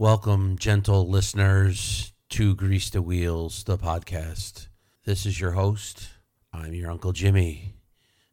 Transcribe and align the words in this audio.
Welcome, 0.00 0.56
gentle 0.56 1.06
listeners, 1.06 2.14
to 2.30 2.54
Grease 2.54 2.88
the 2.88 3.02
Wheels, 3.02 3.64
the 3.64 3.76
podcast. 3.76 4.68
This 5.04 5.26
is 5.26 5.38
your 5.38 5.50
host. 5.50 6.08
I'm 6.54 6.72
your 6.72 6.90
Uncle 6.90 7.12
Jimmy. 7.12 7.74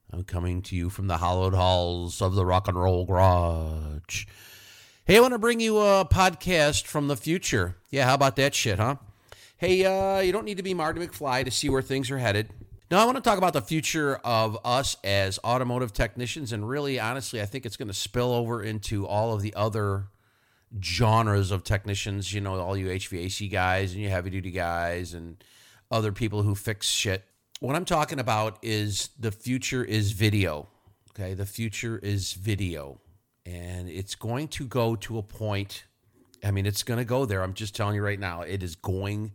I'm 0.09 0.23
coming 0.23 0.61
to 0.61 0.77
you 0.77 0.89
from 0.89 1.07
the 1.07 1.17
hallowed 1.17 1.53
halls 1.53 2.21
of 2.21 2.35
the 2.35 2.45
rock 2.45 2.69
and 2.69 2.81
roll 2.81 3.05
garage. 3.05 4.27
Hey, 5.03 5.17
I 5.17 5.19
want 5.19 5.33
to 5.33 5.39
bring 5.39 5.59
you 5.59 5.77
a 5.79 6.05
podcast 6.05 6.85
from 6.85 7.09
the 7.09 7.17
future. 7.17 7.75
Yeah, 7.89 8.05
how 8.05 8.13
about 8.13 8.37
that 8.37 8.55
shit, 8.55 8.79
huh? 8.79 8.95
Hey, 9.57 9.83
uh, 9.83 10.21
you 10.21 10.31
don't 10.31 10.45
need 10.45 10.55
to 10.55 10.63
be 10.63 10.73
Marty 10.73 11.05
McFly 11.05 11.43
to 11.43 11.51
see 11.51 11.67
where 11.67 11.81
things 11.81 12.09
are 12.09 12.17
headed. 12.17 12.49
Now, 12.89 13.01
I 13.01 13.05
want 13.05 13.17
to 13.17 13.21
talk 13.21 13.37
about 13.37 13.51
the 13.51 13.61
future 13.61 14.21
of 14.23 14.57
us 14.63 14.95
as 15.03 15.37
automotive 15.43 15.91
technicians, 15.91 16.53
and 16.53 16.69
really, 16.69 16.97
honestly, 16.97 17.41
I 17.41 17.45
think 17.45 17.65
it's 17.65 17.75
going 17.75 17.89
to 17.89 17.93
spill 17.93 18.31
over 18.31 18.63
into 18.63 19.05
all 19.05 19.33
of 19.33 19.41
the 19.41 19.53
other 19.53 20.05
genres 20.81 21.51
of 21.51 21.63
technicians. 21.63 22.33
You 22.33 22.41
know, 22.41 22.59
all 22.59 22.77
you 22.77 22.87
HVAC 22.87 23.51
guys 23.51 23.93
and 23.93 24.01
you 24.01 24.09
heavy 24.09 24.29
duty 24.29 24.51
guys 24.51 25.13
and 25.13 25.43
other 25.91 26.11
people 26.11 26.43
who 26.43 26.55
fix 26.55 26.87
shit. 26.87 27.23
What 27.59 27.75
I'm 27.75 27.85
talking 27.85 28.19
about 28.19 28.59
is 28.61 29.09
the 29.19 29.31
future 29.31 29.83
is 29.83 30.11
video. 30.11 30.67
Okay, 31.11 31.33
the 31.33 31.45
future 31.45 31.97
is 31.97 32.33
video, 32.33 33.01
and 33.43 33.89
it's 33.89 34.13
going 34.13 34.49
to 34.49 34.67
go 34.67 34.95
to 34.97 35.17
a 35.17 35.23
point. 35.23 35.85
I 36.43 36.51
mean, 36.51 36.67
it's 36.67 36.83
going 36.83 36.99
to 36.99 37.05
go 37.05 37.25
there. 37.25 37.41
I'm 37.41 37.55
just 37.55 37.75
telling 37.75 37.95
you 37.95 38.03
right 38.03 38.19
now, 38.19 38.41
it 38.41 38.61
is 38.61 38.75
going 38.75 39.31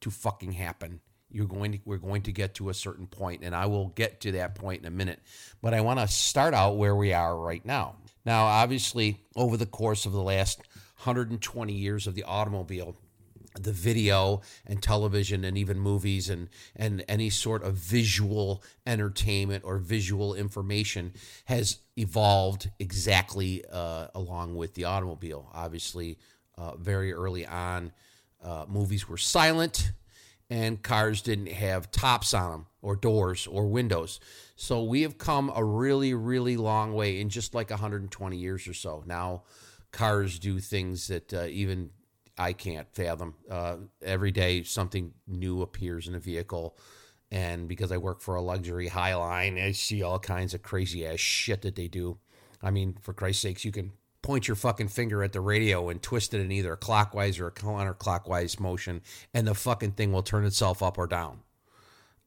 to 0.00 0.10
fucking 0.10 0.52
happen 0.52 1.00
you're 1.30 1.46
going 1.46 1.72
to 1.72 1.78
we're 1.84 1.98
going 1.98 2.22
to 2.22 2.32
get 2.32 2.54
to 2.54 2.68
a 2.68 2.74
certain 2.74 3.06
point 3.06 3.42
and 3.42 3.54
I 3.54 3.66
will 3.66 3.88
get 3.88 4.20
to 4.22 4.32
that 4.32 4.54
point 4.54 4.80
in 4.80 4.86
a 4.86 4.90
minute 4.90 5.20
but 5.62 5.74
I 5.74 5.80
want 5.80 6.00
to 6.00 6.08
start 6.08 6.54
out 6.54 6.76
where 6.76 6.94
we 6.94 7.12
are 7.12 7.36
right 7.36 7.64
now 7.64 7.96
now 8.24 8.44
obviously 8.44 9.20
over 9.36 9.56
the 9.56 9.66
course 9.66 10.06
of 10.06 10.12
the 10.12 10.22
last 10.22 10.60
120 11.00 11.72
years 11.72 12.06
of 12.06 12.14
the 12.14 12.24
automobile 12.24 12.96
the 13.58 13.72
video 13.72 14.40
and 14.64 14.80
television 14.80 15.44
and 15.44 15.58
even 15.58 15.76
movies 15.76 16.30
and 16.30 16.48
and 16.76 17.04
any 17.08 17.28
sort 17.28 17.64
of 17.64 17.74
visual 17.74 18.62
entertainment 18.86 19.64
or 19.64 19.78
visual 19.78 20.34
information 20.34 21.12
has 21.46 21.78
evolved 21.96 22.70
exactly 22.78 23.64
uh, 23.72 24.06
along 24.14 24.54
with 24.54 24.74
the 24.74 24.84
automobile 24.84 25.50
obviously 25.52 26.16
uh, 26.56 26.76
very 26.76 27.12
early 27.12 27.44
on 27.44 27.90
uh, 28.44 28.64
movies 28.68 29.08
were 29.08 29.18
silent 29.18 29.90
and 30.50 30.82
cars 30.82 31.22
didn't 31.22 31.48
have 31.48 31.90
tops 31.90 32.34
on 32.34 32.50
them 32.50 32.66
or 32.82 32.96
doors 32.96 33.46
or 33.46 33.68
windows. 33.68 34.18
So 34.56 34.82
we 34.82 35.02
have 35.02 35.16
come 35.16 35.50
a 35.54 35.64
really, 35.64 36.12
really 36.12 36.56
long 36.56 36.92
way 36.92 37.20
in 37.20 37.28
just 37.28 37.54
like 37.54 37.70
120 37.70 38.36
years 38.36 38.66
or 38.66 38.74
so. 38.74 39.04
Now, 39.06 39.44
cars 39.92 40.38
do 40.38 40.60
things 40.60 41.08
that 41.08 41.32
uh, 41.32 41.44
even 41.44 41.90
I 42.38 42.52
can't 42.52 42.88
fathom. 42.92 43.34
Uh, 43.50 43.76
every 44.02 44.30
day, 44.30 44.62
something 44.62 45.12
new 45.26 45.62
appears 45.62 46.08
in 46.08 46.14
a 46.14 46.20
vehicle. 46.20 46.76
And 47.30 47.68
because 47.68 47.92
I 47.92 47.96
work 47.96 48.20
for 48.20 48.34
a 48.34 48.42
luxury 48.42 48.88
high 48.88 49.14
line, 49.14 49.58
I 49.58 49.72
see 49.72 50.02
all 50.02 50.18
kinds 50.18 50.54
of 50.54 50.62
crazy 50.62 51.06
ass 51.06 51.20
shit 51.20 51.62
that 51.62 51.76
they 51.76 51.86
do. 51.86 52.18
I 52.62 52.70
mean, 52.70 52.96
for 53.00 53.12
Christ's 53.12 53.42
sakes, 53.42 53.64
you 53.64 53.72
can 53.72 53.92
point 54.22 54.48
your 54.48 54.56
fucking 54.56 54.88
finger 54.88 55.22
at 55.22 55.32
the 55.32 55.40
radio 55.40 55.88
and 55.88 56.02
twist 56.02 56.34
it 56.34 56.40
in 56.40 56.52
either 56.52 56.72
a 56.72 56.76
clockwise 56.76 57.38
or 57.38 57.46
a 57.46 57.52
counterclockwise 57.52 58.58
motion, 58.60 59.02
and 59.32 59.46
the 59.46 59.54
fucking 59.54 59.92
thing 59.92 60.12
will 60.12 60.22
turn 60.22 60.44
itself 60.44 60.82
up 60.82 60.98
or 60.98 61.06
down. 61.06 61.40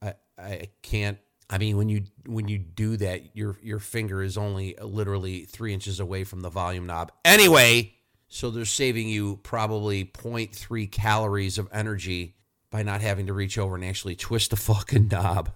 I 0.02 0.14
I 0.38 0.68
can't. 0.82 1.18
I 1.54 1.58
mean, 1.58 1.76
when 1.76 1.88
you 1.88 2.02
when 2.26 2.48
you 2.48 2.58
do 2.58 2.96
that, 2.96 3.36
your 3.36 3.56
your 3.62 3.78
finger 3.78 4.24
is 4.24 4.36
only 4.36 4.76
uh, 4.76 4.86
literally 4.86 5.44
three 5.44 5.72
inches 5.72 6.00
away 6.00 6.24
from 6.24 6.40
the 6.40 6.50
volume 6.50 6.84
knob. 6.84 7.12
Anyway, 7.24 7.94
so 8.26 8.50
they're 8.50 8.64
saving 8.64 9.08
you 9.08 9.36
probably 9.44 10.04
0.3 10.04 10.90
calories 10.90 11.56
of 11.56 11.68
energy 11.70 12.34
by 12.70 12.82
not 12.82 13.02
having 13.02 13.26
to 13.26 13.32
reach 13.32 13.56
over 13.56 13.76
and 13.76 13.84
actually 13.84 14.16
twist 14.16 14.50
the 14.50 14.56
fucking 14.72 15.06
knob. 15.12 15.52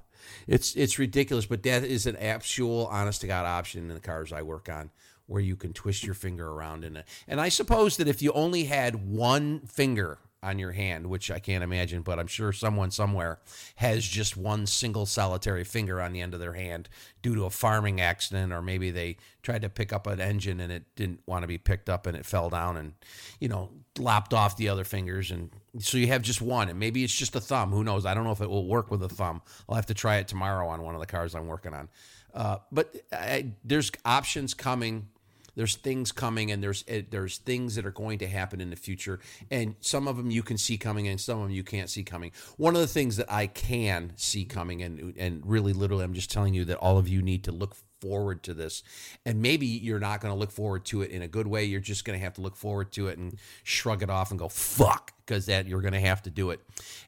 It's 0.47 0.77
it's 0.77 1.01
ridiculous, 1.01 1.47
but 1.47 1.65
that 1.65 1.83
is 1.83 2.07
an 2.07 2.15
actual, 2.15 2.87
honest 2.87 3.23
to 3.23 3.27
God 3.27 3.45
option 3.45 3.89
in 3.89 3.89
the 3.93 3.99
cars 3.99 4.33
I 4.33 4.43
work 4.43 4.69
on 4.69 4.91
where 5.27 5.43
you 5.43 5.57
can 5.57 5.73
twist 5.73 6.05
your 6.05 6.15
finger 6.15 6.49
around 6.49 6.85
in 6.85 6.97
it. 6.97 7.05
And 7.27 7.41
I 7.41 7.49
suppose 7.49 7.97
that 7.97 8.07
if 8.07 8.23
you 8.23 8.31
only 8.33 8.65
had 8.65 9.09
one 9.09 9.63
finger 9.67 10.19
on 10.43 10.59
your 10.59 10.73
hand, 10.73 11.07
which 11.09 11.31
I 11.31 11.41
can't 11.41 11.65
imagine, 11.65 12.03
but 12.03 12.19
I'm 12.19 12.29
sure 12.29 12.53
someone 12.53 12.91
somewhere 12.91 13.41
has 13.77 14.07
just 14.07 14.37
one 14.37 14.67
single 14.67 15.05
solitary 15.05 15.65
finger 15.65 16.01
on 16.01 16.13
the 16.13 16.21
end 16.21 16.33
of 16.33 16.41
their 16.41 16.53
hand 16.53 16.89
due 17.23 17.35
to 17.35 17.45
a 17.45 17.51
farming 17.51 18.01
accident, 18.01 18.53
or 18.53 18.63
maybe 18.63 18.91
they 18.91 19.17
tried 19.43 19.63
to 19.63 19.69
pick 19.69 19.93
up 19.93 20.07
an 20.07 20.21
engine 20.21 20.61
and 20.61 20.71
it 20.71 20.85
didn't 20.95 21.21
want 21.27 21.43
to 21.43 21.49
be 21.49 21.59
picked 21.59 21.89
up 21.89 22.07
and 22.07 22.17
it 22.17 22.25
fell 22.25 22.51
down 22.51 22.77
and, 22.77 22.93
you 23.41 23.49
know, 23.49 23.71
lopped 23.99 24.33
off 24.33 24.57
the 24.57 24.69
other 24.69 24.85
fingers. 24.85 25.33
And 25.33 25.51
so 25.81 25.99
you 25.99 26.07
have 26.09 26.23
just 26.23 26.41
one, 26.41 26.69
and 26.69 26.79
maybe 26.79 27.03
it's 27.03 27.15
just 27.15 27.35
a 27.35 27.41
thumb. 27.41 27.73
Who 27.73 27.83
knows? 27.83 28.07
I 28.07 28.15
don't 28.15 28.25
know 28.25 28.33
if 28.33 28.41
it 28.41 28.51
will 28.51 28.67
work 28.67 28.91
with 28.91 29.03
a 29.03 29.09
thumb. 29.09 29.43
I'll 29.69 29.75
have 29.75 29.87
to 29.87 29.95
try 29.95 30.19
it 30.19 30.29
tomorrow 30.29 30.69
on 30.69 30.83
one 30.83 30.95
of 30.95 31.01
the 31.01 31.07
cars 31.07 31.35
I'm 31.35 31.49
working 31.49 31.75
on. 31.75 31.89
Uh, 32.33 32.59
but 32.71 32.95
I, 33.13 33.55
there's 33.65 33.91
options 34.05 34.55
coming 34.55 35.09
there's 35.59 35.75
things 35.75 36.13
coming 36.13 36.53
and 36.53 36.63
there's 36.63 36.85
eh, 36.87 37.03
there's 37.11 37.39
things 37.39 37.75
that 37.75 37.85
are 37.85 37.91
going 37.91 38.21
to 38.21 38.29
happen 38.29 38.61
in 38.61 38.71
the 38.71 38.77
future. 38.77 39.19
And 39.51 39.75
some 39.81 40.07
of 40.07 40.17
them 40.17 40.31
you 40.31 40.45
can 40.45 40.57
see 40.57 40.79
coming 40.79 41.09
and 41.09 41.21
some 41.21 41.39
of 41.39 41.49
them 41.49 41.51
you 41.51 41.65
can't 41.65 41.91
see 41.91 42.05
coming. 42.05 42.31
One 42.59 42.77
of 42.77 42.81
the 42.81 42.87
things 42.87 43.17
that 43.17 43.31
i 43.31 43.49
can 43.49 44.13
see 44.15 44.45
coming 44.45 44.83
and 44.83 45.15
and 45.19 45.43
really 45.45 45.73
literally 45.73 46.05
i'm 46.05 46.15
just 46.15 46.31
telling 46.31 46.55
you 46.55 46.65
that 46.67 46.77
all 46.77 46.97
of 46.97 47.09
you 47.09 47.23
need 47.23 47.43
to 47.45 47.53
look 47.53 47.75
forward 48.01 48.45
to 48.45 48.55
this. 48.55 48.85
And 49.27 49.43
maybe 49.43 49.67
you're 49.67 49.99
not 49.99 50.21
going 50.21 50.33
to 50.33 50.39
look 50.39 50.53
forward 50.53 50.85
to 50.87 51.03
it 51.03 51.11
in 51.11 51.23
a 51.23 51.27
good 51.27 51.49
way. 51.49 51.65
You're 51.65 51.81
just 51.81 52.05
going 52.05 52.17
to 52.17 52.25
have 52.25 52.35
to 52.35 52.41
look 52.41 52.55
forward 52.55 52.93
to 52.93 53.09
it 53.09 53.19
and 53.19 53.37
shrug 53.65 54.05
it 54.05 54.11
off 54.11 54.31
and 54.31 54.39
go 54.39 54.49
fuck 54.49 55.13
because 55.27 55.47
that 55.47 55.67
you're 55.67 55.81
going 55.81 55.93
to 55.93 56.01
have 56.01 56.23
to 56.23 56.31
do 56.31 56.51
it. 56.51 56.61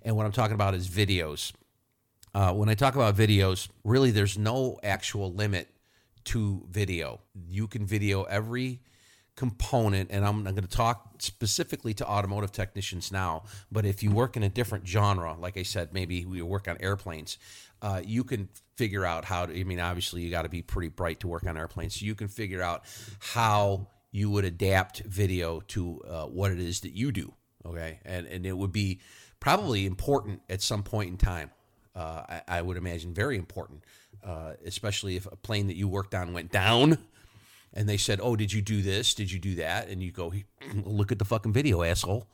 And 0.02 0.16
what 0.16 0.26
i'm 0.26 0.32
talking 0.32 0.56
about 0.56 0.74
is 0.74 0.88
videos. 0.88 1.52
Uh, 2.34 2.52
when 2.52 2.68
i 2.68 2.74
talk 2.74 2.94
about 2.96 3.16
videos 3.16 3.68
really 3.82 4.12
there's 4.12 4.38
no 4.38 4.78
actual 4.84 5.32
limit 5.32 5.68
to 6.24 6.66
video. 6.70 7.20
You 7.34 7.66
can 7.66 7.86
video 7.86 8.24
every 8.24 8.80
component, 9.36 10.10
and 10.10 10.24
I'm, 10.24 10.46
I'm 10.46 10.54
going 10.54 10.66
to 10.66 10.68
talk 10.68 11.14
specifically 11.18 11.94
to 11.94 12.06
automotive 12.06 12.52
technicians 12.52 13.10
now. 13.10 13.44
But 13.72 13.86
if 13.86 14.02
you 14.02 14.10
work 14.10 14.36
in 14.36 14.42
a 14.42 14.48
different 14.48 14.86
genre, 14.86 15.34
like 15.38 15.56
I 15.56 15.62
said, 15.62 15.94
maybe 15.94 16.26
we 16.26 16.42
work 16.42 16.68
on 16.68 16.76
airplanes, 16.80 17.38
uh, 17.82 18.02
you 18.04 18.24
can 18.24 18.48
figure 18.76 19.04
out 19.04 19.24
how 19.24 19.46
to. 19.46 19.58
I 19.58 19.64
mean, 19.64 19.80
obviously, 19.80 20.22
you 20.22 20.30
got 20.30 20.42
to 20.42 20.48
be 20.48 20.62
pretty 20.62 20.88
bright 20.88 21.20
to 21.20 21.28
work 21.28 21.46
on 21.46 21.56
airplanes, 21.56 21.98
so 21.98 22.04
you 22.04 22.14
can 22.14 22.28
figure 22.28 22.62
out 22.62 22.84
how 23.18 23.88
you 24.12 24.30
would 24.30 24.44
adapt 24.44 25.00
video 25.04 25.60
to 25.60 26.00
uh, 26.02 26.24
what 26.24 26.52
it 26.52 26.58
is 26.58 26.80
that 26.80 26.92
you 26.92 27.12
do. 27.12 27.32
Okay, 27.64 28.00
and 28.04 28.26
and 28.26 28.44
it 28.44 28.56
would 28.56 28.72
be 28.72 29.00
probably 29.38 29.86
important 29.86 30.42
at 30.50 30.60
some 30.60 30.82
point 30.82 31.10
in 31.10 31.16
time. 31.16 31.50
Uh, 31.94 32.22
I, 32.28 32.42
I, 32.46 32.62
would 32.62 32.76
imagine 32.76 33.12
very 33.12 33.36
important 33.36 33.82
uh, 34.24 34.52
especially 34.64 35.16
if 35.16 35.26
a 35.26 35.36
plane 35.36 35.66
that 35.68 35.76
you 35.76 35.88
worked 35.88 36.14
on 36.14 36.32
went 36.32 36.52
down 36.52 36.98
and 37.72 37.88
they 37.88 37.96
said, 37.96 38.20
"Oh, 38.22 38.36
did 38.36 38.52
you 38.52 38.60
do 38.60 38.82
this? 38.82 39.14
Did 39.14 39.30
you 39.30 39.38
do 39.38 39.54
that?" 39.56 39.88
and 39.88 40.02
you 40.02 40.10
go, 40.10 40.32
"Look 40.84 41.12
at 41.12 41.18
the 41.18 41.24
fucking 41.24 41.52
video, 41.52 41.82
asshole." 41.82 42.26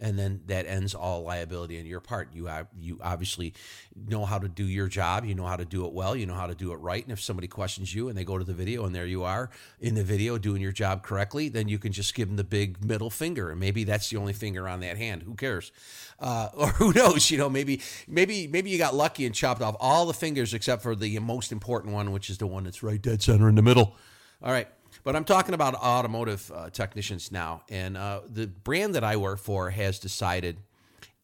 And 0.00 0.18
then 0.18 0.40
that 0.46 0.66
ends 0.66 0.94
all 0.94 1.22
liability 1.22 1.78
on 1.78 1.86
your 1.86 2.00
part. 2.00 2.30
You 2.32 2.48
you 2.78 2.98
obviously 3.02 3.54
know 3.94 4.24
how 4.24 4.38
to 4.38 4.48
do 4.48 4.64
your 4.64 4.88
job. 4.88 5.24
You 5.24 5.34
know 5.34 5.46
how 5.46 5.56
to 5.56 5.64
do 5.64 5.84
it 5.86 5.92
well. 5.92 6.16
You 6.16 6.26
know 6.26 6.34
how 6.34 6.46
to 6.46 6.54
do 6.54 6.72
it 6.72 6.76
right. 6.76 7.02
And 7.02 7.12
if 7.12 7.20
somebody 7.20 7.48
questions 7.48 7.94
you 7.94 8.08
and 8.08 8.16
they 8.16 8.24
go 8.24 8.38
to 8.38 8.44
the 8.44 8.54
video 8.54 8.86
and 8.86 8.94
there 8.94 9.06
you 9.06 9.24
are 9.24 9.50
in 9.78 9.94
the 9.94 10.02
video 10.02 10.38
doing 10.38 10.62
your 10.62 10.72
job 10.72 11.02
correctly, 11.02 11.48
then 11.48 11.68
you 11.68 11.78
can 11.78 11.92
just 11.92 12.14
give 12.14 12.28
them 12.28 12.36
the 12.36 12.44
big 12.44 12.84
middle 12.84 13.10
finger. 13.10 13.50
And 13.50 13.60
maybe 13.60 13.84
that's 13.84 14.08
the 14.10 14.16
only 14.16 14.32
finger 14.32 14.66
on 14.68 14.80
that 14.80 14.96
hand. 14.96 15.22
Who 15.22 15.34
cares? 15.34 15.70
Uh, 16.18 16.48
or 16.54 16.68
who 16.68 16.92
knows? 16.92 17.30
You 17.30 17.38
know, 17.38 17.50
maybe 17.50 17.82
maybe 18.08 18.46
maybe 18.46 18.70
you 18.70 18.78
got 18.78 18.94
lucky 18.94 19.26
and 19.26 19.34
chopped 19.34 19.62
off 19.62 19.76
all 19.80 20.06
the 20.06 20.14
fingers 20.14 20.54
except 20.54 20.82
for 20.82 20.96
the 20.96 21.18
most 21.18 21.52
important 21.52 21.92
one, 21.92 22.12
which 22.12 22.30
is 22.30 22.38
the 22.38 22.46
one 22.46 22.64
that's 22.64 22.82
right 22.82 23.00
dead 23.00 23.22
center 23.22 23.48
in 23.48 23.54
the 23.54 23.62
middle. 23.62 23.96
All 24.42 24.52
right. 24.52 24.68
But 25.02 25.16
I'm 25.16 25.24
talking 25.24 25.54
about 25.54 25.74
automotive 25.74 26.50
uh, 26.54 26.70
technicians 26.70 27.32
now, 27.32 27.62
and 27.68 27.96
uh, 27.96 28.20
the 28.28 28.46
brand 28.46 28.94
that 28.94 29.04
I 29.04 29.16
work 29.16 29.38
for 29.38 29.70
has 29.70 29.98
decided, 29.98 30.58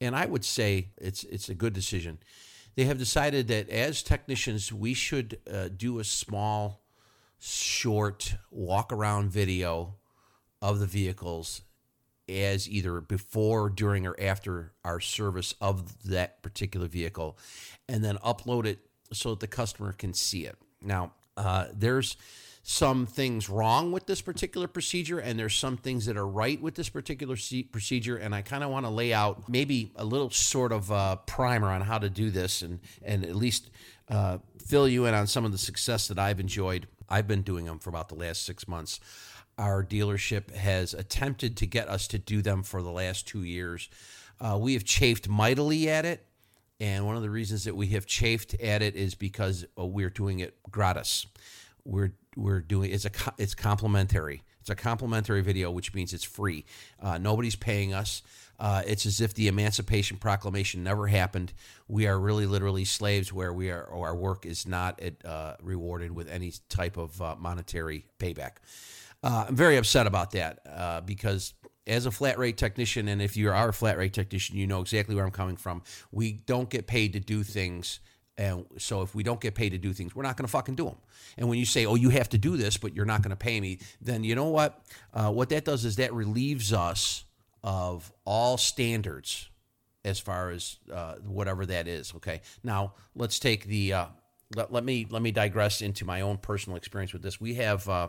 and 0.00 0.16
I 0.16 0.26
would 0.26 0.44
say 0.44 0.88
it's 0.96 1.24
it's 1.24 1.48
a 1.48 1.54
good 1.54 1.72
decision. 1.72 2.18
They 2.74 2.84
have 2.84 2.98
decided 2.98 3.48
that 3.48 3.70
as 3.70 4.02
technicians, 4.02 4.72
we 4.72 4.94
should 4.94 5.38
uh, 5.50 5.68
do 5.74 5.98
a 5.98 6.04
small, 6.04 6.82
short 7.38 8.34
walk 8.50 8.92
around 8.92 9.30
video 9.30 9.94
of 10.60 10.78
the 10.78 10.86
vehicles 10.86 11.62
as 12.28 12.68
either 12.68 13.00
before, 13.00 13.70
during, 13.70 14.06
or 14.06 14.16
after 14.20 14.72
our 14.84 15.00
service 15.00 15.54
of 15.60 16.02
that 16.04 16.42
particular 16.42 16.86
vehicle, 16.86 17.38
and 17.88 18.04
then 18.04 18.16
upload 18.18 18.66
it 18.66 18.78
so 19.12 19.30
that 19.30 19.40
the 19.40 19.46
customer 19.46 19.92
can 19.92 20.12
see 20.12 20.44
it. 20.44 20.56
Now, 20.82 21.12
uh, 21.36 21.66
there's 21.72 22.16
some 22.68 23.06
things 23.06 23.48
wrong 23.48 23.92
with 23.92 24.06
this 24.06 24.20
particular 24.20 24.66
procedure 24.66 25.20
and 25.20 25.38
there's 25.38 25.54
some 25.54 25.76
things 25.76 26.04
that 26.06 26.16
are 26.16 26.26
right 26.26 26.60
with 26.60 26.74
this 26.74 26.88
particular 26.88 27.36
procedure 27.70 28.16
and 28.16 28.34
i 28.34 28.42
kind 28.42 28.64
of 28.64 28.70
want 28.70 28.84
to 28.84 28.90
lay 28.90 29.14
out 29.14 29.48
maybe 29.48 29.92
a 29.94 30.04
little 30.04 30.30
sort 30.30 30.72
of 30.72 30.90
uh, 30.90 31.14
primer 31.26 31.68
on 31.68 31.80
how 31.80 31.96
to 31.96 32.10
do 32.10 32.28
this 32.28 32.62
and, 32.62 32.80
and 33.04 33.24
at 33.24 33.36
least 33.36 33.70
uh, 34.08 34.38
fill 34.58 34.88
you 34.88 35.06
in 35.06 35.14
on 35.14 35.28
some 35.28 35.44
of 35.44 35.52
the 35.52 35.58
success 35.58 36.08
that 36.08 36.18
i've 36.18 36.40
enjoyed 36.40 36.88
i've 37.08 37.28
been 37.28 37.42
doing 37.42 37.66
them 37.66 37.78
for 37.78 37.88
about 37.88 38.08
the 38.08 38.16
last 38.16 38.44
six 38.44 38.66
months 38.66 38.98
our 39.58 39.82
dealership 39.82 40.54
has 40.54 40.92
attempted 40.92 41.56
to 41.58 41.66
get 41.66 41.88
us 41.88 42.06
to 42.08 42.18
do 42.18 42.42
them 42.42 42.62
for 42.62 42.82
the 42.82 42.90
last 42.90 43.26
two 43.26 43.42
years. 43.42 43.88
Uh, 44.38 44.58
we 44.60 44.74
have 44.74 44.84
chafed 44.84 45.28
mightily 45.28 45.88
at 45.88 46.04
it. 46.04 46.26
And 46.78 47.06
one 47.06 47.16
of 47.16 47.22
the 47.22 47.30
reasons 47.30 47.64
that 47.64 47.74
we 47.74 47.86
have 47.88 48.04
chafed 48.04 48.52
at 48.60 48.82
it 48.82 48.96
is 48.96 49.14
because 49.14 49.64
uh, 49.78 49.86
we're 49.86 50.10
doing 50.10 50.40
it 50.40 50.58
gratis. 50.70 51.26
We're 51.86 52.12
we're 52.36 52.60
doing 52.60 52.90
it's 52.92 53.04
a 53.04 53.10
it's 53.38 53.54
complimentary. 53.54 54.42
It's 54.60 54.70
a 54.70 54.74
complimentary 54.74 55.42
video, 55.42 55.70
which 55.70 55.94
means 55.94 56.12
it's 56.12 56.24
free. 56.24 56.64
Uh, 57.00 57.18
nobody's 57.18 57.54
paying 57.56 57.94
us. 57.94 58.22
Uh, 58.58 58.82
it's 58.86 59.06
as 59.06 59.20
if 59.20 59.34
the 59.34 59.48
Emancipation 59.48 60.16
Proclamation 60.16 60.82
never 60.82 61.06
happened. 61.06 61.52
We 61.88 62.06
are 62.06 62.18
really 62.18 62.46
literally 62.46 62.84
slaves, 62.84 63.32
where 63.32 63.52
we 63.52 63.70
are 63.70 63.88
our 63.92 64.14
work 64.14 64.44
is 64.46 64.66
not 64.66 65.00
uh, 65.24 65.54
rewarded 65.62 66.12
with 66.12 66.28
any 66.28 66.52
type 66.68 66.96
of 66.96 67.20
uh, 67.20 67.36
monetary 67.38 68.06
payback. 68.18 68.56
Uh, 69.22 69.46
I'm 69.48 69.56
very 69.56 69.76
upset 69.76 70.06
about 70.06 70.32
that 70.32 70.60
uh, 70.68 71.00
because 71.00 71.54
as 71.86 72.06
a 72.06 72.10
flat 72.10 72.38
rate 72.38 72.56
technician, 72.56 73.08
and 73.08 73.22
if 73.22 73.36
you 73.36 73.50
are 73.50 73.68
a 73.68 73.72
flat 73.72 73.96
rate 73.98 74.12
technician, 74.12 74.56
you 74.56 74.66
know 74.66 74.80
exactly 74.80 75.14
where 75.14 75.24
I'm 75.24 75.30
coming 75.30 75.56
from. 75.56 75.82
We 76.10 76.32
don't 76.32 76.68
get 76.68 76.86
paid 76.86 77.12
to 77.12 77.20
do 77.20 77.42
things. 77.42 78.00
And 78.38 78.66
so 78.78 79.02
if 79.02 79.14
we 79.14 79.22
don't 79.22 79.40
get 79.40 79.54
paid 79.54 79.70
to 79.70 79.78
do 79.78 79.92
things, 79.92 80.14
we're 80.14 80.22
not 80.22 80.36
going 80.36 80.46
to 80.46 80.50
fucking 80.50 80.74
do 80.74 80.84
them. 80.84 80.96
And 81.38 81.48
when 81.48 81.58
you 81.58 81.64
say, 81.64 81.86
oh, 81.86 81.94
you 81.94 82.10
have 82.10 82.28
to 82.30 82.38
do 82.38 82.56
this, 82.56 82.76
but 82.76 82.94
you're 82.94 83.06
not 83.06 83.22
going 83.22 83.30
to 83.30 83.36
pay 83.36 83.60
me, 83.60 83.78
then 84.00 84.24
you 84.24 84.34
know 84.34 84.48
what? 84.48 84.84
Uh, 85.14 85.30
what 85.30 85.48
that 85.48 85.64
does 85.64 85.84
is 85.84 85.96
that 85.96 86.12
relieves 86.12 86.72
us 86.72 87.24
of 87.62 88.12
all 88.24 88.58
standards 88.58 89.48
as 90.04 90.20
far 90.20 90.50
as 90.50 90.76
uh, 90.92 91.14
whatever 91.24 91.64
that 91.66 91.88
is. 91.88 92.12
Okay. 92.16 92.42
Now 92.62 92.92
let's 93.14 93.38
take 93.38 93.64
the, 93.64 93.92
uh, 93.94 94.06
let, 94.54 94.70
let, 94.70 94.84
me, 94.84 95.06
let 95.08 95.22
me 95.22 95.32
digress 95.32 95.80
into 95.80 96.04
my 96.04 96.20
own 96.20 96.36
personal 96.36 96.76
experience 96.76 97.12
with 97.12 97.22
this. 97.22 97.40
We 97.40 97.54
have, 97.54 97.88
uh, 97.88 98.08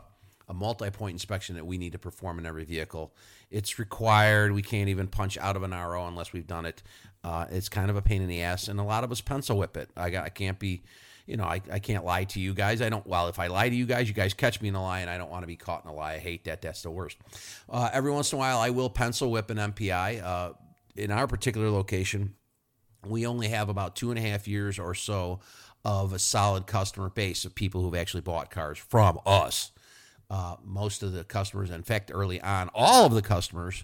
a 0.50 0.54
multi-point 0.54 1.14
inspection 1.14 1.56
that 1.56 1.66
we 1.66 1.78
need 1.78 1.92
to 1.92 2.00
perform 2.00 2.40
in 2.40 2.46
every 2.46 2.64
vehicle. 2.64 3.14
It's 3.52 3.80
required. 3.80 4.54
We 4.54 4.62
can't 4.62 4.90
even 4.90 5.08
punch 5.08 5.38
out 5.38 5.56
of 5.56 5.64
an 5.64 5.72
RO 5.72 6.08
unless 6.08 6.32
we've 6.32 6.48
done 6.48 6.66
it. 6.66 6.84
Uh, 7.24 7.46
it's 7.50 7.70
kind 7.70 7.90
of 7.90 7.96
a 7.96 8.02
pain 8.02 8.22
in 8.22 8.28
the 8.28 8.42
ass, 8.42 8.68
and 8.68 8.80
a 8.80 8.84
lot 8.84 9.04
of 9.04 9.12
us 9.12 9.22
pencil 9.22 9.58
whip 9.58 9.76
it. 9.78 9.90
I, 9.98 10.10
got, 10.10 10.26
I 10.26 10.30
can't 10.30 10.58
be, 10.60 10.84
you 11.26 11.36
know, 11.38 11.44
I, 11.44 11.62
I 11.72 11.80
can't 11.80 12.06
lie 12.06 12.24
to 12.26 12.40
you 12.40 12.54
guys. 12.54 12.82
I 12.82 12.90
don't. 12.90 13.06
Well, 13.06 13.28
if 13.28 13.40
I 13.40 13.48
lie 13.48 13.70
to 13.70 13.76
you 13.76 13.86
guys, 13.86 14.08
you 14.08 14.14
guys 14.14 14.34
catch 14.34 14.62
me 14.62 14.70
in 14.70 14.76
a 14.76 14.82
lie, 14.82 15.02
and 15.02 15.10
I 15.10 15.18
don't 15.18 15.30
want 15.30 15.44
to 15.44 15.48
be 15.48 15.56
caught 15.56 15.84
in 15.84 15.90
a 15.90 15.94
lie. 15.94 16.14
I 16.14 16.18
hate 16.20 16.46
that. 16.46 16.62
That's 16.62 16.84
the 16.84 16.92
worst. 16.92 17.18
Uh, 17.70 17.90
every 17.92 18.12
once 18.12 18.32
in 18.32 18.38
a 18.38 18.40
while, 18.40 18.60
I 18.60 18.70
will 18.70 18.90
pencil 18.90 19.32
whip 19.32 19.50
an 19.50 19.58
MPI. 19.58 20.24
Uh, 20.24 20.54
in 20.96 21.12
our 21.12 21.28
particular 21.28 21.70
location, 21.70 22.36
we 23.06 23.28
only 23.28 23.50
have 23.50 23.70
about 23.70 23.96
two 23.96 24.10
and 24.10 24.18
a 24.18 24.22
half 24.22 24.48
years 24.48 24.80
or 24.80 24.96
so 24.96 25.42
of 25.86 26.14
a 26.14 26.20
solid 26.20 26.66
customer 26.66 27.10
base 27.10 27.46
of 27.46 27.54
people 27.54 27.82
who've 27.82 27.96
actually 27.96 28.22
bought 28.22 28.50
cars 28.50 28.78
from 28.78 29.20
us 29.26 29.72
uh, 30.30 30.56
most 30.64 31.04
of 31.04 31.14
the 31.14 31.24
customers, 31.24 31.70
in 31.70 31.84
fact, 31.84 32.12
early 32.14 32.42
on, 32.42 32.70
all 32.74 33.06
of 33.06 33.14
the 33.14 33.22
customers 33.22 33.84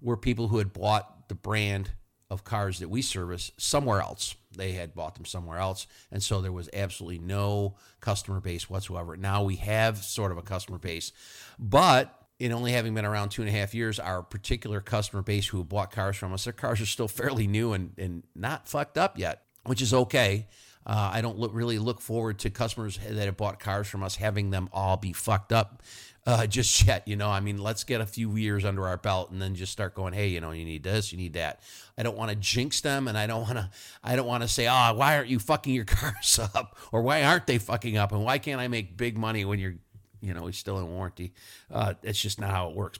were 0.00 0.16
people 0.16 0.48
who 0.48 0.58
had 0.58 0.72
bought 0.72 1.28
the 1.28 1.34
brand 1.34 1.90
of 2.30 2.44
cars 2.44 2.78
that 2.78 2.88
we 2.88 3.02
service 3.02 3.52
somewhere 3.56 4.00
else. 4.00 4.34
They 4.56 4.72
had 4.72 4.94
bought 4.94 5.14
them 5.14 5.24
somewhere 5.24 5.58
else. 5.58 5.86
And 6.10 6.22
so 6.22 6.40
there 6.40 6.52
was 6.52 6.68
absolutely 6.72 7.18
no 7.18 7.76
customer 8.00 8.40
base 8.40 8.70
whatsoever. 8.70 9.16
Now 9.16 9.42
we 9.42 9.56
have 9.56 9.98
sort 9.98 10.32
of 10.32 10.38
a 10.38 10.42
customer 10.42 10.78
base, 10.78 11.12
but 11.58 12.18
in 12.38 12.52
only 12.52 12.72
having 12.72 12.94
been 12.94 13.04
around 13.04 13.30
two 13.30 13.42
and 13.42 13.48
a 13.48 13.52
half 13.52 13.74
years, 13.74 13.98
our 13.98 14.22
particular 14.22 14.80
customer 14.80 15.22
base 15.22 15.46
who 15.46 15.62
bought 15.64 15.92
cars 15.92 16.16
from 16.16 16.32
us, 16.32 16.44
their 16.44 16.52
cars 16.52 16.80
are 16.80 16.86
still 16.86 17.08
fairly 17.20 17.46
new 17.46 17.72
and, 17.72 17.92
and 17.98 18.22
not 18.34 18.68
fucked 18.68 18.98
up 18.98 19.18
yet, 19.18 19.42
which 19.64 19.82
is 19.82 19.94
okay. 19.94 20.46
Uh, 20.86 21.10
I 21.14 21.22
don't 21.22 21.38
look, 21.38 21.52
really 21.54 21.78
look 21.78 22.00
forward 22.00 22.38
to 22.40 22.50
customers 22.50 22.98
that 22.98 23.24
have 23.24 23.36
bought 23.38 23.58
cars 23.58 23.88
from 23.88 24.02
us 24.02 24.16
having 24.16 24.50
them 24.50 24.68
all 24.72 24.98
be 24.98 25.14
fucked 25.14 25.52
up 25.52 25.82
uh, 26.26 26.46
just 26.46 26.86
yet. 26.86 27.06
You 27.06 27.16
know, 27.16 27.28
I 27.28 27.40
mean, 27.40 27.58
let's 27.58 27.84
get 27.84 28.00
a 28.00 28.06
few 28.06 28.36
years 28.36 28.64
under 28.64 28.86
our 28.86 28.96
belt 28.96 29.30
and 29.30 29.40
then 29.40 29.54
just 29.54 29.72
start 29.72 29.94
going. 29.94 30.12
Hey, 30.12 30.28
you 30.28 30.40
know, 30.40 30.50
you 30.52 30.64
need 30.64 30.82
this, 30.82 31.12
you 31.12 31.18
need 31.18 31.34
that. 31.34 31.60
I 31.96 32.02
don't 32.02 32.16
want 32.16 32.30
to 32.30 32.36
jinx 32.36 32.80
them, 32.80 33.08
and 33.08 33.16
I 33.16 33.26
don't 33.26 33.42
want 33.42 33.54
to. 33.54 33.70
I 34.02 34.16
don't 34.16 34.26
want 34.26 34.42
to 34.42 34.48
say, 34.48 34.66
oh, 34.66 34.94
why 34.94 35.16
aren't 35.16 35.28
you 35.28 35.38
fucking 35.38 35.74
your 35.74 35.84
cars 35.86 36.38
up, 36.38 36.76
or 36.92 37.02
why 37.02 37.22
aren't 37.22 37.46
they 37.46 37.58
fucking 37.58 37.96
up, 37.96 38.12
and 38.12 38.24
why 38.24 38.38
can't 38.38 38.60
I 38.60 38.68
make 38.68 38.96
big 38.96 39.16
money 39.18 39.44
when 39.44 39.58
you're, 39.58 39.74
you 40.20 40.34
know, 40.34 40.50
still 40.50 40.78
in 40.78 40.88
warranty? 40.88 41.32
Uh, 41.70 41.94
it's 42.02 42.20
just 42.20 42.40
not 42.40 42.50
how 42.50 42.68
it 42.70 42.76
works. 42.76 42.98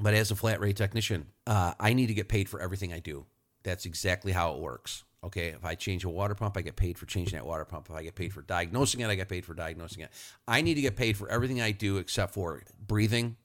But 0.00 0.14
as 0.14 0.30
a 0.30 0.36
flat 0.36 0.60
rate 0.60 0.76
technician, 0.76 1.26
uh, 1.46 1.74
I 1.78 1.92
need 1.92 2.08
to 2.08 2.14
get 2.14 2.28
paid 2.28 2.48
for 2.48 2.60
everything 2.60 2.92
I 2.92 2.98
do. 2.98 3.26
That's 3.62 3.86
exactly 3.86 4.32
how 4.32 4.54
it 4.54 4.60
works. 4.60 5.04
Okay, 5.24 5.48
if 5.48 5.64
I 5.64 5.74
change 5.74 6.04
a 6.04 6.08
water 6.08 6.34
pump, 6.34 6.56
I 6.56 6.60
get 6.60 6.76
paid 6.76 6.98
for 6.98 7.06
changing 7.06 7.36
that 7.38 7.46
water 7.46 7.64
pump. 7.64 7.86
If 7.88 7.96
I 7.96 8.02
get 8.02 8.14
paid 8.14 8.32
for 8.32 8.42
diagnosing 8.42 9.00
it, 9.00 9.08
I 9.08 9.14
get 9.14 9.28
paid 9.28 9.44
for 9.44 9.54
diagnosing 9.54 10.02
it. 10.02 10.10
I 10.46 10.60
need 10.60 10.74
to 10.74 10.82
get 10.82 10.96
paid 10.96 11.16
for 11.16 11.30
everything 11.30 11.62
I 11.62 11.70
do 11.70 11.96
except 11.96 12.34
for 12.34 12.62
breathing, 12.86 13.36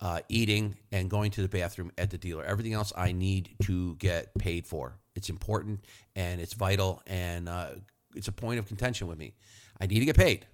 uh, 0.00 0.20
eating, 0.30 0.76
and 0.92 1.10
going 1.10 1.30
to 1.32 1.42
the 1.42 1.48
bathroom 1.48 1.92
at 1.98 2.10
the 2.10 2.16
dealer. 2.16 2.42
Everything 2.42 2.72
else 2.72 2.92
I 2.96 3.12
need 3.12 3.50
to 3.64 3.96
get 3.96 4.34
paid 4.38 4.66
for. 4.66 4.98
It's 5.14 5.28
important 5.28 5.84
and 6.16 6.40
it's 6.40 6.54
vital, 6.54 7.02
and 7.06 7.48
uh, 7.48 7.72
it's 8.16 8.28
a 8.28 8.32
point 8.32 8.58
of 8.58 8.66
contention 8.66 9.06
with 9.06 9.18
me. 9.18 9.34
I 9.78 9.86
need 9.86 10.00
to 10.00 10.06
get 10.06 10.16
paid. 10.16 10.46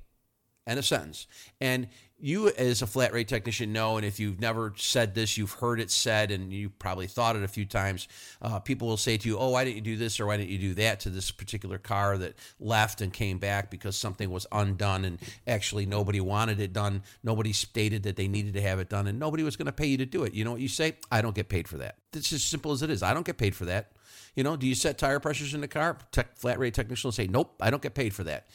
End 0.66 0.78
a 0.78 0.82
sentence. 0.82 1.26
And 1.60 1.88
you, 2.18 2.48
as 2.48 2.80
a 2.80 2.86
flat 2.86 3.12
rate 3.12 3.28
technician, 3.28 3.72
know, 3.72 3.98
and 3.98 4.06
if 4.06 4.18
you've 4.18 4.40
never 4.40 4.72
said 4.76 5.14
this, 5.14 5.36
you've 5.36 5.52
heard 5.52 5.80
it 5.80 5.90
said, 5.90 6.30
and 6.30 6.50
you 6.50 6.70
probably 6.70 7.06
thought 7.06 7.36
it 7.36 7.42
a 7.42 7.48
few 7.48 7.66
times. 7.66 8.08
Uh, 8.40 8.58
people 8.58 8.88
will 8.88 8.96
say 8.96 9.18
to 9.18 9.28
you, 9.28 9.38
"Oh, 9.38 9.50
why 9.50 9.64
didn't 9.64 9.76
you 9.76 9.82
do 9.82 9.96
this 9.96 10.18
or 10.18 10.26
why 10.26 10.38
didn't 10.38 10.48
you 10.48 10.58
do 10.58 10.74
that 10.74 11.00
to 11.00 11.10
this 11.10 11.30
particular 11.30 11.78
car 11.78 12.16
that 12.18 12.34
left 12.58 13.02
and 13.02 13.12
came 13.12 13.38
back 13.38 13.70
because 13.70 13.96
something 13.96 14.30
was 14.30 14.46
undone 14.50 15.04
and 15.04 15.18
actually 15.46 15.84
nobody 15.84 16.20
wanted 16.20 16.58
it 16.58 16.72
done. 16.72 17.02
Nobody 17.22 17.52
stated 17.52 18.02
that 18.04 18.16
they 18.16 18.28
needed 18.28 18.54
to 18.54 18.62
have 18.62 18.80
it 18.80 18.88
done, 18.88 19.06
and 19.06 19.18
nobody 19.18 19.42
was 19.42 19.56
going 19.56 19.66
to 19.66 19.72
pay 19.72 19.86
you 19.86 19.98
to 19.98 20.06
do 20.06 20.24
it." 20.24 20.32
You 20.32 20.44
know 20.44 20.52
what 20.52 20.60
you 20.60 20.68
say? 20.68 20.96
I 21.12 21.20
don't 21.20 21.34
get 21.34 21.50
paid 21.50 21.68
for 21.68 21.76
that. 21.78 21.96
It's 22.14 22.32
as 22.32 22.42
simple 22.42 22.72
as 22.72 22.82
it 22.82 22.88
is. 22.88 23.02
I 23.02 23.12
don't 23.12 23.26
get 23.26 23.36
paid 23.36 23.54
for 23.54 23.66
that. 23.66 23.92
You 24.34 24.42
know, 24.42 24.56
do 24.56 24.66
you 24.66 24.74
set 24.74 24.98
tire 24.98 25.18
pressures 25.18 25.54
in 25.54 25.62
the 25.62 25.68
car? 25.68 25.96
Tech, 26.12 26.36
flat 26.36 26.58
rate 26.58 26.74
technician 26.74 27.08
will 27.08 27.12
say, 27.12 27.26
nope, 27.26 27.54
I 27.60 27.70
don't 27.70 27.82
get 27.82 27.94
paid 27.94 28.14
for 28.14 28.22
that. 28.24 28.46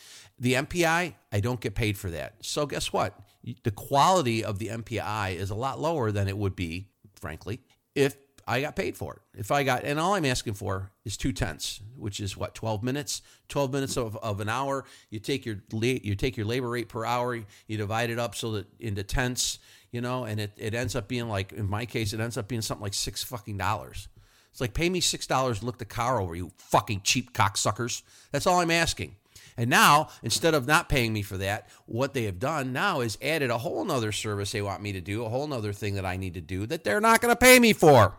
The 0.42 0.56
MPI, 0.56 1.14
I 1.32 1.40
don't 1.40 1.62
get 1.62 1.76
paid 1.76 2.00
for 2.00 2.10
that. 2.10 2.34
So 2.42 2.66
guess 2.66 2.92
what? 2.92 3.18
The 3.64 3.70
quality 3.70 4.44
of 4.44 4.58
the 4.58 4.70
MPI 4.70 5.36
is 5.36 5.52
a 5.52 5.56
lot 5.56 5.80
lower 5.80 6.12
than 6.12 6.28
it 6.28 6.36
would 6.36 6.56
be, 6.56 6.88
frankly, 7.14 7.62
if 7.94 8.18
I 8.48 8.62
got 8.62 8.76
paid 8.76 8.98
for 8.98 9.14
it. 9.14 9.40
If 9.40 9.52
I 9.52 9.62
got, 9.62 9.84
and 9.84 10.00
all 10.00 10.16
I'm 10.16 10.26
asking 10.26 10.56
for 10.56 10.90
is 11.06 11.16
two 11.16 11.32
tenths, 11.32 11.80
which 11.96 12.20
is 12.20 12.36
what, 12.36 12.56
12 12.56 12.82
minutes, 12.82 13.22
12 13.50 13.72
minutes 13.72 13.98
of, 13.98 14.18
of 14.18 14.40
an 14.40 14.50
hour. 14.50 14.84
You 15.12 15.20
take 15.20 15.46
your, 15.46 15.58
you 15.72 16.16
take 16.16 16.38
your 16.38 16.48
labor 16.48 16.70
rate 16.70 16.90
per 16.90 17.06
hour, 17.06 17.36
you 17.36 17.78
divide 17.78 18.10
it 18.10 18.18
up 18.18 18.34
so 18.34 18.54
that 18.54 18.68
into 18.80 19.04
tenths, 19.04 19.60
you 19.92 20.02
know, 20.02 20.24
and 20.26 20.40
it, 20.40 20.54
it 20.58 20.74
ends 20.74 20.96
up 20.96 21.08
being 21.08 21.30
like, 21.30 21.54
in 21.54 21.70
my 21.70 21.86
case, 21.86 22.14
it 22.14 22.20
ends 22.20 22.36
up 22.36 22.48
being 22.48 22.62
something 22.62 22.82
like 22.82 22.96
six 22.96 23.22
fucking 23.22 23.60
dollars. 23.60 24.08
It's 24.52 24.60
like, 24.60 24.74
pay 24.74 24.90
me 24.90 25.02
$6 25.02 25.60
to 25.60 25.66
look 25.66 25.78
the 25.78 25.86
car 25.86 26.20
over, 26.20 26.36
you 26.36 26.52
fucking 26.58 27.02
cheap 27.04 27.34
cocksuckers. 27.34 28.02
That's 28.32 28.48
all 28.48 28.60
I'm 28.60 28.72
asking. 28.72 29.16
And 29.62 29.70
now, 29.70 30.08
instead 30.24 30.56
of 30.56 30.66
not 30.66 30.90
paying 30.90 31.14
me 31.14 31.22
for 31.22 31.38
that, 31.38 31.70
what 31.86 32.16
they 32.16 32.24
have 32.24 32.40
done 32.40 32.74
now 32.74 33.02
is 33.02 33.16
added 33.22 33.52
a 33.52 33.60
whole 33.60 33.86
nother 33.86 34.12
service 34.12 34.52
they 34.52 34.62
want 34.64 34.82
me 34.82 34.92
to 34.94 35.02
do, 35.02 35.24
a 35.24 35.30
whole 35.30 35.46
nother 35.46 35.72
thing 35.72 35.94
that 35.94 36.06
I 36.06 36.18
need 36.18 36.34
to 36.34 36.42
do 36.42 36.66
that 36.66 36.84
they're 36.84 37.00
not 37.00 37.22
going 37.22 37.32
to 37.32 37.36
pay 37.36 37.60
me 37.60 37.72
for. 37.72 38.18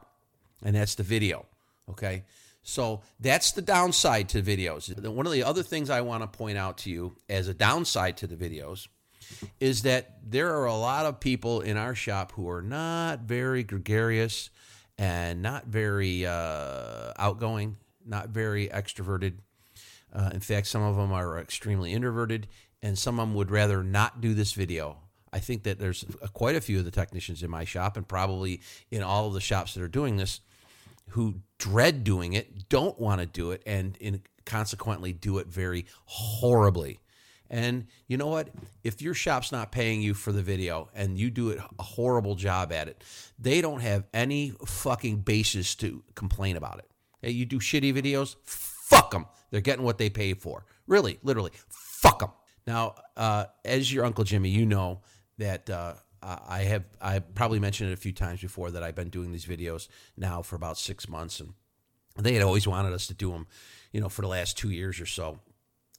And 0.64 0.76
that's 0.76 0.94
the 0.94 1.02
video. 1.02 1.46
Okay. 1.90 2.22
So 2.62 3.00
that's 3.18 3.50
the 3.50 3.61
downside 3.61 4.28
to 4.28 4.40
videos. 4.40 4.96
One 5.04 5.26
of 5.26 5.32
the 5.32 5.42
other 5.42 5.64
things 5.64 5.90
I 5.90 6.02
want 6.02 6.22
to 6.22 6.28
point 6.28 6.58
out 6.58 6.78
to 6.78 6.90
you 6.90 7.16
as 7.28 7.49
a 7.49 7.54
downside 7.54 8.18
to 8.18 8.28
the 8.28 8.37
videos 8.37 8.87
is 9.58 9.82
that 9.82 10.18
there 10.25 10.54
are 10.54 10.66
a 10.66 10.76
lot 10.76 11.06
of 11.06 11.18
people 11.18 11.61
in 11.61 11.76
our 11.76 11.96
shop 11.96 12.30
who 12.30 12.49
are 12.49 12.62
not 12.62 13.22
very 13.22 13.64
gregarious 13.64 14.49
and 14.96 15.42
not 15.42 15.66
very 15.66 16.25
uh, 16.25 17.14
outgoing, 17.18 17.78
not 18.06 18.28
very 18.28 18.68
extroverted. 18.68 19.38
Uh, 20.12 20.31
in 20.33 20.40
fact, 20.40 20.66
some 20.66 20.83
of 20.83 20.97
them 20.97 21.12
are 21.12 21.38
extremely 21.38 21.92
introverted, 21.92 22.49
and 22.83 22.99
some 22.99 23.19
of 23.19 23.28
them 23.28 23.35
would 23.35 23.50
rather 23.50 23.83
not 23.83 24.21
do 24.21 24.35
this 24.35 24.52
video. 24.52 24.99
I 25.33 25.38
think 25.38 25.62
that 25.62 25.78
there's 25.78 26.04
quite 26.35 26.57
a 26.57 26.61
few 26.61 26.78
of 26.78 26.85
the 26.85 26.90
technicians 26.90 27.42
in 27.42 27.50
my 27.50 27.64
shop, 27.64 27.97
and 27.97 28.07
probably 28.07 28.61
in 28.90 29.02
all 29.02 29.28
of 29.28 29.35
the 29.35 29.40
shops 29.40 29.75
that 29.75 29.83
are 29.83 29.88
doing 29.88 30.16
this, 30.16 30.40
who 31.11 31.37
dread 31.59 32.04
doing 32.04 32.35
it, 32.35 32.69
don't 32.69 32.99
want 32.99 33.21
to 33.21 33.26
do 33.26 33.50
it, 33.50 33.62
and 33.66 33.97
in, 33.97 34.23
consequently 34.45 35.12
do 35.12 35.38
it 35.38 35.47
very 35.47 35.87
horribly. 36.04 36.99
And 37.49 37.87
you 38.09 38.16
know 38.16 38.28
what? 38.28 38.49
If 38.83 39.02
your 39.02 39.12
shop's 39.12 39.52
not 39.52 39.73
paying 39.73 40.00
you 40.00 40.14
for 40.14 40.33
the 40.33 40.42
video 40.42 40.88
and 40.95 41.19
you 41.19 41.31
do 41.31 41.50
it 41.50 41.59
a 41.78 41.83
horrible 41.83 42.35
job 42.35 42.73
at 42.73 42.88
it, 42.88 43.04
they 43.38 43.61
don't 43.61 43.81
have 43.81 44.04
any 44.14 44.54
fucking 44.64 45.19
basis 45.19 45.75
to 45.76 46.02
complain 46.14 46.57
about 46.57 46.78
it. 46.78 46.90
Hey, 47.21 47.33
you 47.33 47.45
do 47.45 47.59
shitty 47.59 47.92
videos? 47.92 48.37
Fuck 48.45 49.11
them. 49.11 49.26
They're 49.52 49.61
getting 49.61 49.85
what 49.85 49.99
they 49.99 50.11
pay 50.11 50.35
for. 50.35 50.66
Really, 50.88 51.21
literally, 51.23 51.52
fuck 51.68 52.18
them. 52.18 52.30
Now, 52.66 52.97
uh, 53.16 53.44
as 53.64 53.92
your 53.92 54.04
Uncle 54.04 54.25
Jimmy, 54.25 54.49
you 54.49 54.66
know 54.66 55.02
that 55.38 55.71
uh, 55.71 55.94
I 56.21 56.62
have 56.62 56.85
I 57.00 57.21
probably 57.21 57.61
mentioned 57.61 57.90
it 57.90 57.92
a 57.92 57.97
few 57.97 58.12
times 58.12 58.40
before 58.40 58.73
that 58.73 58.82
I've 58.82 58.97
been 58.97 59.11
doing 59.11 59.30
these 59.30 59.47
videos 59.47 59.87
now 60.16 60.42
for 60.42 60.56
about 60.56 60.78
six 60.78 61.09
months, 61.09 61.38
and 61.38 61.52
they 62.18 62.35
had 62.35 62.42
always 62.42 62.66
wanted 62.66 62.92
us 62.92 63.06
to 63.06 63.14
do 63.14 63.30
them, 63.30 63.47
you 63.92 64.00
know, 64.00 64.09
for 64.09 64.23
the 64.23 64.28
last 64.28 64.59
two 64.59 64.71
years 64.71 65.00
or 65.00 65.06
so 65.06 65.38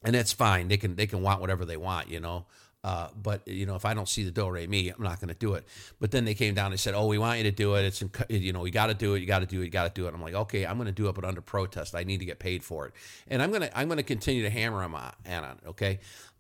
and 0.04 0.14
that's 0.14 0.34
fine. 0.34 0.68
They 0.68 0.78
can 0.78 0.96
they 0.96 1.08
can 1.08 1.22
want 1.22 1.42
whatever 1.42 1.66
they 1.66 1.78
want, 1.78 2.10
you 2.10 2.20
know. 2.20 2.46
Uh, 2.84 3.08
but 3.22 3.48
you 3.48 3.66
know, 3.66 3.76
if 3.76 3.86
I 3.86 3.94
don't 3.94 4.10
see 4.10 4.24
the 4.24 4.32
do 4.32 4.50
re 4.50 4.64
I'm 4.66 5.04
not 5.04 5.22
going 5.22 5.30
to 5.30 5.34
do 5.34 5.54
it. 5.54 5.66
But 6.02 6.12
then 6.12 6.26
they 6.26 6.34
came 6.34 6.54
down 6.54 6.72
and 6.72 6.80
said, 6.80 6.94
"Oh, 6.94 7.08
we 7.08 7.18
want 7.18 7.38
you 7.38 7.44
to 7.46 7.52
do 7.52 7.76
it. 7.76 7.86
It's 7.86 8.04
you 8.30 8.52
know, 8.52 8.60
we 8.60 8.72
got 8.72 8.88
to 8.88 8.94
do 8.94 9.14
it. 9.16 9.20
You 9.20 9.26
got 9.26 9.40
to 9.40 9.46
do 9.46 9.62
it. 9.62 9.66
You 9.66 9.72
got 9.72 9.94
to 9.94 10.02
do 10.02 10.08
it." 10.08 10.14
I'm 10.14 10.22
like, 10.22 10.34
"Okay, 10.34 10.66
I'm 10.66 10.76
going 10.76 10.88
to 10.88 10.92
do 10.92 11.08
it, 11.08 11.16
but 11.16 11.24
under 11.24 11.40
protest. 11.42 11.96
I 11.96 12.04
need 12.04 12.20
to 12.20 12.26
get 12.26 12.40
paid 12.40 12.64
for 12.64 12.88
it, 12.88 12.94
and 13.30 13.42
I'm 13.42 13.52
gonna 13.52 13.70
I'm 13.74 13.88
gonna 13.88 14.04
continue 14.04 14.44
to 14.44 14.50
hammer 14.50 14.82
them 14.82 14.96
on, 14.96 15.14
on 15.30 15.44
it. 15.44 15.58
Okay, 15.68 16.00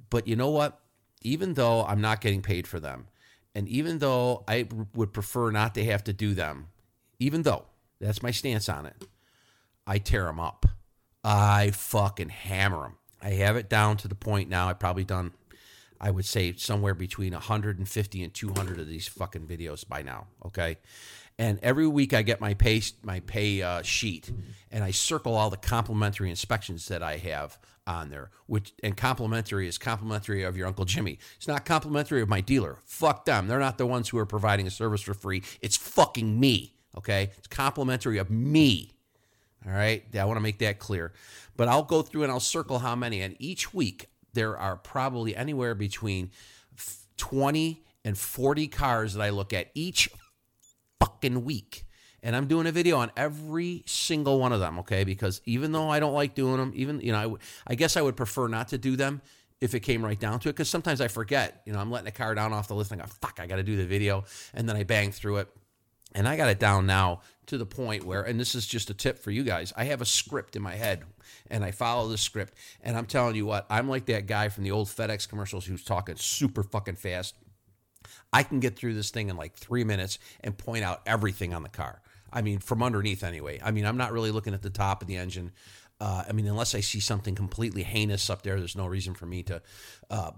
but 0.10 0.28
you 0.28 0.36
know 0.36 0.50
what? 0.50 0.80
Even 1.22 1.54
though 1.54 1.86
I'm 1.86 2.02
not 2.02 2.20
getting 2.20 2.42
paid 2.42 2.68
for 2.68 2.80
them, 2.82 3.08
and 3.56 3.68
even 3.70 4.00
though 4.00 4.44
I 4.46 4.68
would 4.94 5.14
prefer 5.14 5.50
not 5.50 5.74
to 5.76 5.86
have 5.86 6.04
to 6.06 6.14
do 6.14 6.34
them, 6.34 6.68
even 7.20 7.44
though 7.44 7.66
that's 8.02 8.22
my 8.22 8.32
stance 8.32 8.68
on 8.68 8.86
it, 8.86 8.96
I 9.88 9.98
tear 9.98 10.26
them 10.26 10.42
up. 10.42 10.66
I 11.24 11.72
fucking 11.72 12.30
hammer 12.30 12.82
them. 12.82 12.96
I 13.22 13.30
have 13.30 13.56
it 13.56 13.70
down 13.70 13.96
to 13.98 14.10
the 14.10 14.16
point 14.16 14.50
now. 14.50 14.68
I've 14.68 14.80
probably 14.80 15.06
done 15.06 15.32
I 16.04 16.12
would 16.12 16.26
say 16.26 16.54
somewhere 16.58 16.94
between 16.94 17.32
150 17.32 18.24
and 18.24 18.34
200 18.34 18.78
of 18.78 18.88
these 18.90 19.08
fucking 19.08 19.48
videos 19.48 19.88
by 19.88 20.02
now. 20.02 20.28
Okay. 20.46 20.76
And 21.40 21.60
every 21.64 21.88
week 21.88 22.14
I 22.14 22.24
get 22.24 22.42
my 22.42 22.56
pay 22.56 22.82
my 23.04 23.22
pay 23.22 23.62
uh, 23.62 23.82
sheet, 23.84 24.30
and 24.70 24.84
I 24.84 24.92
circle 24.92 25.34
all 25.34 25.50
the 25.50 25.58
complimentary 25.58 26.30
inspections 26.30 26.90
that 26.90 27.02
I 27.02 27.18
have 27.18 27.58
on 27.88 28.10
there. 28.10 28.32
Which 28.48 28.74
and 28.84 28.98
complimentary 28.98 29.66
is 29.66 29.78
complimentary 29.78 30.44
of 30.44 30.58
your 30.58 30.68
uncle 30.68 30.84
Jimmy. 30.84 31.20
It's 31.38 31.48
not 31.48 31.64
complimentary 31.64 32.22
of 32.22 32.28
my 32.28 32.42
dealer. 32.42 32.80
Fuck 32.84 33.24
them. 33.24 33.48
They're 33.48 33.58
not 33.58 33.78
the 33.78 33.88
ones 33.88 34.10
who 34.10 34.18
are 34.18 34.26
providing 34.26 34.68
a 34.68 34.72
service 34.72 35.02
for 35.02 35.14
free. 35.14 35.42
It's 35.62 35.78
fucking 35.78 36.38
me. 36.38 36.76
Okay. 36.98 37.32
It's 37.38 37.48
complimentary 37.48 38.18
of 38.18 38.30
me. 38.30 38.92
All 39.66 39.72
right. 39.72 40.04
I 40.14 40.26
want 40.26 40.36
to 40.36 40.42
make 40.42 40.60
that 40.60 40.80
clear. 40.80 41.14
But 41.56 41.70
I'll 41.70 41.84
go 41.84 42.02
through 42.02 42.24
and 42.24 42.32
I'll 42.32 42.42
circle 42.42 42.80
how 42.80 42.94
many. 42.94 43.22
And 43.22 43.38
each 43.40 43.74
week 43.74 44.10
there 44.34 44.58
are 44.58 44.76
probably 44.78 45.36
anywhere 45.36 45.76
between 45.76 46.32
20 47.18 47.84
and 48.06 48.18
40 48.18 48.68
cars 48.68 49.14
that 49.14 49.22
I 49.22 49.30
look 49.30 49.54
at 49.54 49.68
each 49.74 50.10
fucking 51.00 51.44
week. 51.44 51.86
And 52.22 52.36
I'm 52.36 52.48
doing 52.48 52.68
a 52.68 52.72
video 52.72 52.98
on 52.98 53.12
every 53.18 53.84
single 53.86 54.40
one 54.40 54.54
of 54.54 54.62
them, 54.62 54.80
okay? 54.80 55.04
Because 55.04 55.42
even 55.46 55.74
though 55.74 55.90
I 55.90 56.00
don't 56.00 56.14
like 56.14 56.36
doing 56.36 56.58
them, 56.58 56.72
even, 56.74 57.02
you 57.02 57.12
know, 57.12 57.38
I, 57.68 57.72
I 57.72 57.76
guess 57.76 57.98
I 57.98 58.02
would 58.02 58.16
prefer 58.16 58.48
not 58.48 58.70
to 58.70 58.78
do 58.78 58.96
them 58.96 59.22
if 59.60 59.76
it 59.76 59.82
came 59.82 60.04
right 60.04 60.20
down 60.20 60.40
to 60.40 60.50
it. 60.50 60.54
Because 60.54 60.70
sometimes 60.70 61.02
I 61.02 61.10
forget, 61.10 61.62
you 61.66 61.74
know, 61.74 61.80
I'm 61.80 61.92
letting 61.92 62.08
a 62.08 62.12
car 62.12 62.34
down 62.34 62.54
off 62.54 62.70
the 62.70 62.76
list 62.76 62.92
and 62.92 63.02
I 63.02 63.06
go, 63.06 63.12
fuck, 63.22 63.40
I 63.42 63.48
got 63.48 63.58
to 63.58 63.64
do 63.64 63.76
the 63.76 63.86
video. 63.86 64.24
And 64.54 64.70
then 64.70 64.78
I 64.78 64.84
bang 64.84 65.12
through 65.12 65.38
it. 65.38 65.50
And 66.14 66.28
I 66.28 66.38
got 66.38 66.50
it 66.50 66.60
down 66.60 66.86
now 66.86 67.22
to 67.48 67.58
the 67.58 67.66
point 67.66 68.04
where, 68.04 68.22
and 68.22 68.40
this 68.40 68.56
is 68.56 68.66
just 68.66 68.90
a 68.90 68.94
tip 68.94 69.20
for 69.20 69.32
you 69.32 69.44
guys, 69.44 69.74
I 69.76 69.86
have 69.86 70.02
a 70.02 70.06
script 70.06 70.56
in 70.56 70.62
my 70.62 70.76
head 70.76 71.04
and 71.50 71.64
I 71.64 71.72
follow 71.72 72.08
the 72.08 72.18
script. 72.18 72.54
And 72.82 72.96
I'm 72.96 73.06
telling 73.06 73.36
you 73.36 73.46
what, 73.46 73.66
I'm 73.70 73.90
like 73.90 74.06
that 74.06 74.28
guy 74.28 74.50
from 74.50 74.64
the 74.64 74.72
old 74.72 74.88
FedEx 74.88 75.28
commercials 75.28 75.66
who's 75.66 75.84
talking 75.84 76.16
super 76.16 76.64
fucking 76.64 76.96
fast. 76.96 77.36
I 78.32 78.44
can 78.44 78.60
get 78.60 78.76
through 78.76 78.94
this 78.96 79.12
thing 79.12 79.30
in 79.30 79.38
like 79.38 79.56
three 79.56 79.84
minutes 79.84 80.20
and 80.42 80.58
point 80.58 80.84
out 80.84 81.02
everything 81.06 81.54
on 81.54 81.64
the 81.64 81.70
car. 81.70 82.02
I 82.32 82.42
mean, 82.42 82.60
from 82.60 82.82
underneath 82.82 83.24
anyway. 83.24 83.60
I 83.64 83.72
mean, 83.72 83.86
I'm 83.86 83.98
not 83.98 84.12
really 84.12 84.32
looking 84.32 84.54
at 84.54 84.62
the 84.62 84.70
top 84.70 85.02
of 85.02 85.08
the 85.08 85.18
engine. 85.18 85.52
Uh, 86.00 86.24
I 86.28 86.32
mean, 86.32 86.48
unless 86.48 86.74
I 86.74 86.80
see 86.80 87.00
something 87.00 87.36
completely 87.36 87.84
heinous 87.84 88.30
up 88.30 88.42
there, 88.42 88.58
there's 88.58 88.76
no 88.76 88.88
reason 88.88 89.14
for 89.14 89.26
me 89.26 89.44
to, 89.44 89.62
uh, 90.10 90.32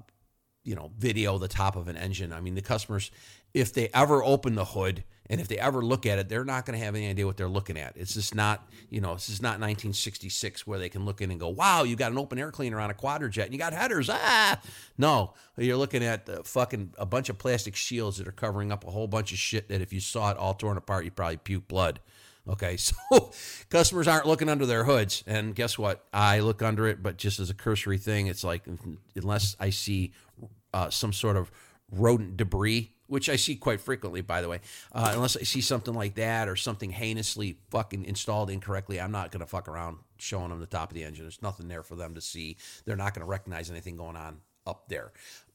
you 0.63 0.75
know, 0.75 0.91
video 0.97 1.37
the 1.37 1.47
top 1.47 1.75
of 1.75 1.87
an 1.87 1.95
engine. 1.95 2.33
I 2.33 2.41
mean, 2.41 2.55
the 2.55 2.61
customers, 2.61 3.11
if 3.53 3.73
they 3.73 3.89
ever 3.93 4.23
open 4.23 4.55
the 4.55 4.65
hood, 4.65 5.05
and 5.29 5.41
if 5.41 5.47
they 5.47 5.57
ever 5.57 5.81
look 5.81 6.05
at 6.05 6.19
it, 6.19 6.29
they're 6.29 6.45
not 6.45 6.65
going 6.65 6.77
to 6.77 6.85
have 6.85 6.95
any 6.95 7.09
idea 7.09 7.25
what 7.25 7.37
they're 7.37 7.47
looking 7.47 7.77
at. 7.77 7.93
It's 7.95 8.13
just 8.13 8.35
not, 8.35 8.69
you 8.89 9.01
know, 9.01 9.15
this 9.15 9.29
is 9.29 9.41
not 9.41 9.59
1966 9.59 10.67
where 10.67 10.77
they 10.77 10.89
can 10.89 11.05
look 11.05 11.21
in 11.21 11.31
and 11.31 11.39
go, 11.39 11.49
wow, 11.49 11.83
you 11.83 11.95
got 11.95 12.11
an 12.11 12.17
open 12.17 12.37
air 12.37 12.51
cleaner 12.51 12.79
on 12.79 12.91
a 12.91 12.93
quadrajet 12.93 13.45
and 13.45 13.53
you 13.53 13.57
got 13.57 13.73
headers. 13.73 14.09
Ah, 14.11 14.61
no, 14.97 15.33
you're 15.57 15.77
looking 15.77 16.03
at 16.03 16.25
the 16.25 16.43
fucking 16.43 16.93
a 16.97 17.05
bunch 17.05 17.29
of 17.29 17.37
plastic 17.37 17.75
shields 17.75 18.17
that 18.17 18.27
are 18.27 18.33
covering 18.33 18.71
up 18.71 18.85
a 18.85 18.91
whole 18.91 19.07
bunch 19.07 19.31
of 19.31 19.37
shit 19.37 19.69
that 19.69 19.81
if 19.81 19.91
you 19.91 19.99
saw 19.99 20.31
it 20.31 20.37
all 20.37 20.53
torn 20.53 20.77
apart, 20.77 21.05
you'd 21.05 21.15
probably 21.15 21.37
puke 21.37 21.67
blood. 21.67 21.99
Okay, 22.47 22.77
so 22.77 22.93
customers 23.69 24.07
aren't 24.07 24.27
looking 24.27 24.49
under 24.49 24.65
their 24.67 24.83
hoods. 24.83 25.23
And 25.25 25.55
guess 25.55 25.77
what? 25.77 26.05
I 26.13 26.39
look 26.39 26.61
under 26.61 26.87
it, 26.87 27.01
but 27.01 27.17
just 27.17 27.39
as 27.39 27.49
a 27.49 27.55
cursory 27.55 27.97
thing, 27.97 28.27
it's 28.27 28.43
like 28.43 28.63
unless 29.15 29.55
I 29.59 29.71
see 29.71 30.13
uh, 30.73 30.89
some 30.91 31.13
sort 31.13 31.37
of 31.37 31.51
rodent 31.91 32.37
debris 32.37 32.91
which 33.07 33.29
I 33.29 33.35
see 33.35 33.55
quite 33.55 33.81
frequently, 33.81 34.21
by 34.21 34.41
the 34.41 34.49
way. 34.49 34.61
Uh, 34.91 35.11
unless 35.13 35.37
I 35.37 35.43
see 35.43 35.61
something 35.61 35.93
like 35.93 36.15
that 36.15 36.47
or 36.47 36.55
something 36.55 36.91
heinously 36.91 37.57
fucking 37.69 38.05
installed 38.05 38.49
incorrectly, 38.49 38.99
I'm 38.99 39.11
not 39.11 39.31
going 39.31 39.41
to 39.41 39.45
fuck 39.45 39.67
around 39.67 39.97
showing 40.17 40.49
them 40.49 40.59
the 40.59 40.65
top 40.65 40.89
of 40.89 40.95
the 40.95 41.03
engine. 41.03 41.25
There's 41.25 41.41
nothing 41.41 41.67
there 41.67 41.83
for 41.83 41.95
them 41.95 42.15
to 42.15 42.21
see. 42.21 42.57
They're 42.85 42.95
not 42.95 43.13
going 43.13 43.25
to 43.25 43.29
recognize 43.29 43.69
anything 43.69 43.97
going 43.97 44.15
on 44.15 44.37
up 44.65 44.89
there. 44.89 45.11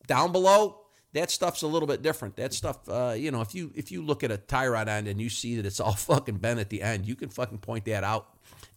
Down 0.06 0.32
below, 0.32 0.80
that 1.12 1.30
stuff's 1.30 1.62
a 1.62 1.66
little 1.66 1.88
bit 1.88 2.02
different. 2.02 2.36
That 2.36 2.54
stuff, 2.54 2.88
uh, 2.88 3.14
you 3.16 3.30
know, 3.30 3.40
if 3.40 3.54
you 3.54 3.72
if 3.74 3.90
you 3.90 4.02
look 4.02 4.22
at 4.22 4.30
a 4.30 4.36
tie 4.36 4.68
rod 4.68 4.88
end 4.88 5.08
and 5.08 5.20
you 5.20 5.28
see 5.28 5.56
that 5.56 5.66
it's 5.66 5.80
all 5.80 5.92
fucking 5.96 6.36
bent 6.36 6.60
at 6.60 6.70
the 6.70 6.82
end, 6.82 7.06
you 7.06 7.16
can 7.16 7.28
fucking 7.28 7.58
point 7.58 7.84
that 7.86 8.04
out 8.04 8.28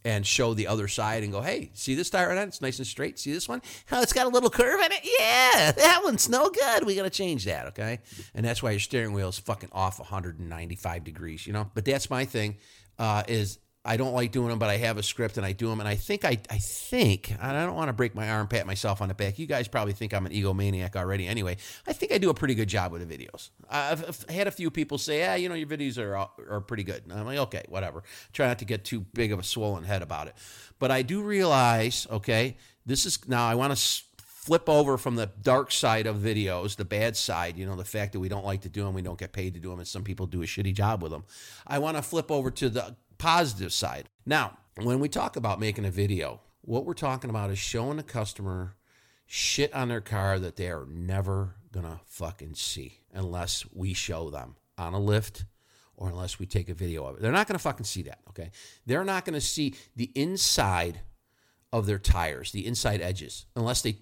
and 0.04 0.26
show 0.26 0.52
the 0.52 0.66
other 0.66 0.86
side 0.86 1.22
and 1.22 1.32
go, 1.32 1.40
hey, 1.40 1.70
see 1.72 1.94
this 1.94 2.10
tie 2.10 2.26
rod 2.26 2.36
end? 2.36 2.48
It's 2.48 2.60
nice 2.60 2.78
and 2.78 2.86
straight. 2.86 3.18
See 3.18 3.32
this 3.32 3.48
one? 3.48 3.62
Oh, 3.90 4.02
it's 4.02 4.12
got 4.12 4.26
a 4.26 4.28
little 4.28 4.50
curve 4.50 4.80
in 4.80 4.92
it. 4.92 5.00
Yeah, 5.02 5.72
that 5.72 6.00
one's 6.04 6.28
no 6.28 6.50
good. 6.50 6.84
We 6.84 6.94
got 6.94 7.04
to 7.04 7.10
change 7.10 7.46
that, 7.46 7.68
okay? 7.68 8.00
And 8.34 8.44
that's 8.44 8.62
why 8.62 8.72
your 8.72 8.80
steering 8.80 9.14
wheel 9.14 9.30
is 9.30 9.38
fucking 9.38 9.70
off 9.72 9.98
195 9.98 11.04
degrees, 11.04 11.46
you 11.46 11.54
know? 11.54 11.70
But 11.72 11.86
that's 11.86 12.10
my 12.10 12.26
thing 12.26 12.58
uh, 12.98 13.22
is 13.28 13.58
I 13.86 13.98
don't 13.98 14.14
like 14.14 14.32
doing 14.32 14.48
them, 14.48 14.58
but 14.58 14.70
I 14.70 14.78
have 14.78 14.96
a 14.96 15.02
script 15.02 15.36
and 15.36 15.44
I 15.44 15.52
do 15.52 15.68
them. 15.68 15.78
And 15.78 15.88
I 15.88 15.94
think 15.94 16.24
I, 16.24 16.38
I 16.48 16.56
think, 16.56 17.34
I 17.38 17.52
don't 17.52 17.74
want 17.74 17.88
to 17.88 17.92
break 17.92 18.14
my 18.14 18.30
arm, 18.30 18.48
pat 18.48 18.66
myself 18.66 19.02
on 19.02 19.08
the 19.08 19.14
back. 19.14 19.38
You 19.38 19.46
guys 19.46 19.68
probably 19.68 19.92
think 19.92 20.14
I'm 20.14 20.24
an 20.24 20.32
egomaniac 20.32 20.96
already. 20.96 21.26
Anyway, 21.26 21.58
I 21.86 21.92
think 21.92 22.10
I 22.10 22.18
do 22.18 22.30
a 22.30 22.34
pretty 22.34 22.54
good 22.54 22.68
job 22.68 22.92
with 22.92 23.06
the 23.06 23.18
videos. 23.18 23.50
I've 23.68 24.24
had 24.30 24.46
a 24.46 24.50
few 24.50 24.70
people 24.70 24.96
say, 24.96 25.18
yeah, 25.18 25.34
you 25.34 25.50
know, 25.50 25.54
your 25.54 25.68
videos 25.68 25.98
are 25.98 26.16
are 26.16 26.60
pretty 26.62 26.84
good. 26.84 27.02
And 27.04 27.12
I'm 27.12 27.26
like, 27.26 27.38
okay, 27.38 27.64
whatever. 27.68 28.04
Try 28.32 28.46
not 28.46 28.58
to 28.60 28.64
get 28.64 28.84
too 28.84 29.00
big 29.00 29.32
of 29.32 29.38
a 29.38 29.42
swollen 29.42 29.84
head 29.84 30.00
about 30.00 30.28
it. 30.28 30.34
But 30.78 30.90
I 30.90 31.02
do 31.02 31.20
realize, 31.22 32.06
okay, 32.10 32.56
this 32.86 33.04
is 33.04 33.28
now 33.28 33.46
I 33.46 33.54
want 33.54 33.76
to 33.76 34.02
flip 34.44 34.68
over 34.68 34.98
from 34.98 35.16
the 35.16 35.30
dark 35.40 35.72
side 35.72 36.06
of 36.06 36.16
videos, 36.16 36.76
the 36.76 36.84
bad 36.84 37.16
side, 37.16 37.56
you 37.56 37.64
know, 37.64 37.76
the 37.76 37.84
fact 37.84 38.12
that 38.12 38.20
we 38.20 38.28
don't 38.28 38.44
like 38.44 38.60
to 38.60 38.68
do 38.68 38.84
them, 38.84 38.92
we 38.92 39.00
don't 39.00 39.18
get 39.18 39.32
paid 39.32 39.54
to 39.54 39.60
do 39.60 39.70
them, 39.70 39.78
and 39.78 39.88
some 39.88 40.04
people 40.04 40.26
do 40.26 40.42
a 40.42 40.44
shitty 40.44 40.74
job 40.74 41.02
with 41.02 41.12
them. 41.12 41.24
I 41.66 41.78
want 41.78 41.96
to 41.96 42.02
flip 42.02 42.30
over 42.30 42.50
to 42.50 42.68
the 42.68 42.94
positive 43.24 43.72
side. 43.72 44.06
Now, 44.26 44.58
when 44.82 45.00
we 45.00 45.08
talk 45.08 45.36
about 45.36 45.58
making 45.58 45.86
a 45.86 45.90
video, 45.90 46.42
what 46.60 46.84
we're 46.84 46.92
talking 46.92 47.30
about 47.30 47.50
is 47.50 47.58
showing 47.58 47.96
the 47.96 48.02
customer 48.02 48.76
shit 49.24 49.72
on 49.72 49.88
their 49.88 50.02
car 50.02 50.38
that 50.38 50.56
they 50.56 50.68
are 50.68 50.84
never 50.86 51.54
gonna 51.72 52.00
fucking 52.04 52.54
see 52.54 53.00
unless 53.14 53.64
we 53.72 53.94
show 53.94 54.28
them 54.28 54.56
on 54.76 54.92
a 54.92 55.00
lift 55.00 55.46
or 55.96 56.10
unless 56.10 56.38
we 56.38 56.44
take 56.44 56.68
a 56.68 56.74
video 56.74 57.06
of 57.06 57.16
it. 57.16 57.22
They're 57.22 57.32
not 57.32 57.46
gonna 57.46 57.58
fucking 57.58 57.86
see 57.86 58.02
that, 58.02 58.18
okay? 58.28 58.50
They're 58.84 59.04
not 59.04 59.24
gonna 59.24 59.40
see 59.40 59.74
the 59.96 60.12
inside 60.14 61.00
of 61.72 61.86
their 61.86 61.98
tires, 61.98 62.52
the 62.52 62.66
inside 62.66 63.00
edges, 63.00 63.46
unless 63.56 63.80
they 63.80 63.96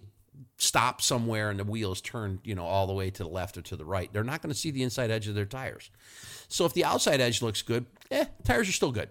stop 0.62 1.02
somewhere 1.02 1.50
and 1.50 1.58
the 1.58 1.64
wheels 1.64 2.00
turn, 2.00 2.40
you 2.44 2.54
know, 2.54 2.64
all 2.64 2.86
the 2.86 2.92
way 2.92 3.10
to 3.10 3.22
the 3.22 3.28
left 3.28 3.56
or 3.56 3.62
to 3.62 3.76
the 3.76 3.84
right. 3.84 4.12
They're 4.12 4.24
not 4.24 4.42
going 4.42 4.52
to 4.52 4.58
see 4.58 4.70
the 4.70 4.82
inside 4.82 5.10
edge 5.10 5.28
of 5.28 5.34
their 5.34 5.46
tires. 5.46 5.90
So 6.48 6.64
if 6.64 6.72
the 6.72 6.84
outside 6.84 7.20
edge 7.20 7.42
looks 7.42 7.62
good, 7.62 7.86
eh, 8.10 8.26
tires 8.44 8.68
are 8.68 8.72
still 8.72 8.92
good, 8.92 9.10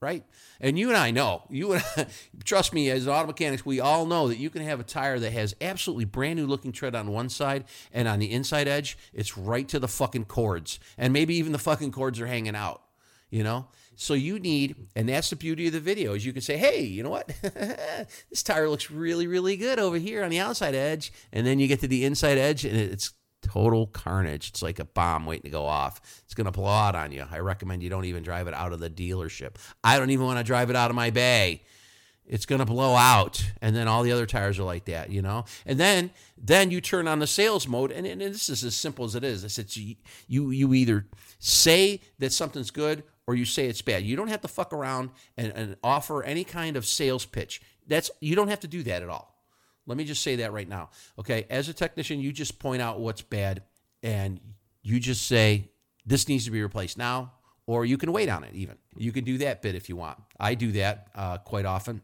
right? 0.00 0.24
And 0.60 0.78
you 0.78 0.88
and 0.88 0.96
I 0.96 1.10
know, 1.10 1.42
you 1.50 1.72
and 1.72 1.84
I, 1.96 2.06
trust 2.44 2.72
me, 2.72 2.90
as 2.90 3.06
auto 3.06 3.26
mechanics, 3.26 3.66
we 3.66 3.80
all 3.80 4.06
know 4.06 4.28
that 4.28 4.38
you 4.38 4.50
can 4.50 4.62
have 4.62 4.80
a 4.80 4.84
tire 4.84 5.18
that 5.18 5.32
has 5.32 5.54
absolutely 5.60 6.06
brand 6.06 6.38
new 6.38 6.46
looking 6.46 6.72
tread 6.72 6.94
on 6.94 7.08
one 7.08 7.28
side, 7.28 7.64
and 7.92 8.08
on 8.08 8.18
the 8.18 8.32
inside 8.32 8.68
edge, 8.68 8.96
it's 9.12 9.36
right 9.36 9.68
to 9.68 9.78
the 9.78 9.88
fucking 9.88 10.24
cords, 10.24 10.78
and 10.96 11.12
maybe 11.12 11.34
even 11.36 11.52
the 11.52 11.58
fucking 11.58 11.92
cords 11.92 12.20
are 12.20 12.26
hanging 12.26 12.56
out. 12.56 12.82
You 13.30 13.42
know, 13.42 13.66
so 13.96 14.12
you 14.12 14.38
need, 14.38 14.76
and 14.94 15.08
that's 15.08 15.30
the 15.30 15.36
beauty 15.36 15.66
of 15.66 15.72
the 15.72 15.80
video 15.80 16.12
is 16.12 16.24
you 16.24 16.34
can 16.34 16.42
say, 16.42 16.58
hey, 16.58 16.82
you 16.82 17.02
know 17.02 17.10
what? 17.10 17.28
this 18.30 18.42
tire 18.42 18.68
looks 18.68 18.90
really, 18.90 19.26
really 19.26 19.56
good 19.56 19.78
over 19.78 19.96
here 19.96 20.22
on 20.22 20.30
the 20.30 20.38
outside 20.38 20.74
edge. 20.74 21.12
And 21.32 21.46
then 21.46 21.58
you 21.58 21.66
get 21.66 21.80
to 21.80 21.88
the 21.88 22.04
inside 22.04 22.36
edge 22.36 22.66
and 22.66 22.76
it's 22.76 23.14
total 23.40 23.86
carnage. 23.86 24.50
It's 24.50 24.62
like 24.62 24.78
a 24.78 24.84
bomb 24.84 25.24
waiting 25.24 25.44
to 25.44 25.50
go 25.50 25.64
off. 25.64 26.22
It's 26.24 26.34
going 26.34 26.44
to 26.44 26.52
blow 26.52 26.70
out 26.70 26.94
on 26.94 27.10
you. 27.10 27.24
I 27.30 27.38
recommend 27.38 27.82
you 27.82 27.88
don't 27.88 28.04
even 28.04 28.22
drive 28.22 28.48
it 28.48 28.54
out 28.54 28.74
of 28.74 28.80
the 28.80 28.90
dealership. 28.90 29.56
I 29.82 29.98
don't 29.98 30.10
even 30.10 30.26
want 30.26 30.38
to 30.38 30.44
drive 30.44 30.68
it 30.68 30.76
out 30.76 30.90
of 30.90 30.96
my 30.96 31.08
bay. 31.08 31.62
It's 32.28 32.44
going 32.44 32.58
to 32.58 32.64
blow 32.64 32.96
out, 32.96 33.52
and 33.62 33.76
then 33.76 33.86
all 33.86 34.02
the 34.02 34.10
other 34.10 34.26
tires 34.26 34.58
are 34.58 34.64
like 34.64 34.86
that, 34.86 35.10
you 35.10 35.22
know. 35.22 35.44
And 35.64 35.78
then, 35.78 36.10
then 36.36 36.72
you 36.72 36.80
turn 36.80 37.06
on 37.06 37.20
the 37.20 37.26
sales 37.28 37.68
mode, 37.68 37.92
and, 37.92 38.04
and 38.04 38.20
this 38.20 38.48
is 38.48 38.64
as 38.64 38.74
simple 38.74 39.04
as 39.04 39.14
it 39.14 39.22
is. 39.22 39.44
I 39.44 39.48
said 39.48 39.76
you, 39.76 39.94
you 40.26 40.50
you 40.50 40.74
either 40.74 41.06
say 41.38 42.00
that 42.18 42.32
something's 42.32 42.72
good 42.72 43.04
or 43.26 43.34
you 43.34 43.44
say 43.44 43.66
it's 43.66 43.82
bad. 43.82 44.04
You 44.04 44.16
don't 44.16 44.28
have 44.28 44.42
to 44.42 44.48
fuck 44.48 44.72
around 44.72 45.10
and, 45.36 45.52
and 45.52 45.76
offer 45.82 46.22
any 46.22 46.44
kind 46.44 46.76
of 46.76 46.86
sales 46.86 47.24
pitch. 47.26 47.60
That's 47.86 48.10
you 48.20 48.36
don't 48.36 48.48
have 48.48 48.60
to 48.60 48.68
do 48.68 48.82
that 48.84 49.02
at 49.02 49.08
all. 49.08 49.34
Let 49.86 49.96
me 49.96 50.04
just 50.04 50.22
say 50.22 50.36
that 50.36 50.52
right 50.52 50.68
now. 50.68 50.90
Okay, 51.18 51.46
as 51.48 51.68
a 51.68 51.74
technician, 51.74 52.20
you 52.20 52.32
just 52.32 52.58
point 52.58 52.82
out 52.82 52.98
what's 53.00 53.22
bad 53.22 53.62
and 54.02 54.40
you 54.82 55.00
just 55.00 55.26
say 55.26 55.70
this 56.04 56.28
needs 56.28 56.44
to 56.44 56.50
be 56.50 56.62
replaced 56.62 56.98
now, 56.98 57.32
or 57.66 57.84
you 57.84 57.98
can 57.98 58.12
wait 58.12 58.28
on 58.28 58.44
it. 58.44 58.54
Even 58.54 58.76
you 58.96 59.12
can 59.12 59.24
do 59.24 59.38
that 59.38 59.62
bit 59.62 59.74
if 59.74 59.88
you 59.88 59.96
want. 59.96 60.18
I 60.38 60.54
do 60.54 60.72
that 60.72 61.08
uh, 61.14 61.38
quite 61.38 61.66
often. 61.66 62.02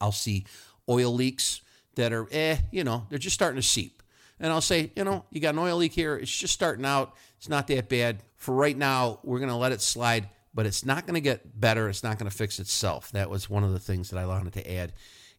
I'll 0.00 0.12
see 0.12 0.46
oil 0.88 1.12
leaks 1.14 1.62
that 1.96 2.12
are 2.12 2.26
eh, 2.32 2.56
you 2.70 2.84
know, 2.84 3.06
they're 3.08 3.18
just 3.18 3.34
starting 3.34 3.60
to 3.60 3.66
seep. 3.66 4.02
and 4.38 4.52
I'll 4.52 4.60
say, 4.60 4.90
you 4.96 5.04
know, 5.04 5.24
you 5.30 5.40
got 5.40 5.54
an 5.54 5.58
oil 5.58 5.76
leak 5.76 5.92
here. 5.92 6.16
It's 6.16 6.34
just 6.34 6.54
starting 6.54 6.84
out. 6.84 7.14
It's 7.38 7.48
not 7.48 7.66
that 7.68 7.88
bad. 7.88 8.22
For 8.36 8.54
right 8.54 8.76
now, 8.76 9.20
we're 9.22 9.38
going 9.38 9.50
to 9.50 9.56
let 9.56 9.72
it 9.72 9.82
slide, 9.82 10.28
but 10.52 10.66
it's 10.66 10.84
not 10.84 11.06
going 11.06 11.14
to 11.14 11.20
get 11.20 11.58
better. 11.58 11.88
It's 11.88 12.02
not 12.02 12.18
going 12.18 12.30
to 12.30 12.36
fix 12.36 12.58
itself. 12.58 13.12
That 13.12 13.30
was 13.30 13.48
one 13.48 13.64
of 13.64 13.72
the 13.72 13.78
things 13.78 14.10
that 14.10 14.18
I 14.18 14.26
wanted 14.26 14.52
to 14.54 14.72
add 14.72 14.92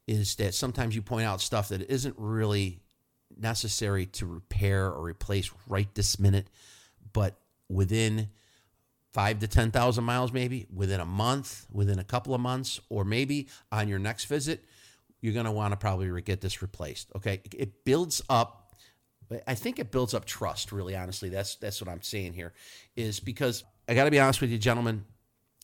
is 0.08 0.36
that 0.36 0.54
sometimes 0.54 0.96
you 0.96 1.02
point 1.02 1.26
out 1.26 1.42
stuff 1.42 1.70
that 1.70 1.90
isn't 1.90 2.16
really 2.18 2.80
necessary 3.38 4.06
to 4.06 4.26
repair 4.26 4.88
or 4.88 5.04
replace 5.04 5.52
right 5.68 5.94
this 5.96 6.20
minute, 6.20 6.48
but 7.14 7.38
within 7.70 8.30
five 9.14 9.40
to 9.40 9.48
10,000 9.48 10.04
miles, 10.04 10.32
maybe 10.32 10.68
within 10.74 11.00
a 11.00 11.06
month, 11.06 11.68
within 11.72 12.00
a 12.00 12.04
couple 12.04 12.34
of 12.34 12.42
months, 12.42 12.80
or 12.90 13.04
maybe 13.04 13.48
on 13.72 13.88
your 13.88 14.00
next 14.00 14.26
visit, 14.26 14.64
you're 15.22 15.34
going 15.34 15.46
to 15.46 15.52
want 15.52 15.72
to 15.72 15.78
probably 15.78 16.22
get 16.22 16.42
this 16.42 16.62
replaced. 16.62 17.12
Okay. 17.16 17.42
It 17.58 17.86
builds 17.86 18.22
up. 18.30 18.58
I 19.48 19.56
think 19.56 19.80
it 19.80 19.92
builds 19.92 20.14
up 20.14 20.26
trust, 20.26 20.72
really, 20.74 20.96
honestly. 20.96 21.30
That's 21.30 21.56
that's 21.56 21.82
what 21.82 21.90
I'm 21.90 22.02
saying 22.02 22.34
here, 22.34 22.52
is 22.98 23.22
because 23.22 23.64
I 23.88 23.94
got 23.94 24.06
to 24.06 24.12
be 24.12 24.20
honest 24.20 24.42
with 24.42 24.52
you, 24.52 24.58
gentlemen 24.58 25.06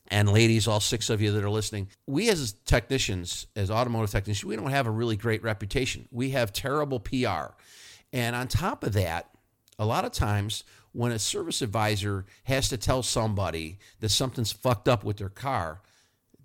and 0.10 0.30
ladies, 0.30 0.68
all 0.68 0.80
six 0.80 1.10
of 1.10 1.22
you 1.22 1.32
that 1.32 1.44
are 1.44 1.50
listening. 1.50 1.90
We 2.06 2.30
as 2.30 2.54
technicians, 2.66 3.48
as 3.56 3.70
automotive 3.70 4.10
technicians, 4.10 4.46
we 4.46 4.56
don't 4.56 4.72
have 4.72 4.88
a 4.88 4.92
really 4.92 5.18
great 5.18 5.44
reputation. 5.44 6.08
We 6.12 6.32
have 6.32 6.54
terrible 6.54 7.00
PR. 7.00 7.54
And 8.14 8.36
on 8.36 8.48
top 8.48 8.84
of 8.84 8.94
that, 8.94 9.30
a 9.78 9.86
lot 9.86 10.06
of 10.06 10.12
times 10.12 10.64
when 10.94 11.12
a 11.12 11.20
service 11.20 11.62
advisor 11.62 12.26
has 12.46 12.70
to 12.70 12.78
tell 12.78 13.04
somebody 13.04 13.78
that 14.00 14.10
something's 14.10 14.52
fucked 14.52 14.88
up 14.88 15.04
with 15.04 15.18
their 15.18 15.30
car, 15.30 15.82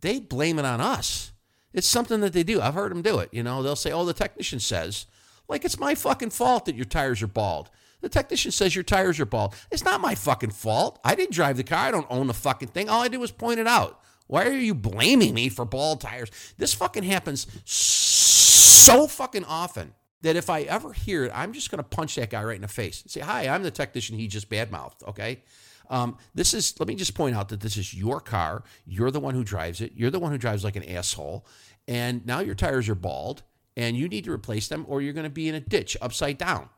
they 0.01 0.19
blame 0.19 0.59
it 0.59 0.65
on 0.65 0.81
us. 0.81 1.33
It's 1.73 1.87
something 1.87 2.21
that 2.21 2.33
they 2.33 2.43
do. 2.43 2.61
I've 2.61 2.75
heard 2.75 2.91
them 2.91 3.03
do 3.03 3.19
it. 3.21 3.31
You 3.33 3.43
know, 3.43 3.63
they'll 3.63 3.77
say, 3.77 3.93
"Oh, 3.93 4.05
the 4.05 4.13
technician 4.13 4.61
says," 4.61 5.07
like 5.49 5.65
it's 5.65 5.79
my 5.79 5.95
fucking 5.95 6.31
fault 6.31 6.67
that 6.67 6.75
your 6.75 6.85
tires 6.85 7.23
are 7.23 7.29
bald. 7.29 7.71
The 8.03 8.09
technician 8.09 8.51
says 8.51 8.75
your 8.75 8.85
tires 8.85 9.19
are 9.19 9.25
bald. 9.25 9.55
It's 9.71 9.85
not 9.85 10.01
my 10.01 10.15
fucking 10.15 10.51
fault. 10.51 11.01
I 11.05 11.15
didn't 11.15 11.33
drive 11.33 11.57
the 11.57 11.65
car. 11.65 11.87
I 11.87 11.91
don't 11.91 12.07
own 12.11 12.27
the 12.27 12.35
fucking 12.35 12.69
thing. 12.69 12.89
All 12.89 13.03
I 13.03 13.09
did 13.09 13.19
was 13.19 13.33
point 13.33 13.61
it 13.61 13.67
out. 13.67 14.01
Why 14.27 14.47
are 14.47 14.53
you 14.53 14.75
blaming 14.75 15.35
me 15.35 15.49
for 15.49 15.65
bald 15.65 16.01
tires? 16.01 16.31
This 16.59 16.75
fucking 16.75 17.05
happens 17.05 17.47
so 17.65 19.07
fucking 19.07 19.45
often 19.45 19.95
that 20.23 20.37
if 20.37 20.51
I 20.51 20.63
ever 20.63 20.93
hear 20.93 21.25
it, 21.25 21.33
I'm 21.35 21.53
just 21.53 21.71
going 21.71 21.79
to 21.79 21.89
punch 21.89 22.15
that 22.17 22.31
guy 22.31 22.43
right 22.43 22.57
in 22.57 22.63
the 22.63 22.69
face 22.69 23.03
and 23.03 23.11
say, 23.11 23.21
Hi, 23.21 23.49
I'm 23.49 23.63
the 23.63 23.71
technician 23.71 24.17
he 24.19 24.27
just 24.27 24.49
badmouthed. 24.51 25.07
Okay. 25.09 25.43
Um, 25.91 26.17
this 26.35 26.55
is, 26.55 26.79
let 26.81 26.89
me 26.89 26.95
just 26.95 27.15
point 27.15 27.37
out 27.37 27.51
that 27.51 27.61
this 27.61 27.77
is 27.77 27.93
your 27.93 28.21
car. 28.21 28.65
You're 28.87 29.11
the 29.11 29.21
one 29.21 29.35
who 29.35 29.45
drives 29.45 29.81
it. 29.81 29.93
You're 29.95 30.11
the 30.11 30.21
one 30.21 30.33
who 30.33 30.39
drives 30.39 30.65
like 30.65 30.77
an 30.77 30.89
asshole. 30.89 31.45
And 31.87 32.25
now 32.25 32.41
your 32.41 32.55
tires 32.55 32.89
are 32.89 32.95
bald 32.95 33.43
and 33.77 33.97
you 33.97 34.09
need 34.09 34.25
to 34.25 34.33
replace 34.33 34.69
them 34.69 34.87
or 34.89 35.03
you're 35.03 35.13
going 35.13 35.25
to 35.25 35.31
be 35.31 35.49
in 35.49 35.55
a 35.55 35.61
ditch 35.61 35.97
upside 36.01 36.39
down. 36.39 36.69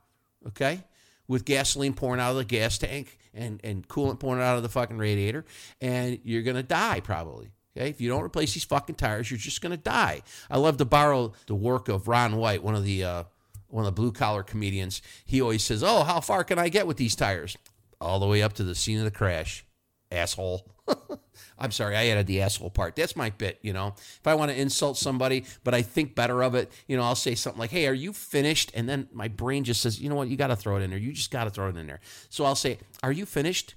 Okay. 0.49 0.83
With 1.27 1.45
gasoline 1.45 1.95
pouring 1.95 2.21
out 2.21 2.33
of 2.33 2.37
the 2.37 2.45
gas 2.45 2.77
tank 2.79 3.19
and, 3.33 3.61
and 3.65 3.87
coolant 3.89 4.21
pouring 4.21 4.43
out 4.43 4.57
of 4.57 4.63
the 4.63 4.69
fucking 4.69 4.99
radiator. 4.99 5.45
And 5.81 6.19
you're 6.23 6.43
going 6.43 6.57
to 6.57 6.63
die 6.63 7.01
probably. 7.01 7.51
Okay, 7.77 7.89
if 7.89 8.01
you 8.01 8.09
don't 8.09 8.23
replace 8.23 8.55
these 8.55 8.65
fucking 8.65 8.95
tires, 8.95 9.31
you're 9.31 9.39
just 9.39 9.61
going 9.61 9.73
to 9.73 9.83
die. 9.83 10.23
I 10.51 10.59
love 10.59 10.77
to 10.77 10.85
borrow 10.85 11.33
the 11.47 11.57
work 11.57 11.89
of 11.89 12.07
Ron 12.07 12.37
White, 12.37 12.63
one 12.63 12.75
of 12.77 12.85
the 12.85 13.03
uh, 13.03 13.25
one 13.69 13.85
of 13.85 13.87
the 13.87 14.01
blue 14.01 14.13
collar 14.13 14.45
comedians. 14.45 15.03
He 15.25 15.41
always 15.41 15.65
says, 15.65 15.83
"Oh, 15.83 16.05
how 16.05 16.21
far 16.21 16.45
can 16.45 16.59
I 16.59 16.69
get 16.69 16.87
with 16.87 16.99
these 16.99 17.17
tires?" 17.17 17.57
all 18.01 18.21
the 18.21 18.27
way 18.27 18.43
up 18.43 18.53
to 18.55 18.65
the 18.65 18.75
scene 18.75 18.99
of 18.99 19.05
the 19.05 19.11
crash. 19.11 19.65
Asshole. 20.13 20.69
I'm 21.59 21.71
sorry, 21.71 21.97
I 21.97 22.07
added 22.07 22.27
the 22.27 22.43
asshole 22.43 22.71
part. 22.71 22.97
That's 22.97 23.15
my 23.15 23.31
bit, 23.31 23.59
you 23.63 23.73
know. 23.73 23.95
If 23.97 24.27
I 24.27 24.35
want 24.35 24.51
to 24.51 24.61
insult 24.61 24.99
somebody, 24.99 25.45
but 25.63 25.75
I 25.75 25.83
think 25.83 26.15
better 26.15 26.43
of 26.43 26.55
it, 26.55 26.73
you 26.89 26.97
know, 26.97 27.03
I'll 27.03 27.15
say 27.15 27.35
something 27.35 27.61
like, 27.61 27.71
"Hey, 27.71 27.87
are 27.87 27.95
you 27.95 28.13
finished?" 28.13 28.73
And 28.75 28.89
then 28.89 29.09
my 29.13 29.29
brain 29.29 29.65
just 29.65 29.81
says, 29.81 30.01
"You 30.01 30.09
know 30.09 30.17
what? 30.17 30.29
You 30.29 30.37
got 30.37 30.49
to 30.49 30.57
throw 30.57 30.77
it 30.77 30.83
in 30.83 30.91
there. 30.91 30.99
You 30.99 31.13
just 31.13 31.31
got 31.31 31.45
to 31.45 31.51
throw 31.51 31.69
it 31.69 31.77
in 31.77 31.87
there." 31.87 32.01
So 32.29 32.45
I'll 32.45 32.57
say, 32.57 32.79
"Are 33.03 33.13
you 33.13 33.27
finished?" 33.27 33.77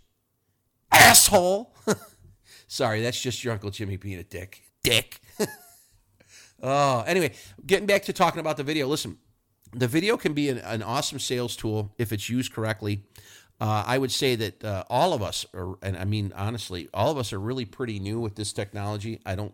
Asshole. 0.91 1.75
sorry, 2.67 3.01
that's 3.01 3.21
just 3.21 3.43
your 3.43 3.53
uncle 3.53 3.69
Jimmy 3.69 3.97
being 3.97 4.19
a 4.19 4.23
dick. 4.23 4.63
Dick. 4.83 5.21
oh, 6.63 7.01
anyway, 7.01 7.33
getting 7.65 7.85
back 7.85 8.03
to 8.03 8.13
talking 8.13 8.39
about 8.39 8.57
the 8.57 8.63
video. 8.63 8.87
Listen, 8.87 9.17
the 9.73 9.87
video 9.87 10.17
can 10.17 10.33
be 10.33 10.49
an, 10.49 10.59
an 10.59 10.81
awesome 10.81 11.19
sales 11.19 11.55
tool 11.55 11.93
if 11.97 12.11
it's 12.11 12.29
used 12.29 12.53
correctly. 12.53 13.03
Uh, 13.59 13.83
I 13.85 13.97
would 13.97 14.11
say 14.11 14.35
that 14.35 14.63
uh, 14.63 14.83
all 14.89 15.13
of 15.13 15.21
us, 15.23 15.45
are, 15.53 15.77
and 15.81 15.97
I 15.97 16.05
mean 16.05 16.31
honestly, 16.35 16.89
all 16.93 17.11
of 17.11 17.17
us 17.17 17.33
are 17.33 17.39
really 17.39 17.65
pretty 17.65 17.99
new 17.99 18.19
with 18.19 18.35
this 18.35 18.53
technology. 18.53 19.19
I 19.25 19.35
don't 19.35 19.53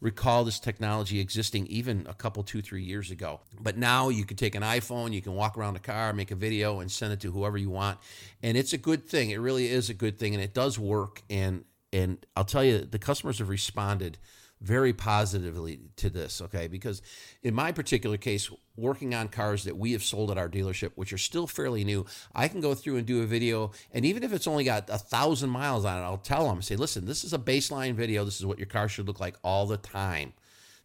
recall 0.00 0.44
this 0.44 0.58
technology 0.58 1.20
existing 1.20 1.66
even 1.68 2.06
a 2.08 2.14
couple, 2.14 2.42
two, 2.42 2.60
three 2.60 2.82
years 2.82 3.10
ago. 3.10 3.40
But 3.60 3.78
now 3.78 4.08
you 4.08 4.24
can 4.24 4.36
take 4.36 4.54
an 4.54 4.62
iPhone, 4.62 5.12
you 5.12 5.22
can 5.22 5.34
walk 5.34 5.56
around 5.56 5.74
the 5.74 5.80
car, 5.80 6.12
make 6.12 6.30
a 6.30 6.34
video, 6.34 6.80
and 6.80 6.90
send 6.90 7.12
it 7.12 7.20
to 7.20 7.32
whoever 7.32 7.56
you 7.56 7.70
want, 7.70 7.98
and 8.42 8.56
it's 8.56 8.72
a 8.72 8.78
good 8.78 9.06
thing. 9.06 9.30
It 9.30 9.38
really 9.38 9.68
is 9.68 9.88
a 9.88 9.94
good 9.94 10.18
thing, 10.18 10.34
and 10.34 10.42
it 10.42 10.52
does 10.52 10.78
work. 10.78 11.22
And 11.30 11.64
and 11.92 12.24
I'll 12.36 12.44
tell 12.44 12.64
you, 12.64 12.80
the 12.80 12.98
customers 12.98 13.38
have 13.38 13.48
responded 13.48 14.18
very 14.64 14.94
positively 14.94 15.78
to 15.96 16.08
this, 16.08 16.40
okay? 16.40 16.68
Because 16.68 17.02
in 17.42 17.54
my 17.54 17.70
particular 17.70 18.16
case, 18.16 18.50
working 18.76 19.14
on 19.14 19.28
cars 19.28 19.64
that 19.64 19.76
we 19.76 19.92
have 19.92 20.02
sold 20.02 20.30
at 20.30 20.38
our 20.38 20.48
dealership, 20.48 20.92
which 20.94 21.12
are 21.12 21.18
still 21.18 21.46
fairly 21.46 21.84
new, 21.84 22.06
I 22.34 22.48
can 22.48 22.62
go 22.62 22.74
through 22.74 22.96
and 22.96 23.06
do 23.06 23.22
a 23.22 23.26
video. 23.26 23.72
And 23.92 24.06
even 24.06 24.22
if 24.22 24.32
it's 24.32 24.46
only 24.46 24.64
got 24.64 24.88
a 24.88 24.96
thousand 24.96 25.50
miles 25.50 25.84
on 25.84 25.98
it, 25.98 26.02
I'll 26.02 26.16
tell 26.16 26.48
them, 26.48 26.62
say, 26.62 26.76
listen, 26.76 27.04
this 27.04 27.24
is 27.24 27.34
a 27.34 27.38
baseline 27.38 27.94
video. 27.94 28.24
This 28.24 28.40
is 28.40 28.46
what 28.46 28.58
your 28.58 28.66
car 28.66 28.88
should 28.88 29.06
look 29.06 29.20
like 29.20 29.36
all 29.44 29.66
the 29.66 29.76
time. 29.76 30.32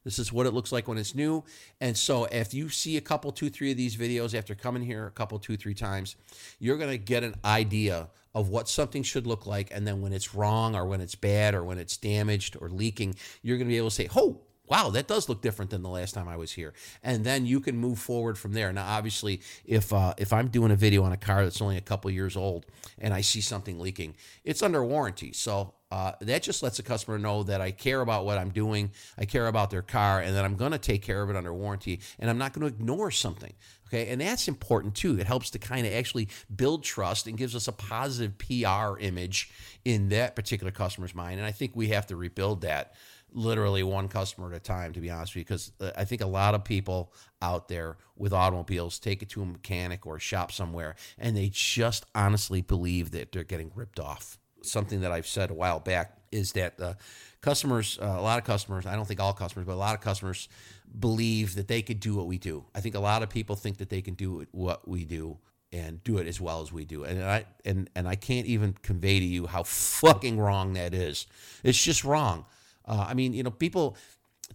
This 0.03 0.19
is 0.19 0.33
what 0.33 0.45
it 0.45 0.53
looks 0.53 0.71
like 0.71 0.87
when 0.87 0.97
it's 0.97 1.15
new. 1.15 1.43
And 1.79 1.97
so 1.97 2.25
if 2.25 2.53
you 2.53 2.67
see 2.67 2.97
a 2.97 3.01
couple, 3.01 3.31
two, 3.31 3.49
three 3.49 3.71
of 3.71 3.77
these 3.77 3.95
videos 3.95 4.37
after 4.37 4.55
coming 4.55 4.83
here 4.83 5.07
a 5.07 5.11
couple, 5.11 5.39
two, 5.39 5.55
three 5.55 5.73
times, 5.73 6.17
you're 6.59 6.77
going 6.77 6.89
to 6.91 6.97
get 6.97 7.23
an 7.23 7.35
idea 7.45 8.09
of 8.33 8.49
what 8.49 8.69
something 8.69 9.03
should 9.03 9.27
look 9.27 9.45
like. 9.45 9.69
And 9.71 9.87
then 9.87 10.01
when 10.01 10.13
it's 10.13 10.35
wrong 10.35 10.75
or 10.75 10.85
when 10.85 11.01
it's 11.01 11.15
bad 11.15 11.55
or 11.55 11.63
when 11.63 11.77
it's 11.77 11.97
damaged 11.97 12.57
or 12.59 12.69
leaking, 12.69 13.15
you're 13.41 13.57
going 13.57 13.67
to 13.67 13.73
be 13.73 13.77
able 13.77 13.89
to 13.89 13.95
say, 13.95 14.09
oh, 14.15 14.41
wow, 14.69 14.89
that 14.91 15.07
does 15.07 15.27
look 15.27 15.41
different 15.41 15.71
than 15.71 15.81
the 15.81 15.89
last 15.89 16.13
time 16.13 16.27
I 16.27 16.37
was 16.37 16.51
here. 16.51 16.73
And 17.03 17.25
then 17.25 17.45
you 17.45 17.59
can 17.59 17.75
move 17.75 17.99
forward 17.99 18.37
from 18.37 18.53
there. 18.53 18.71
Now, 18.71 18.85
obviously, 18.85 19.41
if 19.65 19.91
uh, 19.91 20.13
if 20.17 20.31
I'm 20.31 20.47
doing 20.47 20.71
a 20.71 20.75
video 20.75 21.03
on 21.03 21.11
a 21.11 21.17
car 21.17 21.43
that's 21.43 21.61
only 21.61 21.77
a 21.77 21.81
couple 21.81 22.11
years 22.11 22.37
old 22.37 22.65
and 22.99 23.13
I 23.13 23.21
see 23.21 23.41
something 23.41 23.79
leaking, 23.79 24.15
it's 24.43 24.61
under 24.61 24.83
warranty. 24.83 25.33
So 25.33 25.73
uh, 25.91 26.11
that 26.21 26.43
just 26.43 26.61
lets 26.61 26.77
the 26.77 26.83
customer 26.83 27.17
know 27.17 27.41
that 27.43 27.61
I 27.61 27.71
care 27.71 28.01
about 28.01 28.23
what 28.23 28.37
I'm 28.37 28.51
doing, 28.51 28.91
I 29.17 29.25
care 29.25 29.47
about 29.47 29.71
their 29.71 29.81
car, 29.81 30.19
and 30.21 30.35
that 30.35 30.45
I'm 30.45 30.55
going 30.55 30.71
to 30.71 30.77
take 30.77 31.01
care 31.01 31.23
of 31.23 31.31
it 31.31 31.35
under 31.35 31.51
warranty, 31.51 32.01
and 32.19 32.29
I'm 32.29 32.37
not 32.37 32.53
going 32.53 32.69
to 32.69 32.75
ignore 32.75 33.09
something. 33.09 33.53
Okay, 33.89 34.07
and 34.07 34.21
that's 34.21 34.47
important 34.47 34.93
too. 34.93 35.19
It 35.19 35.25
helps 35.25 35.49
to 35.51 35.59
kind 35.59 35.87
of 35.87 35.93
actually 35.93 36.29
build 36.55 36.83
trust 36.83 37.25
and 37.25 37.35
gives 37.35 37.55
us 37.55 37.67
a 37.67 37.71
positive 37.71 38.37
PR 38.37 38.99
image 38.99 39.49
in 39.83 40.09
that 40.09 40.35
particular 40.35 40.71
customer's 40.71 41.15
mind. 41.15 41.39
And 41.39 41.45
I 41.47 41.51
think 41.51 41.71
we 41.73 41.87
have 41.87 42.05
to 42.07 42.15
rebuild 42.15 42.61
that 42.61 42.93
literally 43.31 43.83
one 43.83 44.07
customer 44.07 44.51
at 44.51 44.57
a 44.57 44.59
time, 44.59 44.93
to 44.93 44.99
be 44.99 45.09
honest 45.09 45.33
with 45.33 45.37
you, 45.37 45.45
because 45.45 45.71
uh, 45.81 45.91
I 45.97 46.05
think 46.05 46.21
a 46.21 46.27
lot 46.27 46.55
of 46.55 46.63
people 46.63 47.13
out 47.41 47.67
there 47.67 47.97
with 48.15 48.33
automobiles 48.33 48.99
take 48.99 49.21
it 49.21 49.29
to 49.29 49.41
a 49.41 49.45
mechanic 49.45 50.05
or 50.05 50.17
a 50.17 50.19
shop 50.19 50.51
somewhere, 50.51 50.95
and 51.17 51.35
they 51.35 51.49
just 51.51 52.05
honestly 52.13 52.61
believe 52.61 53.11
that 53.11 53.31
they're 53.31 53.43
getting 53.43 53.71
ripped 53.75 53.99
off. 53.99 54.37
Something 54.61 55.01
that 55.01 55.11
I've 55.11 55.27
said 55.27 55.51
a 55.51 55.53
while 55.53 55.79
back 55.79 56.17
is 56.31 56.51
that 56.53 56.79
uh, 56.79 56.93
customers, 57.41 57.97
uh, 58.01 58.05
a 58.05 58.21
lot 58.21 58.37
of 58.37 58.45
customers, 58.45 58.85
I 58.85 58.95
don't 58.95 59.07
think 59.07 59.19
all 59.19 59.33
customers, 59.33 59.65
but 59.65 59.73
a 59.73 59.75
lot 59.75 59.95
of 59.95 60.01
customers 60.01 60.49
believe 60.97 61.55
that 61.55 61.67
they 61.67 61.81
could 61.81 61.99
do 61.99 62.15
what 62.15 62.27
we 62.27 62.37
do. 62.37 62.65
I 62.73 62.81
think 62.81 62.95
a 62.95 62.99
lot 62.99 63.23
of 63.23 63.29
people 63.29 63.55
think 63.55 63.77
that 63.77 63.89
they 63.89 64.01
can 64.01 64.13
do 64.13 64.45
what 64.51 64.87
we 64.87 65.05
do 65.05 65.37
and 65.71 66.03
do 66.03 66.17
it 66.17 66.27
as 66.27 66.41
well 66.41 66.61
as 66.61 66.71
we 66.71 66.85
do. 66.85 67.03
And 67.03 67.23
I 67.23 67.45
and 67.65 67.89
and 67.95 68.07
I 68.07 68.15
can't 68.15 68.47
even 68.47 68.73
convey 68.81 69.19
to 69.19 69.25
you 69.25 69.47
how 69.47 69.63
fucking 69.63 70.39
wrong 70.39 70.73
that 70.73 70.93
is. 70.93 71.27
It's 71.63 71.81
just 71.81 72.03
wrong. 72.03 72.45
Uh, 72.85 73.05
I 73.07 73.13
mean, 73.13 73.33
you 73.33 73.43
know, 73.43 73.51
people, 73.51 73.95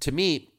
to 0.00 0.10
me, 0.10 0.53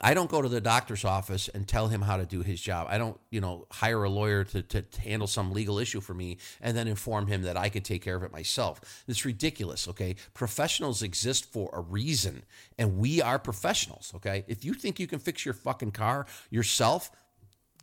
I 0.00 0.14
don't 0.14 0.30
go 0.30 0.42
to 0.42 0.48
the 0.48 0.60
doctor's 0.60 1.04
office 1.04 1.48
and 1.48 1.66
tell 1.66 1.88
him 1.88 2.02
how 2.02 2.16
to 2.16 2.26
do 2.26 2.42
his 2.42 2.60
job. 2.60 2.86
I 2.90 2.98
don't, 2.98 3.18
you 3.30 3.40
know, 3.40 3.66
hire 3.70 4.04
a 4.04 4.10
lawyer 4.10 4.44
to, 4.44 4.62
to 4.62 4.84
handle 5.00 5.26
some 5.26 5.52
legal 5.52 5.78
issue 5.78 6.00
for 6.00 6.14
me 6.14 6.38
and 6.60 6.76
then 6.76 6.88
inform 6.88 7.26
him 7.26 7.42
that 7.42 7.56
I 7.56 7.68
could 7.68 7.84
take 7.84 8.02
care 8.02 8.16
of 8.16 8.22
it 8.22 8.32
myself. 8.32 8.80
It's 9.08 9.24
ridiculous, 9.24 9.88
okay? 9.88 10.16
Professionals 10.34 11.02
exist 11.02 11.52
for 11.52 11.70
a 11.72 11.80
reason, 11.80 12.42
and 12.78 12.98
we 12.98 13.22
are 13.22 13.38
professionals, 13.38 14.12
okay? 14.16 14.44
If 14.48 14.64
you 14.64 14.74
think 14.74 14.98
you 15.00 15.06
can 15.06 15.18
fix 15.18 15.44
your 15.44 15.54
fucking 15.54 15.92
car 15.92 16.26
yourself, 16.50 17.10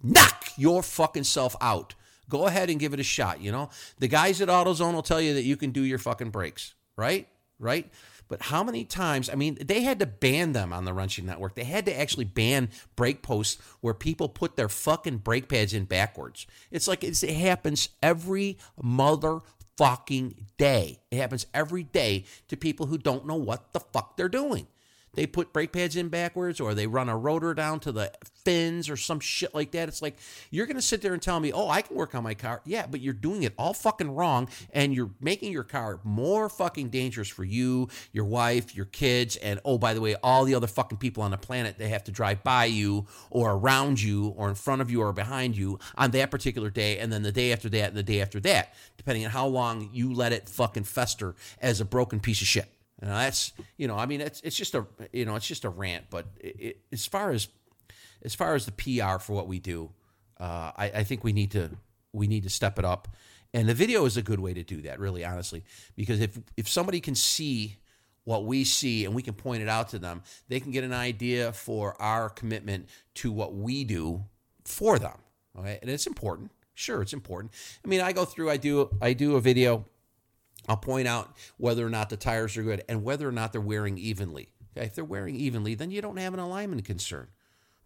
knock 0.03 0.45
your 0.57 0.83
fucking 0.83 1.23
self 1.23 1.55
out. 1.61 1.95
Go 2.29 2.47
ahead 2.47 2.69
and 2.69 2.79
give 2.79 2.93
it 2.93 2.99
a 2.99 3.03
shot, 3.03 3.41
you 3.41 3.51
know? 3.51 3.69
The 3.99 4.07
guys 4.07 4.41
at 4.41 4.47
AutoZone 4.47 4.93
will 4.93 5.01
tell 5.01 5.21
you 5.21 5.33
that 5.33 5.43
you 5.43 5.57
can 5.57 5.71
do 5.71 5.83
your 5.83 5.97
fucking 5.97 6.29
brakes, 6.29 6.73
right? 6.95 7.27
Right? 7.59 7.91
But 8.31 8.43
how 8.43 8.63
many 8.63 8.85
times? 8.85 9.29
I 9.29 9.35
mean, 9.35 9.57
they 9.59 9.81
had 9.81 9.99
to 9.99 10.05
ban 10.05 10.53
them 10.53 10.71
on 10.71 10.85
the 10.85 10.93
Wrenching 10.93 11.25
Network. 11.25 11.53
They 11.53 11.65
had 11.65 11.85
to 11.87 11.99
actually 11.99 12.23
ban 12.23 12.69
brake 12.95 13.21
posts 13.21 13.61
where 13.81 13.93
people 13.93 14.29
put 14.29 14.55
their 14.55 14.69
fucking 14.69 15.17
brake 15.17 15.49
pads 15.49 15.73
in 15.73 15.83
backwards. 15.83 16.47
It's 16.71 16.87
like 16.87 17.03
it's, 17.03 17.23
it 17.23 17.35
happens 17.35 17.89
every 18.01 18.57
motherfucking 18.81 20.45
day. 20.57 20.99
It 21.11 21.17
happens 21.17 21.45
every 21.53 21.83
day 21.83 22.23
to 22.47 22.55
people 22.55 22.85
who 22.85 22.97
don't 22.97 23.27
know 23.27 23.35
what 23.35 23.73
the 23.73 23.81
fuck 23.81 24.15
they're 24.15 24.29
doing. 24.29 24.67
They 25.13 25.27
put 25.27 25.53
brake 25.53 25.73
pads 25.73 25.95
in 25.95 26.09
backwards 26.09 26.59
or 26.59 26.73
they 26.73 26.87
run 26.87 27.09
a 27.09 27.17
rotor 27.17 27.53
down 27.53 27.79
to 27.81 27.91
the 27.91 28.11
fins 28.43 28.89
or 28.89 28.97
some 28.97 29.19
shit 29.19 29.53
like 29.53 29.71
that. 29.71 29.87
It's 29.87 30.01
like 30.01 30.17
you're 30.49 30.65
going 30.65 30.77
to 30.77 30.81
sit 30.81 31.01
there 31.01 31.13
and 31.13 31.21
tell 31.21 31.39
me, 31.39 31.51
"Oh, 31.51 31.69
I 31.69 31.81
can 31.81 31.95
work 31.95 32.15
on 32.15 32.23
my 32.23 32.33
car." 32.33 32.61
Yeah, 32.65 32.87
but 32.87 33.01
you're 33.01 33.13
doing 33.13 33.43
it 33.43 33.53
all 33.57 33.73
fucking 33.73 34.11
wrong 34.11 34.47
and 34.73 34.93
you're 34.93 35.11
making 35.19 35.51
your 35.51 35.63
car 35.63 35.99
more 36.03 36.49
fucking 36.49 36.89
dangerous 36.89 37.27
for 37.27 37.43
you, 37.43 37.89
your 38.11 38.25
wife, 38.25 38.75
your 38.75 38.85
kids, 38.85 39.35
and 39.37 39.59
oh, 39.65 39.77
by 39.77 39.93
the 39.93 40.01
way, 40.01 40.15
all 40.23 40.45
the 40.45 40.55
other 40.55 40.67
fucking 40.67 40.97
people 40.97 41.23
on 41.23 41.31
the 41.31 41.37
planet 41.37 41.77
they 41.77 41.89
have 41.89 42.03
to 42.05 42.11
drive 42.11 42.43
by 42.43 42.65
you 42.65 43.05
or 43.29 43.51
around 43.51 44.01
you 44.01 44.29
or 44.37 44.49
in 44.49 44.55
front 44.55 44.81
of 44.81 44.89
you 44.89 45.01
or 45.01 45.13
behind 45.13 45.55
you 45.55 45.79
on 45.97 46.11
that 46.11 46.31
particular 46.31 46.69
day 46.69 46.99
and 46.99 47.11
then 47.11 47.23
the 47.23 47.31
day 47.31 47.51
after 47.51 47.69
that 47.69 47.89
and 47.89 47.97
the 47.97 48.03
day 48.03 48.21
after 48.21 48.39
that, 48.39 48.73
depending 48.97 49.25
on 49.25 49.31
how 49.31 49.45
long 49.45 49.89
you 49.91 50.13
let 50.13 50.31
it 50.31 50.47
fucking 50.47 50.83
fester 50.83 51.35
as 51.61 51.81
a 51.81 51.85
broken 51.85 52.19
piece 52.19 52.41
of 52.41 52.47
shit. 52.47 52.69
Know, 53.01 53.07
that's 53.09 53.53
you 53.77 53.87
know, 53.87 53.97
I 53.97 54.05
mean, 54.05 54.21
it's 54.21 54.41
it's 54.41 54.55
just 54.55 54.75
a 54.75 54.85
you 55.11 55.25
know, 55.25 55.35
it's 55.35 55.47
just 55.47 55.65
a 55.65 55.69
rant. 55.69 56.05
But 56.09 56.27
it, 56.39 56.55
it, 56.59 56.81
as 56.91 57.05
far 57.05 57.31
as 57.31 57.47
as 58.23 58.35
far 58.35 58.53
as 58.53 58.65
the 58.65 58.71
PR 58.71 59.17
for 59.19 59.33
what 59.33 59.47
we 59.47 59.59
do, 59.59 59.89
uh, 60.39 60.71
I, 60.77 60.91
I 60.95 61.03
think 61.03 61.23
we 61.23 61.33
need 61.33 61.51
to 61.51 61.71
we 62.13 62.27
need 62.27 62.43
to 62.43 62.49
step 62.49 62.77
it 62.77 62.85
up, 62.85 63.07
and 63.53 63.67
the 63.67 63.73
video 63.73 64.05
is 64.05 64.17
a 64.17 64.21
good 64.21 64.39
way 64.39 64.53
to 64.53 64.63
do 64.63 64.81
that. 64.83 64.99
Really, 64.99 65.25
honestly, 65.25 65.63
because 65.95 66.19
if 66.21 66.37
if 66.57 66.69
somebody 66.69 66.99
can 66.99 67.15
see 67.15 67.77
what 68.23 68.45
we 68.45 68.63
see 68.63 69.05
and 69.05 69.15
we 69.15 69.23
can 69.23 69.33
point 69.33 69.63
it 69.63 69.67
out 69.67 69.89
to 69.89 69.99
them, 69.99 70.21
they 70.47 70.59
can 70.59 70.71
get 70.71 70.83
an 70.83 70.93
idea 70.93 71.51
for 71.51 71.99
our 71.99 72.29
commitment 72.29 72.87
to 73.15 73.31
what 73.31 73.55
we 73.55 73.83
do 73.83 74.23
for 74.63 74.99
them. 74.99 75.17
Okay, 75.57 75.79
and 75.81 75.89
it's 75.89 76.07
important. 76.07 76.51
Sure, 76.73 77.01
it's 77.01 77.13
important. 77.13 77.51
I 77.83 77.87
mean, 77.87 78.01
I 78.01 78.13
go 78.13 78.25
through, 78.25 78.49
I 78.49 78.57
do, 78.57 78.95
I 79.01 79.13
do 79.13 79.35
a 79.35 79.41
video 79.41 79.85
I'll 80.67 80.77
point 80.77 81.07
out 81.07 81.35
whether 81.57 81.85
or 81.85 81.89
not 81.89 82.09
the 82.09 82.17
tires 82.17 82.55
are 82.57 82.63
good 82.63 82.83
and 82.87 83.03
whether 83.03 83.27
or 83.27 83.31
not 83.31 83.51
they're 83.51 83.61
wearing 83.61 83.97
evenly. 83.97 84.49
Okay, 84.77 84.85
if 84.85 84.95
they're 84.95 85.03
wearing 85.03 85.35
evenly, 85.35 85.75
then 85.75 85.91
you 85.91 86.01
don't 86.01 86.17
have 86.17 86.33
an 86.33 86.39
alignment 86.39 86.85
concern. 86.85 87.27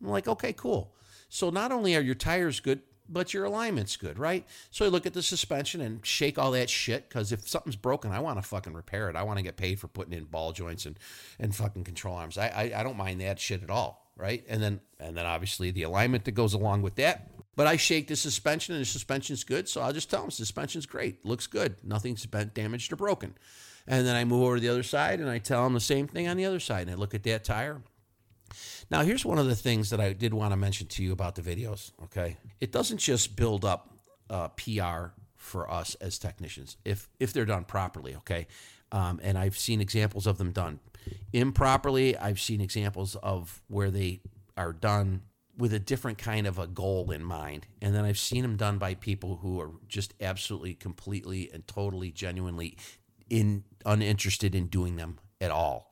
I'm 0.02 0.10
like, 0.10 0.28
okay, 0.28 0.54
cool. 0.54 0.94
So 1.30 1.50
not 1.50 1.72
only 1.72 1.96
are 1.96 2.02
your 2.02 2.16
tires 2.16 2.60
good, 2.60 2.82
but 3.08 3.34
your 3.34 3.46
alignment's 3.46 3.98
good, 3.98 4.18
right? 4.18 4.46
So 4.72 4.86
I 4.86 4.90
look 4.90 5.06
at 5.06 5.14
the 5.14 5.22
suspension 5.22 5.82
and 5.82 6.06
shake 6.06 6.38
all 6.38 6.52
that 6.52 6.70
shit 6.70 7.08
because 7.08 7.32
if 7.32 7.48
something's 7.48 7.76
broken, 7.76 8.12
I 8.12 8.20
want 8.20 8.38
to 8.38 8.42
fucking 8.42 8.74
repair 8.74 9.10
it. 9.10 9.16
I 9.16 9.24
want 9.24 9.38
to 9.38 9.44
get 9.44 9.58
paid 9.58 9.80
for 9.80 9.88
putting 9.88 10.14
in 10.14 10.26
ball 10.26 10.52
joints 10.52 10.86
and 10.86 10.98
and 11.40 11.56
fucking 11.56 11.84
control 11.84 12.16
arms. 12.16 12.38
I, 12.38 12.48
I 12.48 12.80
I 12.80 12.84
don't 12.84 12.98
mind 12.98 13.22
that 13.22 13.40
shit 13.40 13.64
at 13.64 13.70
all, 13.70 14.12
right? 14.18 14.44
And 14.48 14.62
then 14.62 14.82
and 15.00 15.16
then 15.16 15.26
obviously 15.26 15.72
the 15.72 15.84
alignment 15.84 16.26
that 16.26 16.32
goes 16.32 16.54
along 16.54 16.82
with 16.82 16.96
that 16.96 17.30
but 17.56 17.68
I 17.68 17.78
shake 17.78 18.08
the 18.08 18.16
suspension 18.16 18.76
and 18.76 18.82
the 18.82 18.86
suspension's 18.86 19.44
good. 19.44 19.68
So 19.70 19.82
I'll 19.82 19.94
just 19.94 20.10
tell 20.10 20.22
them 20.22 20.32
suspension's 20.32 20.86
great, 20.86 21.26
looks 21.26 21.48
good, 21.48 21.76
nothing's 21.84 22.26
been 22.26 22.52
damaged 22.54 22.92
or 22.92 22.96
broken. 22.96 23.36
And 23.88 24.06
then 24.06 24.16
I 24.16 24.26
move 24.26 24.44
over 24.44 24.56
to 24.56 24.62
the 24.62 24.70
other 24.70 24.84
side 24.84 25.20
and 25.20 25.30
I 25.30 25.38
tell 25.38 25.64
them 25.64 25.74
the 25.74 25.80
same 25.80 26.08
thing 26.08 26.28
on 26.28 26.38
the 26.38 26.46
other 26.46 26.60
side. 26.60 26.88
And 26.88 26.92
I 26.92 26.96
look 26.96 27.14
at 27.14 27.24
that 27.24 27.44
tire. 27.44 27.82
Now, 28.90 29.04
here's 29.04 29.26
one 29.26 29.38
of 29.38 29.48
the 29.48 29.56
things 29.56 29.90
that 29.90 30.00
I 30.00 30.14
did 30.14 30.34
want 30.34 30.52
to 30.52 30.58
mention 30.58 30.88
to 30.88 31.04
you 31.04 31.12
about 31.12 31.36
the 31.36 31.42
videos. 31.42 31.92
Okay. 32.06 32.38
It 32.60 32.72
doesn't 32.72 32.98
just 32.98 33.36
build 33.36 33.64
up 33.64 33.94
uh, 34.30 34.50
PR 34.50 35.14
for 35.36 35.70
us 35.70 35.96
as 35.96 36.18
technicians 36.18 36.78
if, 36.84 37.10
if 37.20 37.32
they're 37.32 37.46
done 37.46 37.64
properly. 37.64 38.16
Okay. 38.16 38.48
Um, 38.92 39.20
and 39.22 39.38
I've 39.38 39.58
seen 39.58 39.82
examples 39.82 40.26
of 40.26 40.38
them 40.38 40.52
done 40.52 40.80
improperly. 41.34 42.18
I've 42.18 42.40
seen 42.40 42.62
examples 42.62 43.16
of 43.16 43.62
where 43.68 43.92
they 43.92 44.22
are 44.58 44.74
done 44.74 45.22
with 45.58 45.74
a 45.74 45.80
different 45.80 46.18
kind 46.18 46.48
of 46.48 46.60
a 46.60 46.68
goal 46.68 47.12
in 47.12 47.24
mind. 47.24 47.68
And 47.82 47.96
then 47.96 48.04
I've 48.04 48.18
seen 48.18 48.42
them 48.42 48.58
done 48.58 48.78
by 48.78 48.94
people 48.94 49.38
who 49.38 49.60
are 49.62 49.72
just 49.88 50.14
absolutely, 50.20 50.74
completely, 50.74 51.50
and 51.54 51.66
totally, 51.68 52.12
genuinely 52.12 52.78
in 53.30 53.64
uninterested 53.86 54.54
in 54.56 54.68
doing 54.68 54.98
them 54.98 55.20
at 55.40 55.52
all. 55.52 55.92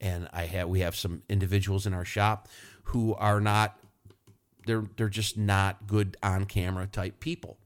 And 0.00 0.28
I 0.32 0.46
have 0.46 0.68
we 0.68 0.80
have 0.80 0.96
some 0.96 1.22
individuals 1.28 1.86
in 1.86 1.94
our 1.94 2.04
shop 2.04 2.48
who 2.84 3.14
are 3.14 3.40
not 3.40 3.78
they're 4.66 4.84
they're 4.96 5.08
just 5.08 5.36
not 5.36 5.86
good 5.86 6.16
on 6.22 6.44
camera 6.44 6.86
type 6.86 7.20
people. 7.20 7.58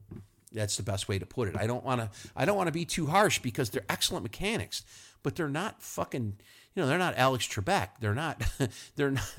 That's 0.51 0.77
the 0.77 0.83
best 0.83 1.09
way 1.09 1.19
to 1.19 1.25
put 1.25 1.47
it. 1.49 1.57
I 1.57 1.67
don't 1.67 1.83
want 1.83 2.01
to 2.01 2.09
I 2.35 2.45
don't 2.45 2.57
want 2.57 2.67
to 2.67 2.73
be 2.73 2.85
too 2.85 3.07
harsh 3.07 3.39
because 3.39 3.69
they're 3.69 3.85
excellent 3.89 4.23
mechanics, 4.23 4.83
but 5.23 5.35
they're 5.35 5.49
not 5.49 5.81
fucking 5.81 6.37
you 6.73 6.81
know 6.81 6.87
they're 6.87 6.97
not 6.97 7.17
Alex 7.17 7.47
Trebek. 7.47 7.89
They're 7.99 8.15
not 8.15 8.41
they're 8.95 9.11
not 9.11 9.33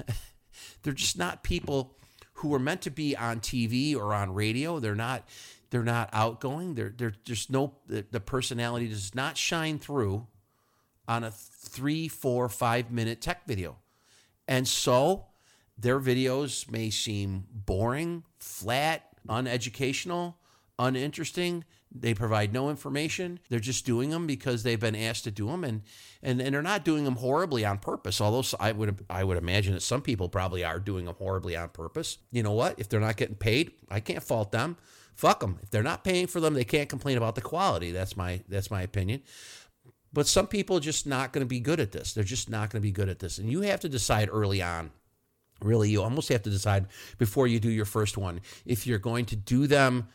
they're 0.83 0.93
just 0.93 1.19
not 1.19 1.43
people 1.43 1.97
who 2.35 2.55
are 2.55 2.59
meant 2.59 2.83
to 2.83 2.91
be 2.91 3.17
on 3.17 3.41
TV 3.41 3.97
or 3.97 4.15
on 4.15 4.35
radio. 4.35 4.79
They're 4.79 4.95
not 4.95 5.29
they're 5.71 5.83
not 5.83 6.11
outgoing. 6.13 6.75
They're 6.75 6.95
they're 6.97 7.15
just 7.25 7.51
no 7.51 7.75
the, 7.87 8.05
the 8.11 8.21
personality 8.21 8.89
does 8.89 9.15
not 9.15 9.37
shine 9.37 9.79
through 9.79 10.27
on 11.09 11.25
a 11.25 11.31
three, 11.31 12.09
four, 12.09 12.49
five 12.49 12.91
minute 12.91 13.21
tech 13.21 13.47
video. 13.47 13.77
And 14.49 14.67
so 14.67 15.27
their 15.79 16.01
videos 16.01 16.71
may 16.71 16.91
seem 16.91 17.45
boring, 17.53 18.25
flat, 18.39 19.09
uneducational, 19.29 20.35
uninteresting. 20.79 21.65
They 22.01 22.15
provide 22.15 22.53
no 22.53 22.71
information. 22.71 23.41
They're 23.49 23.61
just 23.61 23.87
doing 23.87 24.11
them 24.11 24.27
because 24.27 24.63
they've 24.63 24.81
been 24.81 24.97
asked 24.97 25.25
to 25.25 25.31
do 25.31 25.47
them, 25.47 25.65
and 25.65 25.83
and, 26.23 26.41
and 26.41 26.55
they're 26.55 26.63
not 26.63 26.85
doing 26.85 27.05
them 27.05 27.17
horribly 27.17 27.65
on 27.65 27.79
purpose. 27.79 28.21
Although 28.21 28.47
I 28.61 28.73
would 28.73 29.05
I 29.11 29.25
would 29.25 29.39
imagine 29.39 29.75
that 29.75 29.83
some 29.83 30.03
people 30.03 30.29
probably 30.29 30.65
are 30.65 30.79
doing 30.79 31.07
them 31.07 31.15
horribly 31.17 31.57
on 31.57 31.69
purpose. 31.71 32.19
You 32.31 32.43
know 32.43 32.53
what? 32.53 32.79
If 32.79 32.89
they're 32.89 33.01
not 33.01 33.17
getting 33.17 33.37
paid, 33.37 33.73
I 33.91 34.01
can't 34.01 34.23
fault 34.23 34.53
them. 34.53 34.77
Fuck 35.15 35.41
them. 35.41 35.59
If 35.63 35.71
they're 35.71 35.83
not 35.83 36.05
paying 36.05 36.27
for 36.27 36.41
them, 36.41 36.55
they 36.55 36.65
can't 36.65 36.89
complain 36.89 37.17
about 37.17 37.35
the 37.35 37.41
quality. 37.41 37.91
That's 37.91 38.17
my 38.17 38.43
that's 38.49 38.71
my 38.71 38.83
opinion. 38.83 39.23
But 40.13 40.27
some 40.27 40.47
people 40.47 40.79
are 40.79 40.81
just 40.81 41.07
not 41.07 41.33
going 41.33 41.45
to 41.45 41.49
be 41.49 41.61
good 41.61 41.81
at 41.81 41.93
this. 41.93 42.15
They're 42.15 42.25
just 42.25 42.49
not 42.49 42.71
going 42.71 42.81
to 42.81 42.87
be 42.87 42.93
good 42.93 43.09
at 43.09 43.19
this, 43.19 43.39
and 43.39 43.51
you 43.51 43.63
have 43.63 43.81
to 43.81 43.89
decide 43.89 44.29
early 44.33 44.63
on 44.63 44.91
really 45.63 45.91
you 45.91 46.03
almost 46.03 46.29
have 46.29 46.43
to 46.43 46.51
decide 46.51 46.87
before 47.19 47.47
you 47.47 47.59
do 47.59 47.71
your 47.71 47.85
first 47.85 48.19
one 48.19 48.41
if 48.65 48.87
you're 48.87 48.99
going 48.99 49.25
to 49.25 49.37
do 49.37 49.67
them 49.67 50.09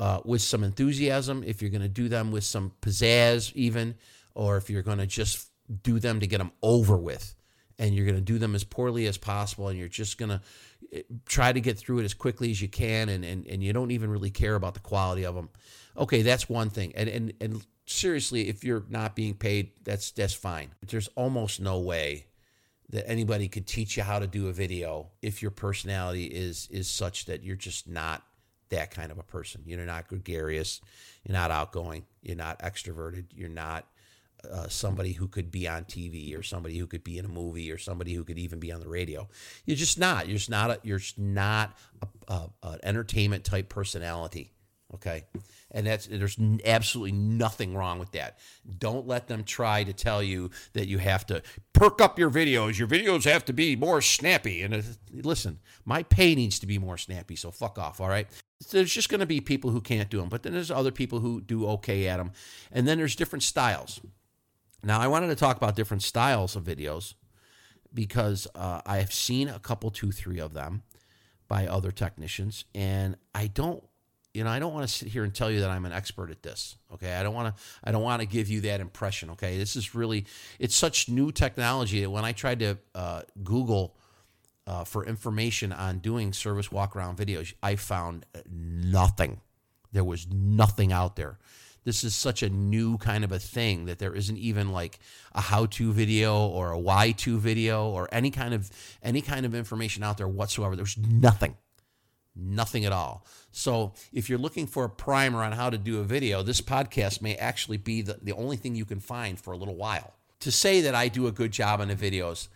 uh, 0.00 0.20
with 0.24 0.40
some 0.40 0.64
enthusiasm, 0.64 1.44
if 1.46 1.60
you're 1.60 1.70
going 1.70 1.82
to 1.82 1.88
do 1.88 2.08
them 2.08 2.32
with 2.32 2.42
some 2.42 2.72
pizzazz, 2.80 3.52
even, 3.54 3.94
or 4.34 4.56
if 4.56 4.70
you're 4.70 4.82
going 4.82 4.98
to 4.98 5.06
just 5.06 5.48
do 5.82 6.00
them 6.00 6.20
to 6.20 6.26
get 6.26 6.38
them 6.38 6.50
over 6.62 6.96
with, 6.96 7.34
and 7.78 7.94
you're 7.94 8.06
going 8.06 8.16
to 8.16 8.22
do 8.22 8.38
them 8.38 8.54
as 8.54 8.64
poorly 8.64 9.06
as 9.06 9.18
possible, 9.18 9.68
and 9.68 9.78
you're 9.78 9.88
just 9.88 10.16
going 10.16 10.30
to 10.30 10.40
eh, 10.94 11.02
try 11.26 11.52
to 11.52 11.60
get 11.60 11.78
through 11.78 11.98
it 11.98 12.04
as 12.04 12.14
quickly 12.14 12.50
as 12.50 12.62
you 12.62 12.68
can, 12.68 13.10
and, 13.10 13.26
and, 13.26 13.46
and 13.46 13.62
you 13.62 13.74
don't 13.74 13.90
even 13.90 14.10
really 14.10 14.30
care 14.30 14.54
about 14.54 14.72
the 14.72 14.80
quality 14.80 15.26
of 15.26 15.34
them. 15.34 15.50
Okay, 15.98 16.22
that's 16.22 16.48
one 16.48 16.70
thing. 16.70 16.92
And, 16.96 17.08
and, 17.10 17.34
and 17.38 17.66
seriously, 17.84 18.48
if 18.48 18.64
you're 18.64 18.84
not 18.88 19.14
being 19.14 19.34
paid, 19.34 19.72
that's, 19.84 20.12
that's 20.12 20.32
fine. 20.32 20.70
There's 20.86 21.08
almost 21.08 21.60
no 21.60 21.78
way 21.78 22.24
that 22.88 23.06
anybody 23.06 23.48
could 23.48 23.66
teach 23.66 23.98
you 23.98 24.02
how 24.02 24.18
to 24.18 24.26
do 24.26 24.48
a 24.48 24.52
video 24.52 25.10
if 25.20 25.42
your 25.42 25.50
personality 25.50 26.24
is 26.24 26.68
is 26.72 26.88
such 26.88 27.26
that 27.26 27.44
you're 27.44 27.54
just 27.54 27.86
not 27.86 28.24
that 28.70 28.90
kind 28.90 29.12
of 29.12 29.18
a 29.18 29.22
person. 29.22 29.62
You're 29.66 29.84
not 29.84 30.08
gregarious. 30.08 30.80
You're 31.24 31.36
not 31.36 31.50
outgoing. 31.50 32.04
You're 32.22 32.36
not 32.36 32.60
extroverted. 32.60 33.26
You're 33.34 33.48
not 33.48 33.86
uh, 34.50 34.68
somebody 34.68 35.12
who 35.12 35.28
could 35.28 35.50
be 35.50 35.68
on 35.68 35.84
TV 35.84 36.38
or 36.38 36.42
somebody 36.42 36.78
who 36.78 36.86
could 36.86 37.04
be 37.04 37.18
in 37.18 37.24
a 37.24 37.28
movie 37.28 37.70
or 37.70 37.78
somebody 37.78 38.14
who 38.14 38.24
could 38.24 38.38
even 38.38 38.58
be 38.58 38.72
on 38.72 38.80
the 38.80 38.88
radio. 38.88 39.28
You're 39.66 39.76
just 39.76 39.98
not. 39.98 40.28
You're 40.28 40.38
just 40.38 40.50
not. 40.50 40.70
A, 40.70 40.80
you're 40.82 40.98
just 40.98 41.18
not 41.18 41.76
an 42.28 42.78
entertainment 42.82 43.44
type 43.44 43.68
personality. 43.68 44.52
Okay, 44.94 45.24
and 45.70 45.86
that's 45.86 46.06
there's 46.06 46.38
absolutely 46.64 47.12
nothing 47.12 47.74
wrong 47.74 47.98
with 47.98 48.12
that. 48.12 48.38
Don't 48.78 49.06
let 49.06 49.28
them 49.28 49.44
try 49.44 49.84
to 49.84 49.92
tell 49.92 50.22
you 50.22 50.50
that 50.72 50.88
you 50.88 50.98
have 50.98 51.26
to 51.26 51.42
perk 51.72 52.00
up 52.00 52.18
your 52.18 52.30
videos. 52.30 52.78
Your 52.78 52.88
videos 52.88 53.24
have 53.24 53.44
to 53.46 53.52
be 53.52 53.76
more 53.76 54.00
snappy. 54.00 54.62
And 54.62 54.74
uh, 54.74 54.82
listen, 55.12 55.58
my 55.84 56.02
pay 56.02 56.34
needs 56.34 56.58
to 56.60 56.66
be 56.66 56.78
more 56.78 56.98
snappy. 56.98 57.36
So 57.36 57.50
fuck 57.50 57.78
off. 57.78 58.00
All 58.00 58.08
right 58.08 58.26
there's 58.70 58.92
just 58.92 59.08
going 59.08 59.20
to 59.20 59.26
be 59.26 59.40
people 59.40 59.70
who 59.70 59.80
can't 59.80 60.10
do 60.10 60.18
them, 60.20 60.28
but 60.28 60.42
then 60.42 60.52
there's 60.52 60.70
other 60.70 60.90
people 60.90 61.20
who 61.20 61.40
do 61.40 61.66
okay 61.66 62.06
at 62.08 62.18
them. 62.18 62.32
And 62.70 62.86
then 62.86 62.98
there's 62.98 63.16
different 63.16 63.42
styles. 63.42 64.00
Now, 64.82 65.00
I 65.00 65.08
wanted 65.08 65.28
to 65.28 65.36
talk 65.36 65.56
about 65.56 65.76
different 65.76 66.02
styles 66.02 66.56
of 66.56 66.64
videos 66.64 67.14
because 67.92 68.46
uh, 68.54 68.80
I 68.86 68.98
have 68.98 69.12
seen 69.12 69.48
a 69.48 69.58
couple, 69.58 69.90
two, 69.90 70.12
three 70.12 70.38
of 70.38 70.52
them 70.54 70.82
by 71.48 71.66
other 71.66 71.90
technicians, 71.90 72.64
and 72.74 73.16
I 73.34 73.48
don't, 73.48 73.82
you 74.32 74.44
know, 74.44 74.50
I 74.50 74.58
don't 74.58 74.72
want 74.72 74.88
to 74.88 74.94
sit 74.94 75.08
here 75.08 75.24
and 75.24 75.34
tell 75.34 75.50
you 75.50 75.60
that 75.60 75.70
I'm 75.70 75.84
an 75.84 75.92
expert 75.92 76.30
at 76.30 76.42
this. 76.42 76.76
Okay, 76.94 77.14
I 77.14 77.22
don't 77.22 77.34
want 77.34 77.54
to, 77.54 77.62
I 77.82 77.90
don't 77.90 78.02
want 78.02 78.20
to 78.20 78.26
give 78.26 78.48
you 78.48 78.60
that 78.62 78.80
impression. 78.80 79.30
Okay, 79.30 79.58
this 79.58 79.76
is 79.76 79.94
really, 79.94 80.26
it's 80.58 80.76
such 80.76 81.08
new 81.08 81.32
technology 81.32 82.00
that 82.00 82.10
when 82.10 82.24
I 82.24 82.32
tried 82.32 82.60
to 82.60 82.78
uh, 82.94 83.22
Google 83.42 83.96
uh, 84.66 84.84
for 84.84 85.04
information 85.04 85.72
on 85.72 85.98
doing 85.98 86.32
service 86.32 86.70
walk 86.70 86.94
around 86.94 87.18
videos, 87.18 87.54
I 87.62 87.76
found 87.76 88.24
nothing. 88.48 89.40
There 89.92 90.04
was 90.04 90.28
nothing 90.30 90.92
out 90.92 91.16
there. 91.16 91.38
This 91.82 92.04
is 92.04 92.14
such 92.14 92.42
a 92.42 92.50
new 92.50 92.98
kind 92.98 93.24
of 93.24 93.32
a 93.32 93.38
thing 93.38 93.86
that 93.86 93.98
there 93.98 94.14
isn't 94.14 94.36
even 94.36 94.70
like 94.70 95.00
a 95.32 95.40
how-to 95.40 95.92
video 95.92 96.46
or 96.46 96.70
a 96.70 96.78
why-to 96.78 97.38
video 97.38 97.88
or 97.88 98.06
any 98.12 98.30
kind 98.30 98.52
of 98.52 98.70
any 99.02 99.22
kind 99.22 99.46
of 99.46 99.54
information 99.54 100.02
out 100.02 100.18
there 100.18 100.28
whatsoever. 100.28 100.76
There's 100.76 100.98
nothing. 100.98 101.56
Nothing 102.40 102.84
at 102.84 102.92
all. 102.92 103.26
So, 103.52 103.92
if 104.12 104.30
you're 104.30 104.38
looking 104.38 104.66
for 104.66 104.84
a 104.84 104.88
primer 104.88 105.42
on 105.42 105.52
how 105.52 105.68
to 105.70 105.76
do 105.76 106.00
a 106.00 106.04
video, 106.04 106.42
this 106.42 106.60
podcast 106.60 107.20
may 107.20 107.34
actually 107.34 107.76
be 107.76 108.00
the, 108.00 108.18
the 108.22 108.32
only 108.32 108.56
thing 108.56 108.74
you 108.74 108.84
can 108.84 109.00
find 109.00 109.38
for 109.38 109.52
a 109.52 109.56
little 109.56 109.76
while. 109.76 110.14
To 110.40 110.50
say 110.50 110.80
that 110.80 110.94
I 110.94 111.08
do 111.08 111.26
a 111.26 111.32
good 111.32 111.52
job 111.52 111.80
on 111.80 111.88
the 111.88 111.96
videos, 111.96 112.48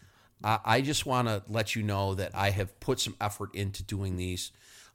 I, 0.42 0.58
I 0.64 0.80
just 0.80 1.04
want 1.04 1.28
to 1.28 1.42
let 1.48 1.76
you 1.76 1.82
know 1.82 2.14
that 2.14 2.34
I 2.34 2.50
have 2.50 2.78
put 2.80 3.00
some 3.00 3.16
effort 3.20 3.54
into 3.54 3.82
doing 3.82 4.16
these. 4.16 4.52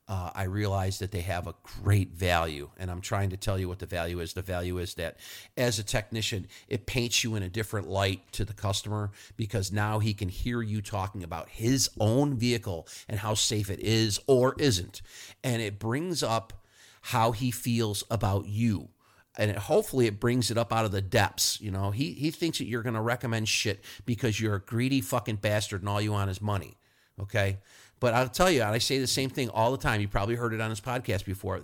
Uh, 0.09 0.31
I 0.33 0.43
realize 0.45 0.97
that 0.99 1.11
they 1.11 1.21
have 1.21 1.45
a 1.45 1.53
great 1.61 2.13
value, 2.13 2.71
and 2.77 2.89
I'm 2.89 2.99
trying 2.99 3.29
to 3.29 3.37
tell 3.37 3.59
you 3.59 3.69
what 3.69 3.77
the 3.77 3.85
value 3.85 4.19
is. 4.21 4.33
The 4.33 4.41
value 4.41 4.79
is 4.79 4.95
that 4.95 5.17
as 5.55 5.77
a 5.77 5.83
technician, 5.83 6.47
it 6.67 6.87
paints 6.87 7.23
you 7.23 7.35
in 7.35 7.43
a 7.43 7.49
different 7.49 7.87
light 7.87 8.21
to 8.31 8.43
the 8.43 8.53
customer 8.53 9.11
because 9.37 9.71
now 9.71 9.99
he 9.99 10.15
can 10.15 10.27
hear 10.27 10.63
you 10.63 10.81
talking 10.81 11.23
about 11.23 11.47
his 11.49 11.91
own 11.99 12.35
vehicle 12.35 12.87
and 13.07 13.19
how 13.19 13.35
safe 13.35 13.69
it 13.69 13.79
is 13.81 14.19
or 14.25 14.55
isn't. 14.57 15.03
And 15.43 15.61
it 15.61 15.77
brings 15.77 16.23
up 16.23 16.53
how 17.01 17.31
he 17.31 17.51
feels 17.51 18.03
about 18.09 18.47
you 18.47 18.89
and 19.37 19.51
it, 19.51 19.57
hopefully 19.57 20.05
it 20.05 20.19
brings 20.19 20.51
it 20.51 20.57
up 20.57 20.73
out 20.73 20.85
of 20.85 20.91
the 20.91 21.01
depths. 21.01 21.61
You 21.61 21.71
know, 21.71 21.91
he 21.91 22.11
he 22.13 22.29
thinks 22.29 22.57
that 22.57 22.65
you're 22.65 22.83
going 22.83 22.95
to 22.95 23.01
recommend 23.01 23.47
shit 23.47 23.83
because 24.05 24.39
you're 24.39 24.55
a 24.55 24.61
greedy 24.61 25.01
fucking 25.01 25.37
bastard 25.37 25.81
and 25.81 25.89
all 25.89 26.01
you 26.01 26.11
want 26.11 26.29
is 26.29 26.41
money. 26.41 26.77
Okay, 27.19 27.57
but 27.99 28.13
I'll 28.13 28.29
tell 28.29 28.49
you, 28.49 28.63
I 28.63 28.77
say 28.77 28.99
the 28.99 29.07
same 29.07 29.29
thing 29.29 29.49
all 29.49 29.71
the 29.71 29.77
time. 29.77 30.01
You 30.01 30.07
probably 30.07 30.35
heard 30.35 30.53
it 30.53 30.61
on 30.61 30.69
his 30.69 30.81
podcast 30.81 31.25
before. 31.25 31.61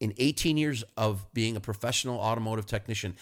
In 0.00 0.12
18 0.18 0.56
years 0.56 0.84
of 0.96 1.26
being 1.32 1.56
a 1.56 1.60
professional 1.60 2.18
automotive 2.18 2.66
technician, 2.66 3.16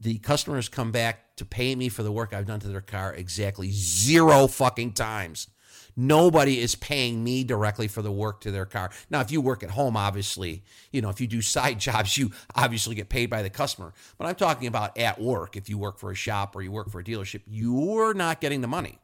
the 0.00 0.18
customers 0.18 0.68
come 0.68 0.92
back 0.92 1.36
to 1.36 1.44
pay 1.44 1.74
me 1.74 1.88
for 1.88 2.02
the 2.02 2.12
work 2.12 2.32
I've 2.32 2.46
done 2.46 2.60
to 2.60 2.68
their 2.68 2.80
car 2.80 3.14
exactly 3.14 3.70
zero 3.70 4.46
fucking 4.46 4.92
times. 4.92 5.48
Nobody 5.96 6.60
is 6.60 6.76
paying 6.76 7.24
me 7.24 7.42
directly 7.42 7.88
for 7.88 8.02
the 8.02 8.12
work 8.12 8.40
to 8.42 8.52
their 8.52 8.66
car. 8.66 8.90
Now, 9.10 9.20
if 9.20 9.32
you 9.32 9.40
work 9.40 9.64
at 9.64 9.70
home, 9.70 9.96
obviously, 9.96 10.62
you 10.92 11.02
know, 11.02 11.08
if 11.08 11.20
you 11.20 11.26
do 11.26 11.42
side 11.42 11.80
jobs, 11.80 12.16
you 12.16 12.30
obviously 12.54 12.94
get 12.94 13.08
paid 13.08 13.30
by 13.30 13.42
the 13.42 13.50
customer. 13.50 13.92
But 14.16 14.28
I'm 14.28 14.36
talking 14.36 14.68
about 14.68 14.96
at 14.96 15.20
work. 15.20 15.56
If 15.56 15.68
you 15.68 15.76
work 15.76 15.98
for 15.98 16.12
a 16.12 16.14
shop 16.14 16.54
or 16.54 16.62
you 16.62 16.70
work 16.70 16.88
for 16.90 17.00
a 17.00 17.04
dealership, 17.04 17.40
you're 17.48 18.14
not 18.14 18.40
getting 18.40 18.60
the 18.60 18.68
money. 18.68 18.98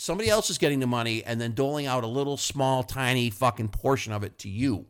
Somebody 0.00 0.30
else 0.30 0.48
is 0.48 0.58
getting 0.58 0.78
the 0.78 0.86
money 0.86 1.24
and 1.24 1.40
then 1.40 1.54
doling 1.54 1.86
out 1.86 2.04
a 2.04 2.06
little 2.06 2.36
small, 2.36 2.84
tiny 2.84 3.30
fucking 3.30 3.70
portion 3.70 4.12
of 4.12 4.22
it 4.22 4.38
to 4.38 4.48
you. 4.48 4.86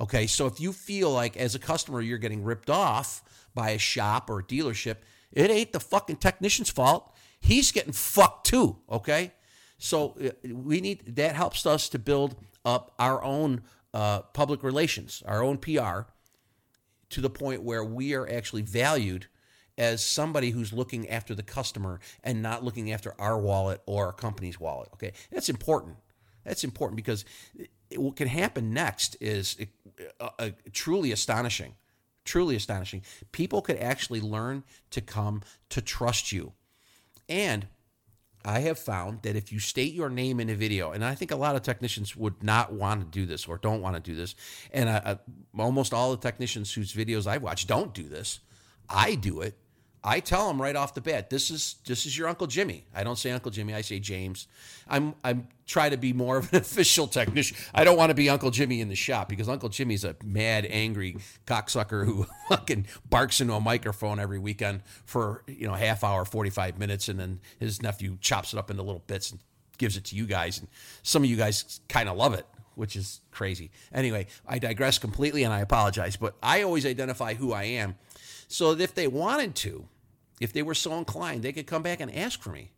Okay, 0.00 0.26
so 0.26 0.46
if 0.46 0.58
you 0.58 0.72
feel 0.72 1.12
like 1.12 1.36
as 1.36 1.54
a 1.54 1.60
customer 1.60 2.00
you're 2.00 2.18
getting 2.18 2.42
ripped 2.42 2.68
off 2.68 3.22
by 3.54 3.70
a 3.70 3.78
shop 3.78 4.28
or 4.28 4.40
a 4.40 4.42
dealership, 4.42 4.96
it 5.30 5.52
ain't 5.52 5.72
the 5.72 5.78
fucking 5.78 6.16
technician's 6.16 6.68
fault. 6.68 7.14
He's 7.38 7.70
getting 7.70 7.92
fucked 7.92 8.48
too, 8.48 8.78
okay? 8.90 9.30
So 9.78 10.16
uh, 10.20 10.30
we 10.52 10.80
need 10.80 11.14
that 11.14 11.36
helps 11.36 11.64
us 11.64 11.88
to 11.90 12.00
build 12.00 12.34
up 12.64 12.92
our 12.98 13.22
own 13.22 13.62
uh, 13.92 14.22
public 14.22 14.64
relations, 14.64 15.22
our 15.26 15.44
own 15.44 15.58
PR, 15.58 16.08
to 17.10 17.20
the 17.20 17.30
point 17.30 17.62
where 17.62 17.84
we 17.84 18.14
are 18.14 18.28
actually 18.28 18.62
valued 18.62 19.28
as 19.76 20.04
somebody 20.04 20.50
who's 20.50 20.72
looking 20.72 21.08
after 21.08 21.34
the 21.34 21.42
customer 21.42 22.00
and 22.22 22.42
not 22.42 22.64
looking 22.64 22.92
after 22.92 23.14
our 23.18 23.38
wallet 23.38 23.80
or 23.86 24.06
our 24.06 24.12
company's 24.12 24.60
wallet. 24.60 24.88
Okay, 24.94 25.12
that's 25.30 25.48
important. 25.48 25.96
That's 26.44 26.64
important 26.64 26.96
because 26.96 27.24
what 27.96 28.16
can 28.16 28.28
happen 28.28 28.72
next 28.72 29.16
is 29.20 29.56
uh, 30.20 30.28
uh, 30.38 30.50
truly 30.72 31.12
astonishing. 31.12 31.74
Truly 32.24 32.56
astonishing. 32.56 33.02
People 33.32 33.60
could 33.60 33.76
actually 33.76 34.20
learn 34.20 34.64
to 34.90 35.00
come 35.00 35.42
to 35.70 35.82
trust 35.82 36.32
you. 36.32 36.52
And 37.28 37.66
I 38.44 38.60
have 38.60 38.78
found 38.78 39.22
that 39.22 39.36
if 39.36 39.52
you 39.52 39.58
state 39.58 39.94
your 39.94 40.10
name 40.10 40.38
in 40.38 40.50
a 40.50 40.54
video, 40.54 40.92
and 40.92 41.04
I 41.04 41.14
think 41.14 41.30
a 41.30 41.36
lot 41.36 41.56
of 41.56 41.62
technicians 41.62 42.14
would 42.14 42.42
not 42.42 42.72
want 42.72 43.00
to 43.00 43.06
do 43.06 43.26
this 43.26 43.46
or 43.46 43.56
don't 43.56 43.80
want 43.80 43.96
to 43.96 44.00
do 44.00 44.14
this, 44.14 44.34
and 44.72 44.88
I, 44.88 44.96
I, 45.04 45.18
almost 45.58 45.94
all 45.94 46.10
the 46.10 46.18
technicians 46.18 46.72
whose 46.72 46.92
videos 46.92 47.26
I've 47.26 47.42
watched 47.42 47.68
don't 47.68 47.94
do 47.94 48.08
this. 48.08 48.40
I 48.88 49.14
do 49.14 49.40
it 49.40 49.56
I 50.06 50.20
tell 50.20 50.46
them 50.48 50.60
right 50.60 50.76
off 50.76 50.92
the 50.92 51.00
bat, 51.00 51.30
this 51.30 51.50
is 51.50 51.76
this 51.86 52.04
is 52.04 52.16
your 52.16 52.28
Uncle 52.28 52.46
Jimmy. 52.46 52.84
I 52.94 53.04
don't 53.04 53.16
say 53.16 53.30
Uncle 53.30 53.50
Jimmy, 53.50 53.72
I 53.72 53.80
say 53.80 53.98
James. 53.98 54.46
I'm 54.86 55.14
I'm 55.24 55.48
try 55.66 55.88
to 55.88 55.96
be 55.96 56.12
more 56.12 56.36
of 56.36 56.52
an 56.52 56.58
official 56.60 57.06
technician. 57.06 57.56
I 57.74 57.84
don't 57.84 57.96
want 57.96 58.10
to 58.10 58.14
be 58.14 58.28
Uncle 58.28 58.50
Jimmy 58.50 58.82
in 58.82 58.90
the 58.90 58.94
shop 58.94 59.30
because 59.30 59.48
Uncle 59.48 59.70
Jimmy's 59.70 60.04
a 60.04 60.14
mad, 60.22 60.66
angry 60.68 61.16
cocksucker 61.46 62.04
who 62.04 62.26
fucking 62.50 62.86
barks 63.08 63.40
into 63.40 63.54
a 63.54 63.60
microphone 63.60 64.20
every 64.20 64.38
weekend 64.38 64.82
for 65.06 65.42
you 65.46 65.66
know 65.66 65.72
half 65.72 66.04
hour, 66.04 66.26
forty 66.26 66.50
five 66.50 66.78
minutes, 66.78 67.08
and 67.08 67.18
then 67.18 67.40
his 67.58 67.80
nephew 67.80 68.18
chops 68.20 68.52
it 68.52 68.58
up 68.58 68.70
into 68.70 68.82
little 68.82 69.04
bits 69.06 69.30
and 69.30 69.40
gives 69.78 69.96
it 69.96 70.04
to 70.04 70.16
you 70.16 70.26
guys. 70.26 70.58
And 70.58 70.68
some 71.02 71.24
of 71.24 71.30
you 71.30 71.36
guys 71.36 71.80
kind 71.88 72.08
of 72.08 72.16
love 72.16 72.34
it 72.34 72.46
which 72.76 72.96
is 72.96 73.20
crazy. 73.30 73.70
Anyway, 73.92 74.26
I 74.48 74.58
digress 74.58 74.98
completely 74.98 75.44
and 75.44 75.54
I 75.54 75.60
apologize, 75.60 76.16
but 76.16 76.34
I 76.42 76.62
always 76.62 76.84
identify 76.84 77.34
who 77.34 77.52
I 77.52 77.62
am 77.62 77.94
so 78.48 78.72
if 78.72 78.94
they 78.94 79.06
wanted 79.08 79.54
to, 79.56 79.88
if 80.40 80.52
they 80.52 80.62
were 80.62 80.74
so 80.74 80.94
inclined, 80.94 81.42
they 81.42 81.52
could 81.52 81.66
come 81.66 81.82
back 81.82 82.00
and 82.00 82.14
ask 82.14 82.40
for 82.40 82.50
me. 82.50 82.70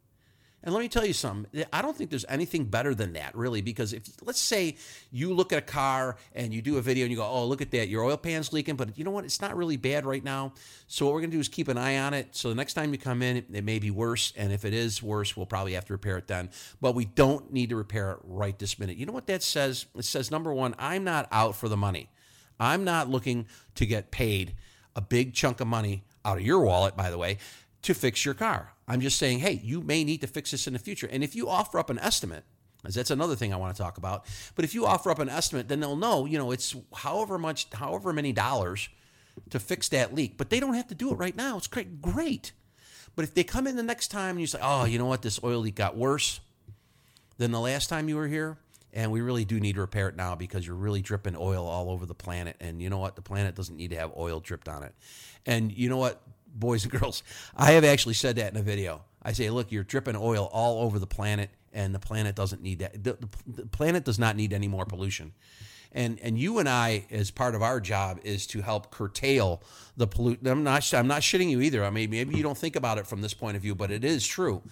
And 0.63 0.75
let 0.75 0.81
me 0.81 0.89
tell 0.89 1.07
you 1.07 1.13
something. 1.13 1.65
I 1.73 1.81
don't 1.81 1.97
think 1.97 2.11
there's 2.11 2.25
anything 2.29 2.65
better 2.65 2.93
than 2.93 3.13
that, 3.13 3.37
really, 3.37 3.61
because 3.63 3.93
if 3.93 4.03
let's 4.23 4.41
say 4.41 4.77
you 5.13 5.33
look 5.33 5.53
at 5.53 5.61
a 5.61 5.63
car 5.63 6.17
and 6.35 6.53
you 6.53 6.61
do 6.61 6.77
a 6.77 6.83
video 6.83 7.05
and 7.05 7.11
you 7.13 7.17
go, 7.17 7.25
"Oh, 7.25 7.47
look 7.47 7.61
at 7.61 7.71
that, 7.71 7.89
your 7.89 8.03
oil 8.03 8.17
pan's 8.17 8.53
leaking," 8.53 8.75
but 8.75 8.99
you 8.99 9.05
know 9.05 9.13
what? 9.13 9.25
It's 9.25 9.41
not 9.41 9.57
really 9.57 9.77
bad 9.77 10.05
right 10.05 10.25
now. 10.25 10.55
So 10.89 11.07
what 11.07 11.15
we're 11.15 11.21
gonna 11.21 11.33
do 11.33 11.39
is 11.39 11.49
keep 11.49 11.69
an 11.69 11.79
eye 11.79 11.99
on 11.99 12.15
it. 12.15 12.35
So 12.35 12.49
the 12.49 12.57
next 12.57 12.75
time 12.75 12.91
you 12.91 12.99
come 12.99 13.23
in, 13.23 13.37
it 13.37 13.65
may 13.65 13.79
be 13.79 13.93
worse, 13.93 14.33
and 14.37 14.53
if 14.53 14.65
it 14.65 14.75
is 14.75 15.01
worse, 15.01 15.37
we'll 15.37 15.47
probably 15.47 15.75
have 15.75 15.85
to 15.85 15.93
repair 15.93 16.19
it 16.19 16.27
then. 16.27 16.51
But 16.81 16.97
we 16.97 17.05
don't 17.05 17.53
need 17.53 17.69
to 17.69 17.77
repair 17.77 18.11
it 18.13 18.19
right 18.25 18.59
this 18.59 18.77
minute. 18.77 18.97
You 18.97 19.07
know 19.07 19.13
what 19.13 19.29
that 19.29 19.45
says? 19.45 19.87
It 19.95 20.05
says 20.05 20.33
number 20.33 20.53
one, 20.53 20.75
I'm 20.81 21.05
not 21.05 21.29
out 21.31 21.55
for 21.55 21.69
the 21.69 21.77
money. 21.77 22.11
I'm 22.59 22.83
not 22.83 23.09
looking 23.09 23.47
to 23.77 23.87
get 23.87 24.11
paid 24.11 24.55
a 24.97 25.01
big 25.01 25.33
chunk 25.33 25.61
of 25.61 25.69
money 25.69 26.03
out 26.27 26.39
of 26.39 26.45
your 26.45 26.61
wallet, 26.61 26.97
by 26.97 27.11
the 27.11 27.17
way, 27.17 27.39
to 27.83 27.95
fix 27.95 28.25
your 28.25 28.35
car. 28.35 28.73
I'm 28.89 29.01
just 29.01 29.19
saying, 29.19 29.39
hey, 29.39 29.61
you 29.63 29.81
may 29.81 30.05
need 30.05 30.21
to 30.21 30.27
fix 30.27 30.51
this 30.51 30.67
in 30.67 30.73
the 30.73 30.79
future. 30.79 31.09
And 31.11 31.25
if 31.25 31.35
you 31.35 31.49
offer 31.49 31.79
up 31.79 31.89
an 31.89 31.99
estimate, 32.01 32.45
that's 32.83 33.11
another 33.11 33.35
thing 33.35 33.53
I 33.53 33.57
want 33.57 33.75
to 33.75 33.83
talk 33.83 33.97
about. 33.99 34.27
But 34.55 34.65
if 34.65 34.75
you 34.75 34.87
offer 34.87 35.11
up 35.11 35.19
an 35.19 35.29
estimate, 35.29 35.69
then 35.69 35.81
they'll 35.81 35.97
know, 35.97 36.27
you 36.27 36.39
know, 36.39 36.51
it's 36.51 36.75
however 36.95 37.39
much, 37.39 37.67
however 37.73 38.13
many 38.13 38.33
dollars 38.33 38.89
to 39.51 39.59
fix 39.59 39.89
that 39.89 40.15
leak. 40.15 40.37
But 40.37 40.51
they 40.51 40.61
don't 40.61 40.75
have 40.75 40.89
to 40.89 40.95
do 40.95 41.11
it 41.13 41.17
right 41.17 41.35
now. 41.37 41.57
It's 41.57 41.67
great, 41.67 42.01
great. 42.01 42.53
But 43.17 43.25
if 43.25 43.35
they 43.35 43.45
come 43.45 43.67
in 43.67 43.77
the 43.77 43.83
next 43.83 44.09
time 44.09 44.33
and 44.33 44.41
you 44.41 44.47
say, 44.47 44.59
oh, 44.63 44.85
you 44.85 44.99
know 44.99 45.07
what, 45.07 45.23
this 45.23 45.41
oil 45.43 45.61
leak 45.61 45.75
got 45.75 45.97
worse 45.97 46.41
than 47.39 47.51
the 47.51 47.61
last 47.61 47.89
time 47.89 48.09
you 48.09 48.17
were 48.17 48.29
here, 48.29 48.59
and 48.97 49.13
we 49.13 49.21
really 49.21 49.45
do 49.45 49.61
need 49.61 49.77
to 49.77 49.81
repair 49.81 50.09
it 50.09 50.17
now 50.17 50.35
because 50.35 50.67
you're 50.67 50.75
really 50.75 51.03
dripping 51.03 51.37
oil 51.37 51.67
all 51.67 51.91
over 51.91 52.07
the 52.07 52.15
planet. 52.15 52.57
And 52.59 52.83
you 52.83 52.91
know 52.91 52.99
what? 52.99 53.15
The 53.15 53.23
planet 53.23 53.55
doesn't 53.55 53.77
need 53.77 53.91
to 53.91 53.97
have 53.97 54.11
oil 54.17 54.41
dripped 54.41 54.69
on 54.69 54.83
it. 54.83 54.95
And 55.47 55.71
you 55.71 55.89
know 55.89 55.99
what? 55.99 56.21
boys 56.59 56.85
and 56.85 56.93
girls. 57.01 57.23
I 57.57 57.73
have 57.73 57.85
actually 57.85 58.15
said 58.15 58.37
that 58.37 58.53
in 58.53 58.59
a 58.59 58.63
video. 58.63 59.03
I 59.23 59.33
say, 59.33 59.51
look, 59.51 59.73
you're 59.73 59.85
dripping 59.85 60.17
oil 60.17 60.49
all 60.53 60.83
over 60.83 60.99
the 60.99 61.07
planet, 61.07 61.51
and 61.73 61.95
the 61.95 61.99
planet 61.99 62.35
doesn't 62.35 62.63
need 62.63 62.79
that. 62.81 63.05
The, 63.05 63.15
the, 63.15 63.29
the 63.63 63.67
planet 63.67 64.05
does 64.05 64.19
not 64.19 64.37
need 64.37 64.53
any 64.53 64.69
more 64.69 64.85
pollution. 64.85 65.33
And, 65.93 66.19
and 66.21 66.39
you 66.39 66.59
and 66.59 66.69
I, 66.69 67.07
as 67.11 67.31
part 67.31 67.55
of 67.55 67.63
our 67.63 67.81
job, 67.81 68.21
is 68.23 68.47
to 68.49 68.61
help 68.61 68.91
curtail 68.91 69.63
the 69.97 70.07
pollution. 70.07 70.47
I'm 70.47 70.63
not 70.63 70.93
I'm 70.93 71.07
not 71.07 71.23
shitting 71.23 71.49
you 71.49 71.61
either. 71.63 71.85
I 71.85 71.91
mean, 71.91 72.11
maybe 72.11 72.37
you 72.37 72.43
don't 72.43 72.59
think 72.59 72.77
about 72.77 72.99
it 72.99 73.07
from 73.07 73.23
this 73.23 73.33
point 73.33 73.57
of 73.57 73.63
view, 73.63 73.75
but 73.75 73.91
it 73.91 74.05
is 74.05 74.27
true 74.27 74.63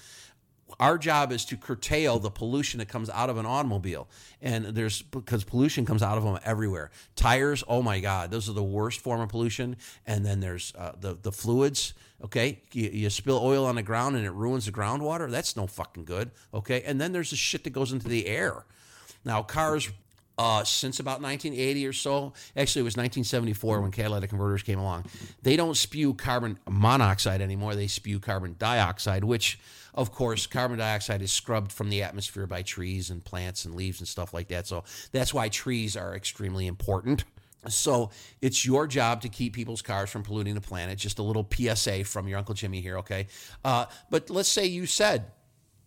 our 0.81 0.99
job 0.99 1.33
is 1.33 1.45
to 1.45 1.57
curtail 1.57 2.19
the 2.19 2.31
pollution 2.31 2.79
that 2.79 2.89
comes 2.89 3.11
out 3.11 3.31
of 3.31 3.39
an 3.39 3.47
automobile 3.47 4.09
and 4.43 4.67
there's 4.67 5.03
because 5.03 5.45
pollution 5.45 5.87
comes 5.87 6.03
out 6.03 6.19
of 6.19 6.25
them 6.25 6.39
everywhere 6.45 6.91
tires 7.17 7.65
oh 7.69 7.83
my 7.83 8.01
god 8.01 8.31
those 8.31 8.49
are 8.49 8.53
the 8.53 8.63
worst 8.63 9.01
form 9.01 9.21
of 9.21 9.29
pollution 9.29 9.77
and 10.07 10.25
then 10.25 10.41
there's 10.41 10.73
uh, 10.77 10.93
the 11.01 11.15
the 11.23 11.33
fluids 11.33 11.95
okay 12.23 12.61
you, 12.73 12.89
you, 12.91 13.11
spill 13.11 13.41
oil 13.43 13.65
on 13.67 13.75
the 13.75 13.83
ground 13.83 14.17
and 14.17 14.25
it 14.25 14.33
ruins 14.33 14.67
the 14.67 14.73
groundwater 14.73 15.31
that's 15.31 15.57
no 15.57 15.67
fucking 15.67 16.05
good 16.05 16.31
okay 16.53 16.83
and 16.83 17.01
then 17.01 17.13
there's 17.13 17.31
the 17.31 17.37
shit 17.37 17.65
that 17.65 17.71
goes 17.71 17.93
into 17.93 18.09
the 18.09 18.27
air 18.27 18.65
now 19.25 19.43
cars 19.43 19.91
uh, 20.37 20.65
since 20.65 21.01
about 21.01 21.21
1980 21.21 21.87
or 21.87 21.93
so. 21.93 22.33
Actually, 22.57 22.81
it 22.81 22.85
was 22.85 22.97
1974 22.97 23.81
when 23.81 23.91
catalytic 23.91 24.31
converters 24.31 24.63
came 24.63 24.79
along. 24.79 25.05
They 25.43 25.57
don't 25.57 25.77
spew 25.77 26.15
carbon 26.15 26.59
monoxide 26.69 27.41
anymore. 27.41 27.75
They 27.75 27.87
spew 27.87 28.19
carbon 28.19 28.57
dioxide, 28.59 29.25
which 29.25 29.59
of 29.95 30.13
course, 30.13 30.47
carbon 30.47 30.79
dioxide 30.79 31.23
is 31.23 31.33
scrubbed 31.33 31.73
from 31.73 31.89
the 31.89 32.03
atmosphere 32.03 32.47
by 32.47 32.63
trees 32.63 33.11
and 33.11 33.25
plants 33.25 33.65
and 33.65 33.75
leaves 33.75 34.01
and 34.01 34.09
stuff 34.09 34.35
like 34.35 34.49
that. 34.49 34.67
So 34.67 34.85
that's 35.13 35.33
why 35.33 35.49
trees 35.49 35.97
are 35.97 36.15
extremely 36.15 36.67
important. 36.67 37.25
So 37.69 38.11
it's 38.43 38.67
your 38.67 38.87
job 38.87 39.23
to 39.23 39.29
keep 39.29 39.55
people's 39.55 39.83
cars 39.83 40.11
from 40.11 40.23
polluting 40.23 40.55
the 40.55 40.61
planet. 40.61 40.99
Just 40.99 41.19
a 41.19 41.23
little 41.23 41.49
PSA 41.51 42.05
from 42.05 42.29
your 42.29 42.39
Uncle 42.39 42.55
Jimmy 42.55 42.81
here, 42.81 42.99
okay? 42.99 43.29
Uh, 43.65 43.87
but 44.11 44.29
let's 44.31 44.49
say 44.49 44.67
you 44.67 44.85
said 44.87 45.27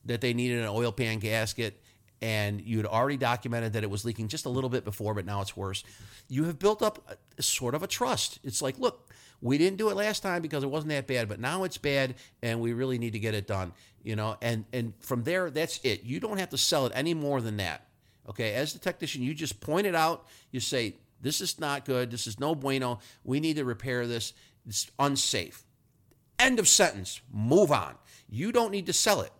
that 0.05 0.21
they 0.21 0.33
needed 0.33 0.61
an 0.61 0.69
oil 0.69 0.91
pan 0.91 1.19
gasket 1.19 1.81
and 2.21 2.61
you 2.61 2.77
had 2.77 2.85
already 2.87 3.17
documented 3.17 3.73
that 3.73 3.83
it 3.83 3.89
was 3.89 4.03
leaking 4.03 4.27
just 4.27 4.45
a 4.45 4.49
little 4.49 4.69
bit 4.69 4.83
before, 4.83 5.13
but 5.13 5.25
now 5.25 5.41
it's 5.41 5.55
worse. 5.55 5.83
You 6.29 6.45
have 6.45 6.57
built 6.57 6.81
up 6.81 7.17
a, 7.37 7.41
sort 7.43 7.75
of 7.75 7.83
a 7.83 7.87
trust. 7.87 8.39
It's 8.43 8.61
like, 8.61 8.79
look, 8.79 9.11
we 9.39 9.59
didn't 9.59 9.77
do 9.77 9.89
it 9.89 9.95
last 9.95 10.23
time 10.23 10.41
because 10.41 10.63
it 10.63 10.67
wasn't 10.67 10.89
that 10.89 11.05
bad, 11.05 11.29
but 11.29 11.39
now 11.39 11.63
it's 11.63 11.77
bad 11.77 12.15
and 12.41 12.59
we 12.59 12.73
really 12.73 12.97
need 12.97 13.13
to 13.13 13.19
get 13.19 13.35
it 13.35 13.45
done 13.45 13.71
you 14.07 14.15
know 14.15 14.37
and 14.41 14.65
and 14.71 14.93
from 14.99 15.23
there 15.23 15.49
that's 15.49 15.79
it 15.83 16.03
you 16.03 16.19
don't 16.19 16.39
have 16.39 16.49
to 16.49 16.57
sell 16.57 16.85
it 16.85 16.91
any 16.95 17.13
more 17.13 17.41
than 17.41 17.57
that 17.57 17.85
okay 18.29 18.53
as 18.53 18.73
the 18.73 18.79
technician 18.79 19.21
you 19.21 19.33
just 19.33 19.59
point 19.59 19.85
it 19.85 19.95
out 19.95 20.25
you 20.51 20.59
say 20.59 20.95
this 21.21 21.41
is 21.41 21.59
not 21.59 21.85
good 21.85 22.09
this 22.09 22.25
is 22.25 22.39
no 22.39 22.55
bueno 22.55 22.99
we 23.23 23.39
need 23.39 23.57
to 23.57 23.65
repair 23.65 24.07
this 24.07 24.33
it's 24.65 24.89
unsafe 24.97 25.63
end 26.39 26.57
of 26.59 26.67
sentence 26.67 27.21
move 27.31 27.71
on 27.71 27.95
you 28.29 28.51
don't 28.51 28.71
need 28.71 28.85
to 28.85 28.93
sell 28.93 29.21
it 29.21 29.31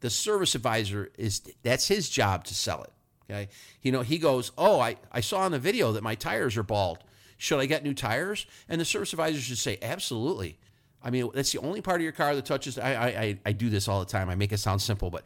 The 0.00 0.10
service 0.10 0.54
advisor 0.54 1.10
is 1.16 1.42
that's 1.62 1.86
his 1.88 2.08
job 2.08 2.44
to 2.44 2.54
sell 2.54 2.82
it. 2.82 2.90
Okay. 3.30 3.48
You 3.82 3.92
know, 3.92 4.02
he 4.02 4.18
goes, 4.18 4.50
Oh, 4.58 4.80
I, 4.80 4.96
I 5.12 5.20
saw 5.20 5.40
on 5.40 5.52
the 5.52 5.60
video 5.60 5.92
that 5.92 6.02
my 6.02 6.16
tires 6.16 6.56
are 6.56 6.64
bald. 6.64 6.98
Should 7.38 7.60
I 7.60 7.66
get 7.66 7.84
new 7.84 7.94
tires? 7.94 8.46
And 8.68 8.80
the 8.80 8.84
service 8.84 9.12
advisor 9.12 9.40
should 9.40 9.58
say, 9.58 9.78
Absolutely. 9.80 10.58
I 11.04 11.10
mean, 11.10 11.30
that's 11.34 11.52
the 11.52 11.58
only 11.58 11.80
part 11.80 12.00
of 12.00 12.02
your 12.02 12.12
car 12.12 12.34
that 12.34 12.44
touches. 12.44 12.78
I, 12.78 12.92
I, 12.92 13.38
I 13.46 13.52
do 13.52 13.70
this 13.70 13.88
all 13.88 14.00
the 14.00 14.06
time. 14.06 14.28
I 14.28 14.34
make 14.34 14.52
it 14.52 14.58
sound 14.58 14.80
simple, 14.80 15.10
but 15.10 15.24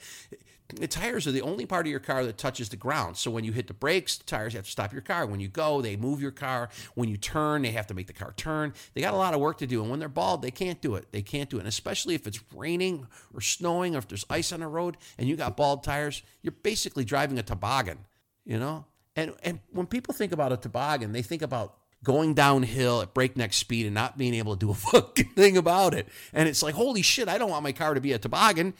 the 0.68 0.88
tires 0.88 1.26
are 1.26 1.32
the 1.32 1.42
only 1.42 1.64
part 1.64 1.86
of 1.86 1.90
your 1.90 2.00
car 2.00 2.24
that 2.24 2.38
touches 2.38 2.68
the 2.68 2.76
ground. 2.76 3.16
So 3.16 3.30
when 3.30 3.44
you 3.44 3.52
hit 3.52 3.68
the 3.68 3.74
brakes, 3.74 4.18
the 4.18 4.24
tires 4.24 4.54
have 4.54 4.64
to 4.64 4.70
stop 4.70 4.92
your 4.92 5.02
car. 5.02 5.26
When 5.26 5.38
you 5.38 5.48
go, 5.48 5.80
they 5.80 5.96
move 5.96 6.20
your 6.20 6.32
car. 6.32 6.70
When 6.94 7.08
you 7.08 7.16
turn, 7.16 7.62
they 7.62 7.70
have 7.70 7.86
to 7.88 7.94
make 7.94 8.08
the 8.08 8.12
car 8.12 8.34
turn. 8.36 8.74
They 8.94 9.00
got 9.00 9.14
a 9.14 9.16
lot 9.16 9.34
of 9.34 9.40
work 9.40 9.58
to 9.58 9.66
do. 9.66 9.80
And 9.82 9.90
when 9.90 10.00
they're 10.00 10.08
bald, 10.08 10.42
they 10.42 10.50
can't 10.50 10.80
do 10.80 10.96
it. 10.96 11.12
They 11.12 11.22
can't 11.22 11.48
do 11.48 11.58
it. 11.58 11.60
And 11.60 11.68
especially 11.68 12.14
if 12.14 12.26
it's 12.26 12.40
raining 12.52 13.06
or 13.32 13.40
snowing 13.40 13.94
or 13.94 13.98
if 13.98 14.08
there's 14.08 14.26
ice 14.28 14.52
on 14.52 14.60
the 14.60 14.66
road 14.66 14.96
and 15.18 15.28
you 15.28 15.36
got 15.36 15.56
bald 15.56 15.84
tires, 15.84 16.22
you're 16.42 16.54
basically 16.62 17.04
driving 17.04 17.38
a 17.38 17.42
toboggan, 17.42 17.98
you 18.44 18.58
know? 18.58 18.86
And 19.14 19.34
and 19.42 19.60
when 19.70 19.86
people 19.86 20.12
think 20.12 20.32
about 20.32 20.52
a 20.52 20.56
toboggan, 20.56 21.12
they 21.12 21.22
think 21.22 21.42
about 21.42 21.76
going 22.04 22.34
downhill 22.34 23.00
at 23.02 23.14
breakneck 23.14 23.52
speed 23.52 23.86
and 23.86 23.94
not 23.94 24.16
being 24.16 24.34
able 24.34 24.54
to 24.54 24.58
do 24.58 24.70
a 24.70 24.74
fucking 24.92 25.30
thing 25.30 25.56
about 25.56 25.94
it. 25.94 26.08
And 26.32 26.48
it's 26.48 26.62
like, 26.62 26.74
holy 26.74 27.02
shit, 27.02 27.28
I 27.28 27.38
don't 27.38 27.50
want 27.50 27.62
my 27.62 27.72
car 27.72 27.94
to 27.94 28.00
be 28.00 28.12
a 28.12 28.18
toboggan 28.18 28.74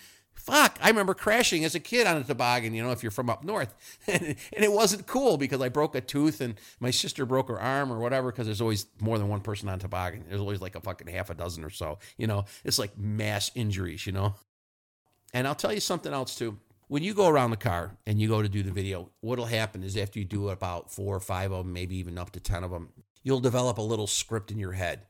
fuck, 0.47 0.79
I 0.81 0.89
remember 0.89 1.13
crashing 1.13 1.65
as 1.65 1.75
a 1.75 1.81
kid 1.81 2.07
on 2.07 2.19
a 2.19 2.23
toboggan, 2.23 2.73
you 2.73 2.83
know, 2.83 2.93
if 2.93 3.03
you're 3.03 3.11
from 3.11 3.29
up 3.29 3.43
north. 3.43 3.75
and, 4.07 4.23
and 4.25 4.65
it 4.65 4.71
wasn't 4.71 5.07
cool 5.07 5.37
because 5.37 5.61
I 5.61 5.69
broke 5.69 5.97
a 5.97 6.01
tooth 6.01 6.41
and 6.41 6.55
my 6.79 6.93
sister 6.93 7.27
broke 7.27 7.49
her 7.49 7.61
arm 7.61 7.93
or 7.93 7.99
whatever 7.99 8.31
because 8.31 8.47
there's 8.47 8.61
always 8.61 8.87
more 9.01 9.19
than 9.19 9.29
one 9.29 9.41
person 9.41 9.69
on 9.69 9.81
toboggan. 9.81 10.25
There's 10.29 10.41
always 10.41 10.61
like 10.61 10.77
a 10.77 10.81
fucking 10.81 11.09
half 11.09 11.31
a 11.31 11.35
dozen 11.35 11.65
or 11.65 11.71
so, 11.71 11.99
you 12.17 12.29
know. 12.29 12.45
It's 12.65 12.79
like 12.79 12.97
mass 12.97 13.51
injuries, 13.57 14.07
you 14.07 14.13
know. 14.13 14.35
And 15.35 15.49
I'll 15.49 15.57
tell 15.57 15.73
you 15.73 15.81
something 15.81 16.13
else 16.13 16.37
too. 16.37 16.59
When 16.89 17.03
you 17.03 17.15
go 17.15 17.27
around 17.27 17.51
the 17.51 17.57
car 17.57 17.97
and 18.07 18.21
you 18.21 18.29
go 18.29 18.41
to 18.41 18.49
do 18.49 18.63
the 18.63 18.71
video, 18.71 19.11
what'll 19.21 19.47
happen 19.47 19.83
is 19.83 19.97
after 19.97 20.21
you 20.21 20.25
do 20.25 20.51
about 20.51 20.93
four 20.93 21.17
or 21.17 21.21
five 21.21 21.51
of 21.51 21.65
them, 21.65 21.73
maybe 21.73 21.97
even 21.97 22.17
up 22.17 22.31
to 22.31 22.41
10 22.41 22.63
of 22.63 22.71
them, 22.71 22.91
you'll 23.27 23.41
develop 23.41 23.77
a 23.77 23.83
little 23.83 24.07
script 24.07 24.53
in 24.53 24.59
your 24.59 24.71
head. 24.71 25.01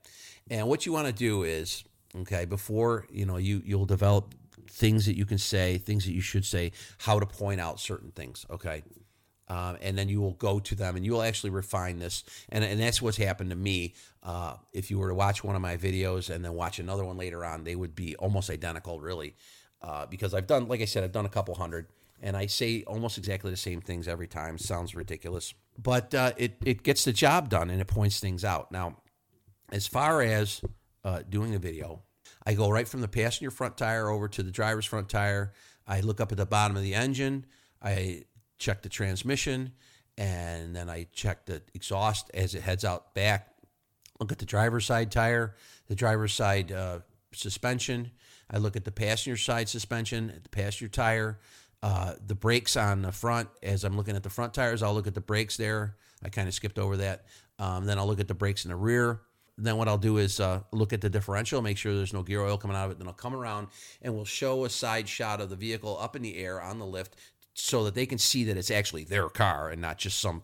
And 0.50 0.68
what 0.68 0.86
you 0.86 0.92
want 0.92 1.06
to 1.06 1.12
do 1.12 1.42
is, 1.42 1.84
okay, 2.22 2.46
before, 2.46 3.06
you 3.12 3.26
know, 3.26 3.36
you 3.36 3.60
you'll 3.62 3.84
develop 3.84 4.34
things 4.70 5.04
that 5.04 5.18
you 5.18 5.26
can 5.26 5.36
say, 5.36 5.76
things 5.76 6.06
that 6.06 6.12
you 6.12 6.22
should 6.22 6.46
say, 6.46 6.72
how 6.96 7.20
to 7.20 7.26
point 7.26 7.60
out 7.60 7.78
certain 7.78 8.12
things. 8.12 8.46
Okay. 8.50 8.82
Um, 9.48 9.76
and 9.82 9.98
then 9.98 10.08
you 10.08 10.22
will 10.22 10.32
go 10.32 10.58
to 10.58 10.74
them 10.74 10.96
and 10.96 11.04
you 11.04 11.12
will 11.12 11.22
actually 11.22 11.50
refine 11.50 11.98
this. 11.98 12.24
And, 12.48 12.64
and 12.64 12.80
that's 12.80 13.02
what's 13.02 13.18
happened 13.18 13.50
to 13.50 13.56
me. 13.56 13.94
Uh, 14.22 14.54
if 14.72 14.90
you 14.90 14.98
were 14.98 15.08
to 15.08 15.14
watch 15.14 15.44
one 15.44 15.54
of 15.54 15.60
my 15.60 15.76
videos 15.76 16.34
and 16.34 16.42
then 16.42 16.54
watch 16.54 16.78
another 16.78 17.04
one 17.04 17.18
later 17.18 17.44
on, 17.44 17.64
they 17.64 17.76
would 17.76 17.94
be 17.94 18.16
almost 18.16 18.48
identical, 18.48 18.98
really. 18.98 19.36
Uh, 19.82 20.06
because 20.06 20.32
I've 20.32 20.46
done, 20.46 20.68
like 20.68 20.80
I 20.80 20.86
said, 20.86 21.04
I've 21.04 21.12
done 21.12 21.26
a 21.26 21.28
couple 21.36 21.54
hundred 21.54 21.86
and 22.22 22.34
I 22.34 22.46
say 22.46 22.82
almost 22.86 23.18
exactly 23.18 23.50
the 23.50 23.58
same 23.58 23.82
things 23.82 24.08
every 24.08 24.26
time. 24.26 24.56
Sounds 24.56 24.94
ridiculous, 24.94 25.52
but 25.82 26.14
uh, 26.14 26.32
it, 26.36 26.56
it 26.64 26.82
gets 26.82 27.04
the 27.04 27.12
job 27.12 27.48
done 27.48 27.70
and 27.70 27.80
it 27.80 27.86
points 27.86 28.20
things 28.20 28.44
out. 28.44 28.72
Now, 28.72 28.98
as 29.70 29.86
far 29.86 30.22
as 30.22 30.62
uh, 31.04 31.22
doing 31.28 31.54
a 31.54 31.58
video, 31.58 32.02
I 32.44 32.54
go 32.54 32.70
right 32.70 32.86
from 32.86 33.00
the 33.00 33.08
passenger 33.08 33.50
front 33.50 33.76
tire 33.76 34.08
over 34.08 34.28
to 34.28 34.42
the 34.42 34.50
driver's 34.50 34.86
front 34.86 35.08
tire. 35.08 35.52
I 35.86 36.00
look 36.00 36.20
up 36.20 36.32
at 36.32 36.38
the 36.38 36.46
bottom 36.46 36.76
of 36.76 36.82
the 36.82 36.94
engine. 36.94 37.46
I 37.82 38.24
check 38.58 38.82
the 38.82 38.88
transmission, 38.88 39.72
and 40.16 40.74
then 40.74 40.88
I 40.88 41.08
check 41.12 41.46
the 41.46 41.62
exhaust 41.74 42.30
as 42.32 42.54
it 42.54 42.62
heads 42.62 42.84
out 42.84 43.14
back. 43.14 43.48
Look 44.18 44.32
at 44.32 44.38
the 44.38 44.46
driver's 44.46 44.86
side 44.86 45.10
tire, 45.10 45.56
the 45.88 45.94
driver's 45.94 46.32
side 46.32 46.72
uh, 46.72 47.00
suspension. 47.32 48.12
I 48.50 48.58
look 48.58 48.76
at 48.76 48.84
the 48.84 48.92
passenger 48.92 49.36
side 49.36 49.68
suspension, 49.68 50.40
the 50.42 50.48
passenger 50.48 50.88
tire, 50.88 51.38
uh, 51.82 52.14
the 52.26 52.34
brakes 52.34 52.76
on 52.76 53.02
the 53.02 53.12
front. 53.12 53.48
As 53.62 53.84
I'm 53.84 53.96
looking 53.96 54.16
at 54.16 54.22
the 54.22 54.30
front 54.30 54.54
tires, 54.54 54.82
I'll 54.82 54.94
look 54.94 55.06
at 55.06 55.14
the 55.14 55.20
brakes 55.20 55.56
there. 55.56 55.96
I 56.22 56.28
kind 56.28 56.48
of 56.48 56.54
skipped 56.54 56.78
over 56.78 56.96
that. 56.98 57.26
Um, 57.58 57.86
then 57.86 57.98
I'll 57.98 58.06
look 58.06 58.20
at 58.20 58.28
the 58.28 58.34
brakes 58.34 58.64
in 58.64 58.70
the 58.70 58.76
rear 58.76 59.20
then 59.58 59.76
what 59.76 59.88
I'll 59.88 59.98
do 59.98 60.18
is 60.18 60.38
uh, 60.38 60.60
look 60.72 60.92
at 60.92 61.00
the 61.00 61.08
differential, 61.08 61.62
make 61.62 61.78
sure 61.78 61.94
there's 61.94 62.12
no 62.12 62.22
gear 62.22 62.42
oil 62.42 62.58
coming 62.58 62.76
out 62.76 62.86
of 62.86 62.90
it. 62.92 62.98
Then 62.98 63.08
I'll 63.08 63.14
come 63.14 63.34
around 63.34 63.68
and 64.02 64.14
we'll 64.14 64.24
show 64.24 64.64
a 64.64 64.70
side 64.70 65.08
shot 65.08 65.40
of 65.40 65.50
the 65.50 65.56
vehicle 65.56 65.98
up 66.00 66.14
in 66.14 66.22
the 66.22 66.36
air 66.38 66.60
on 66.60 66.78
the 66.78 66.86
lift 66.86 67.16
so 67.54 67.84
that 67.84 67.94
they 67.94 68.04
can 68.06 68.18
see 68.18 68.44
that 68.44 68.56
it's 68.56 68.70
actually 68.70 69.04
their 69.04 69.28
car 69.28 69.70
and 69.70 69.80
not 69.80 69.96
just 69.96 70.20
some 70.20 70.42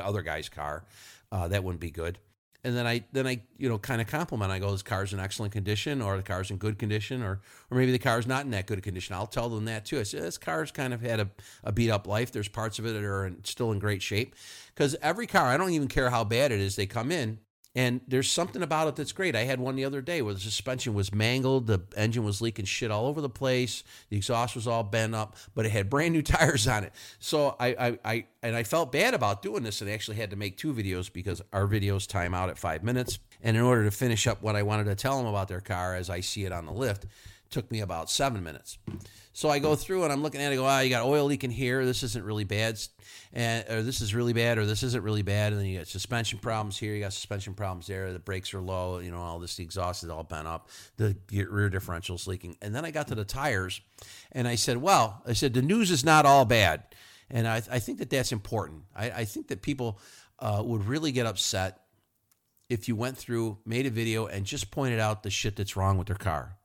other 0.00 0.22
guy's 0.22 0.48
car. 0.48 0.84
Uh, 1.30 1.46
that 1.48 1.62
wouldn't 1.62 1.80
be 1.80 1.90
good. 1.90 2.18
And 2.64 2.76
then 2.76 2.86
I 2.86 3.04
then 3.12 3.26
I 3.26 3.40
you 3.56 3.68
know 3.68 3.78
kind 3.78 4.00
of 4.00 4.08
compliment. 4.08 4.50
I 4.50 4.58
go, 4.58 4.72
this 4.72 4.82
car's 4.82 5.12
in 5.12 5.20
excellent 5.20 5.52
condition, 5.52 6.02
or 6.02 6.16
the 6.16 6.22
car's 6.22 6.50
in 6.50 6.56
good 6.56 6.78
condition, 6.78 7.22
or 7.22 7.40
or 7.70 7.78
maybe 7.78 7.92
the 7.92 7.98
car's 7.98 8.26
not 8.26 8.44
in 8.44 8.50
that 8.50 8.66
good 8.66 8.78
a 8.78 8.80
condition. 8.80 9.14
I'll 9.14 9.26
tell 9.26 9.48
them 9.48 9.64
that 9.66 9.84
too. 9.84 10.00
I 10.00 10.02
say 10.02 10.20
this 10.20 10.38
car's 10.38 10.70
kind 10.72 10.92
of 10.92 11.00
had 11.00 11.20
a, 11.20 11.30
a 11.62 11.72
beat 11.72 11.90
up 11.90 12.06
life. 12.06 12.32
There's 12.32 12.48
parts 12.48 12.78
of 12.78 12.86
it 12.86 12.92
that 12.92 13.04
are 13.04 13.26
in, 13.26 13.44
still 13.44 13.70
in 13.70 13.78
great 13.78 14.02
shape. 14.02 14.34
Because 14.74 14.96
every 15.00 15.26
car, 15.26 15.46
I 15.46 15.56
don't 15.56 15.70
even 15.70 15.88
care 15.88 16.10
how 16.10 16.24
bad 16.24 16.52
it 16.52 16.60
is, 16.60 16.76
they 16.76 16.86
come 16.86 17.12
in 17.12 17.38
and 17.74 18.00
there's 18.08 18.30
something 18.30 18.62
about 18.62 18.88
it 18.88 18.96
that's 18.96 19.12
great. 19.12 19.36
I 19.36 19.44
had 19.44 19.60
one 19.60 19.76
the 19.76 19.84
other 19.84 20.00
day 20.00 20.22
where 20.22 20.34
the 20.34 20.40
suspension 20.40 20.94
was 20.94 21.14
mangled, 21.14 21.66
the 21.66 21.82
engine 21.96 22.24
was 22.24 22.40
leaking 22.40 22.64
shit 22.64 22.90
all 22.90 23.06
over 23.06 23.20
the 23.20 23.28
place, 23.28 23.84
the 24.08 24.16
exhaust 24.16 24.54
was 24.54 24.66
all 24.66 24.82
bent 24.82 25.14
up, 25.14 25.36
but 25.54 25.66
it 25.66 25.70
had 25.70 25.90
brand 25.90 26.14
new 26.14 26.22
tires 26.22 26.66
on 26.66 26.84
it. 26.84 26.92
So 27.18 27.56
I, 27.60 27.68
I, 27.68 27.98
I 28.04 28.26
and 28.42 28.56
I 28.56 28.62
felt 28.62 28.92
bad 28.92 29.14
about 29.14 29.42
doing 29.42 29.62
this 29.62 29.80
and 29.80 29.90
actually 29.90 30.16
had 30.16 30.30
to 30.30 30.36
make 30.36 30.56
two 30.56 30.72
videos 30.72 31.12
because 31.12 31.42
our 31.52 31.66
videos 31.66 32.06
time 32.06 32.34
out 32.34 32.48
at 32.50 32.58
five 32.58 32.82
minutes. 32.82 33.18
And 33.42 33.56
in 33.56 33.62
order 33.62 33.84
to 33.84 33.90
finish 33.90 34.26
up 34.26 34.42
what 34.42 34.56
I 34.56 34.62
wanted 34.62 34.84
to 34.84 34.94
tell 34.94 35.18
them 35.18 35.26
about 35.26 35.48
their 35.48 35.60
car 35.60 35.94
as 35.94 36.10
I 36.10 36.20
see 36.20 36.44
it 36.44 36.52
on 36.52 36.66
the 36.66 36.72
lift, 36.72 37.06
took 37.50 37.70
me 37.70 37.80
about 37.80 38.10
seven 38.10 38.42
minutes. 38.42 38.78
So 39.32 39.48
I 39.48 39.60
go 39.60 39.76
through 39.76 40.04
and 40.04 40.12
I'm 40.12 40.22
looking 40.22 40.40
at 40.40 40.50
it. 40.50 40.54
I 40.54 40.56
go, 40.56 40.64
ah, 40.64 40.80
you 40.80 40.90
got 40.90 41.04
oil 41.04 41.24
leaking 41.26 41.50
here. 41.50 41.84
This 41.86 42.02
isn't 42.02 42.24
really 42.24 42.44
bad, 42.44 42.78
and 43.32 43.64
or 43.70 43.82
this 43.82 44.00
is 44.00 44.14
really 44.14 44.32
bad, 44.32 44.58
or 44.58 44.66
this 44.66 44.82
isn't 44.82 45.04
really 45.04 45.22
bad. 45.22 45.52
And 45.52 45.60
then 45.60 45.68
you 45.68 45.78
got 45.78 45.86
suspension 45.86 46.40
problems 46.40 46.76
here. 46.76 46.94
You 46.94 47.00
got 47.00 47.12
suspension 47.12 47.54
problems 47.54 47.86
there. 47.86 48.12
The 48.12 48.18
brakes 48.18 48.52
are 48.52 48.60
low. 48.60 48.98
You 48.98 49.12
know, 49.12 49.18
all 49.18 49.38
this. 49.38 49.56
The 49.56 49.62
exhaust 49.62 50.02
is 50.02 50.10
all 50.10 50.24
bent 50.24 50.48
up. 50.48 50.68
The 50.96 51.16
rear 51.30 51.70
differential's 51.70 52.26
leaking. 52.26 52.56
And 52.60 52.74
then 52.74 52.84
I 52.84 52.90
got 52.90 53.08
to 53.08 53.14
the 53.14 53.24
tires, 53.24 53.80
and 54.32 54.48
I 54.48 54.56
said, 54.56 54.78
well, 54.78 55.22
I 55.26 55.34
said 55.34 55.54
the 55.54 55.62
news 55.62 55.90
is 55.90 56.04
not 56.04 56.26
all 56.26 56.44
bad, 56.44 56.82
and 57.30 57.46
I, 57.46 57.62
I 57.70 57.78
think 57.78 57.98
that 57.98 58.10
that's 58.10 58.32
important. 58.32 58.82
I, 58.94 59.10
I 59.10 59.24
think 59.24 59.48
that 59.48 59.62
people 59.62 60.00
uh, 60.40 60.62
would 60.64 60.86
really 60.86 61.12
get 61.12 61.26
upset 61.26 61.80
if 62.68 62.88
you 62.88 62.96
went 62.96 63.16
through, 63.16 63.58
made 63.64 63.86
a 63.86 63.90
video, 63.90 64.26
and 64.26 64.44
just 64.44 64.70
pointed 64.70 65.00
out 65.00 65.22
the 65.22 65.30
shit 65.30 65.56
that's 65.56 65.76
wrong 65.76 65.96
with 65.96 66.08
their 66.08 66.16
car. 66.16 66.57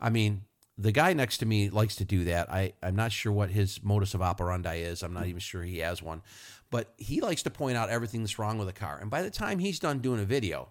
I 0.00 0.10
mean, 0.10 0.42
the 0.76 0.92
guy 0.92 1.12
next 1.12 1.38
to 1.38 1.46
me 1.46 1.70
likes 1.70 1.96
to 1.96 2.04
do 2.04 2.24
that. 2.24 2.50
I, 2.50 2.72
I'm 2.82 2.94
not 2.94 3.10
sure 3.10 3.32
what 3.32 3.50
his 3.50 3.82
modus 3.82 4.14
of 4.14 4.22
operandi 4.22 4.76
is. 4.76 5.02
I'm 5.02 5.12
not 5.12 5.24
hmm. 5.24 5.30
even 5.30 5.40
sure 5.40 5.62
he 5.62 5.78
has 5.78 6.02
one. 6.02 6.22
But 6.70 6.92
he 6.98 7.20
likes 7.20 7.42
to 7.44 7.50
point 7.50 7.76
out 7.76 7.88
everything 7.88 8.22
that's 8.22 8.38
wrong 8.38 8.58
with 8.58 8.68
a 8.68 8.72
car. 8.72 8.98
And 9.00 9.10
by 9.10 9.22
the 9.22 9.30
time 9.30 9.58
he's 9.58 9.78
done 9.78 10.00
doing 10.00 10.20
a 10.20 10.24
video, 10.24 10.68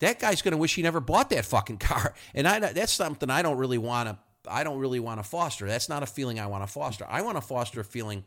that 0.00 0.18
guy's 0.18 0.42
going 0.42 0.52
to 0.52 0.58
wish 0.58 0.74
he 0.74 0.82
never 0.82 1.00
bought 1.00 1.30
that 1.30 1.44
fucking 1.44 1.78
car. 1.78 2.14
And 2.34 2.46
I, 2.46 2.58
that's 2.58 2.92
something 2.92 3.30
I 3.30 3.42
don't 3.42 3.56
really 3.56 3.78
want 3.78 4.08
to. 4.08 4.18
I 4.48 4.64
don't 4.64 4.78
really 4.78 4.98
want 4.98 5.22
to 5.22 5.28
foster. 5.28 5.68
That's 5.68 5.88
not 5.88 6.02
a 6.02 6.06
feeling 6.06 6.40
I 6.40 6.48
want 6.48 6.66
to 6.66 6.72
foster. 6.72 7.06
I 7.08 7.22
want 7.22 7.36
to 7.36 7.40
foster 7.40 7.80
a 7.80 7.84
feeling 7.84 8.24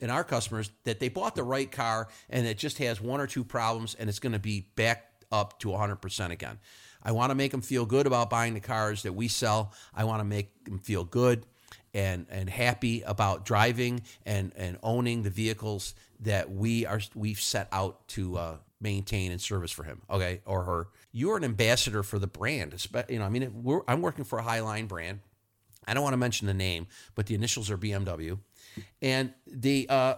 in 0.00 0.10
our 0.10 0.24
customers 0.24 0.72
that 0.82 0.98
they 0.98 1.08
bought 1.08 1.36
the 1.36 1.44
right 1.44 1.70
car 1.70 2.08
and 2.28 2.44
it 2.48 2.58
just 2.58 2.78
has 2.78 3.00
one 3.00 3.20
or 3.20 3.28
two 3.28 3.44
problems 3.44 3.94
and 3.94 4.08
it's 4.08 4.18
going 4.18 4.32
to 4.32 4.40
be 4.40 4.66
back 4.74 5.12
up 5.30 5.60
to 5.60 5.68
100% 5.68 6.30
again. 6.30 6.58
I 7.02 7.12
want 7.12 7.30
to 7.30 7.34
make 7.34 7.50
them 7.50 7.62
feel 7.62 7.84
good 7.84 8.06
about 8.06 8.30
buying 8.30 8.54
the 8.54 8.60
cars 8.60 9.02
that 9.02 9.12
we 9.12 9.28
sell. 9.28 9.72
I 9.94 10.04
want 10.04 10.20
to 10.20 10.24
make 10.24 10.64
them 10.64 10.78
feel 10.78 11.04
good 11.04 11.46
and 11.94 12.26
and 12.30 12.48
happy 12.48 13.02
about 13.02 13.44
driving 13.44 14.02
and 14.24 14.52
and 14.56 14.78
owning 14.82 15.22
the 15.22 15.30
vehicles 15.30 15.94
that 16.20 16.50
we 16.50 16.86
are 16.86 17.00
we've 17.14 17.40
set 17.40 17.68
out 17.72 18.06
to 18.08 18.36
uh, 18.36 18.56
maintain 18.80 19.32
and 19.32 19.40
service 19.40 19.70
for 19.70 19.84
him. 19.84 20.02
Okay, 20.10 20.40
or 20.46 20.64
her. 20.64 20.88
You're 21.12 21.36
an 21.36 21.44
ambassador 21.44 22.02
for 22.02 22.18
the 22.18 22.26
brand. 22.26 22.74
You 23.08 23.18
know, 23.18 23.24
I 23.24 23.28
mean, 23.28 23.82
I'm 23.88 24.02
working 24.02 24.24
for 24.24 24.38
a 24.38 24.42
Highline 24.42 24.88
brand. 24.88 25.20
I 25.86 25.94
don't 25.94 26.02
want 26.02 26.12
to 26.12 26.18
mention 26.18 26.46
the 26.46 26.54
name, 26.54 26.86
but 27.14 27.26
the 27.26 27.34
initials 27.34 27.70
are 27.70 27.76
BMW, 27.76 28.38
and 29.00 29.32
the 29.46 29.86
uh, 29.88 30.14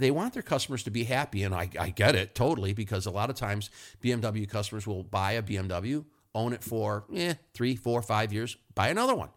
they 0.00 0.10
want 0.10 0.34
their 0.34 0.42
customers 0.42 0.82
to 0.84 0.90
be 0.90 1.04
happy. 1.04 1.42
And 1.42 1.54
I, 1.54 1.68
I 1.78 1.90
get 1.90 2.14
it 2.14 2.34
totally 2.34 2.72
because 2.72 3.06
a 3.06 3.10
lot 3.10 3.30
of 3.30 3.36
times 3.36 3.70
BMW 4.02 4.48
customers 4.48 4.86
will 4.86 5.02
buy 5.02 5.32
a 5.32 5.42
BMW, 5.42 6.04
own 6.34 6.52
it 6.52 6.62
for 6.62 7.04
eh, 7.14 7.34
three, 7.54 7.76
four, 7.76 8.02
five 8.02 8.32
years, 8.32 8.56
buy 8.74 8.88
another 8.88 9.14
one. 9.14 9.30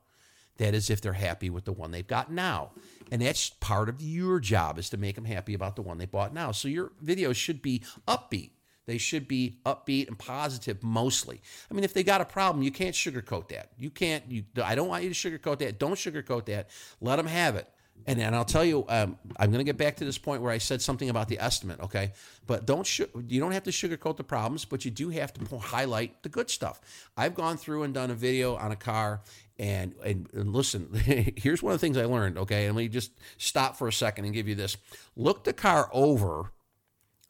That 0.57 0.76
is 0.76 0.89
if 0.89 1.01
they're 1.01 1.14
happy 1.14 1.49
with 1.49 1.66
the 1.66 1.72
one 1.72 1.91
they've 1.91 2.05
got 2.05 2.32
now. 2.32 2.72
And 3.11 3.22
that's 3.22 3.49
part 3.49 3.89
of 3.89 4.01
your 4.01 4.39
job 4.39 4.78
is 4.78 4.89
to 4.91 4.97
make 4.97 5.16
them 5.16 5.26
happy 5.26 5.53
about 5.53 5.76
the 5.76 5.82
one 5.82 5.97
they 5.97 6.05
bought 6.05 6.34
now. 6.34 6.51
So 6.51 6.68
your 6.68 6.91
videos 7.03 7.36
should 7.36 7.61
be 7.61 7.84
upbeat. 8.07 8.51
They 8.86 8.97
should 8.97 9.28
be 9.28 9.59
upbeat 9.66 10.07
and 10.07 10.18
positive 10.18 10.84
mostly. 10.84 11.41
I 11.72 11.74
mean, 11.74 11.84
if 11.84 11.93
they 11.93 12.03
got 12.03 12.22
a 12.22 12.26
problem, 12.26 12.64
you 12.64 12.72
can't 12.72 12.95
sugarcoat 12.95 13.47
that. 13.49 13.72
You 13.78 13.89
can't. 13.89 14.30
You. 14.30 14.43
I 14.64 14.76
don't 14.76 14.89
want 14.89 15.03
you 15.03 15.14
to 15.14 15.16
sugarcoat 15.16 15.59
that. 15.59 15.80
Don't 15.80 15.95
sugarcoat 15.95 16.45
that. 16.45 16.70
Let 16.99 17.16
them 17.16 17.28
have 17.28 17.55
it. 17.55 17.70
And, 18.05 18.19
and 18.19 18.35
I'll 18.35 18.45
tell 18.45 18.65
you, 18.65 18.85
um, 18.89 19.17
I'm 19.37 19.49
going 19.49 19.59
to 19.59 19.63
get 19.63 19.77
back 19.77 19.95
to 19.97 20.05
this 20.05 20.17
point 20.17 20.41
where 20.41 20.51
I 20.51 20.57
said 20.57 20.81
something 20.81 21.09
about 21.09 21.29
the 21.29 21.39
estimate, 21.39 21.79
okay? 21.79 22.11
But 22.45 22.65
don't 22.65 22.85
sh- 22.85 23.01
you 23.29 23.39
don't 23.39 23.53
have 23.53 23.63
to 23.63 23.71
sugarcoat 23.71 24.17
the 24.17 24.23
problems, 24.25 24.65
but 24.65 24.83
you 24.83 24.91
do 24.91 25.09
have 25.09 25.33
to 25.33 25.57
highlight 25.57 26.21
the 26.21 26.29
good 26.29 26.49
stuff. 26.49 26.81
I've 27.15 27.33
gone 27.33 27.55
through 27.55 27.83
and 27.83 27.93
done 27.93 28.11
a 28.11 28.15
video 28.15 28.55
on 28.55 28.71
a 28.71 28.75
car, 28.75 29.21
And, 29.57 29.95
and, 30.03 30.27
and 30.33 30.53
listen, 30.53 30.93
here's 31.37 31.63
one 31.63 31.73
of 31.73 31.79
the 31.79 31.85
things 31.85 31.97
I 31.97 32.05
learned, 32.05 32.37
okay? 32.39 32.65
And 32.65 32.75
let 32.75 32.81
me 32.83 32.89
just 32.89 33.11
stop 33.37 33.77
for 33.77 33.87
a 33.87 33.93
second 33.93 34.25
and 34.25 34.33
give 34.33 34.49
you 34.49 34.55
this. 34.55 34.75
Look 35.15 35.45
the 35.45 35.53
car 35.53 35.89
over 35.93 36.51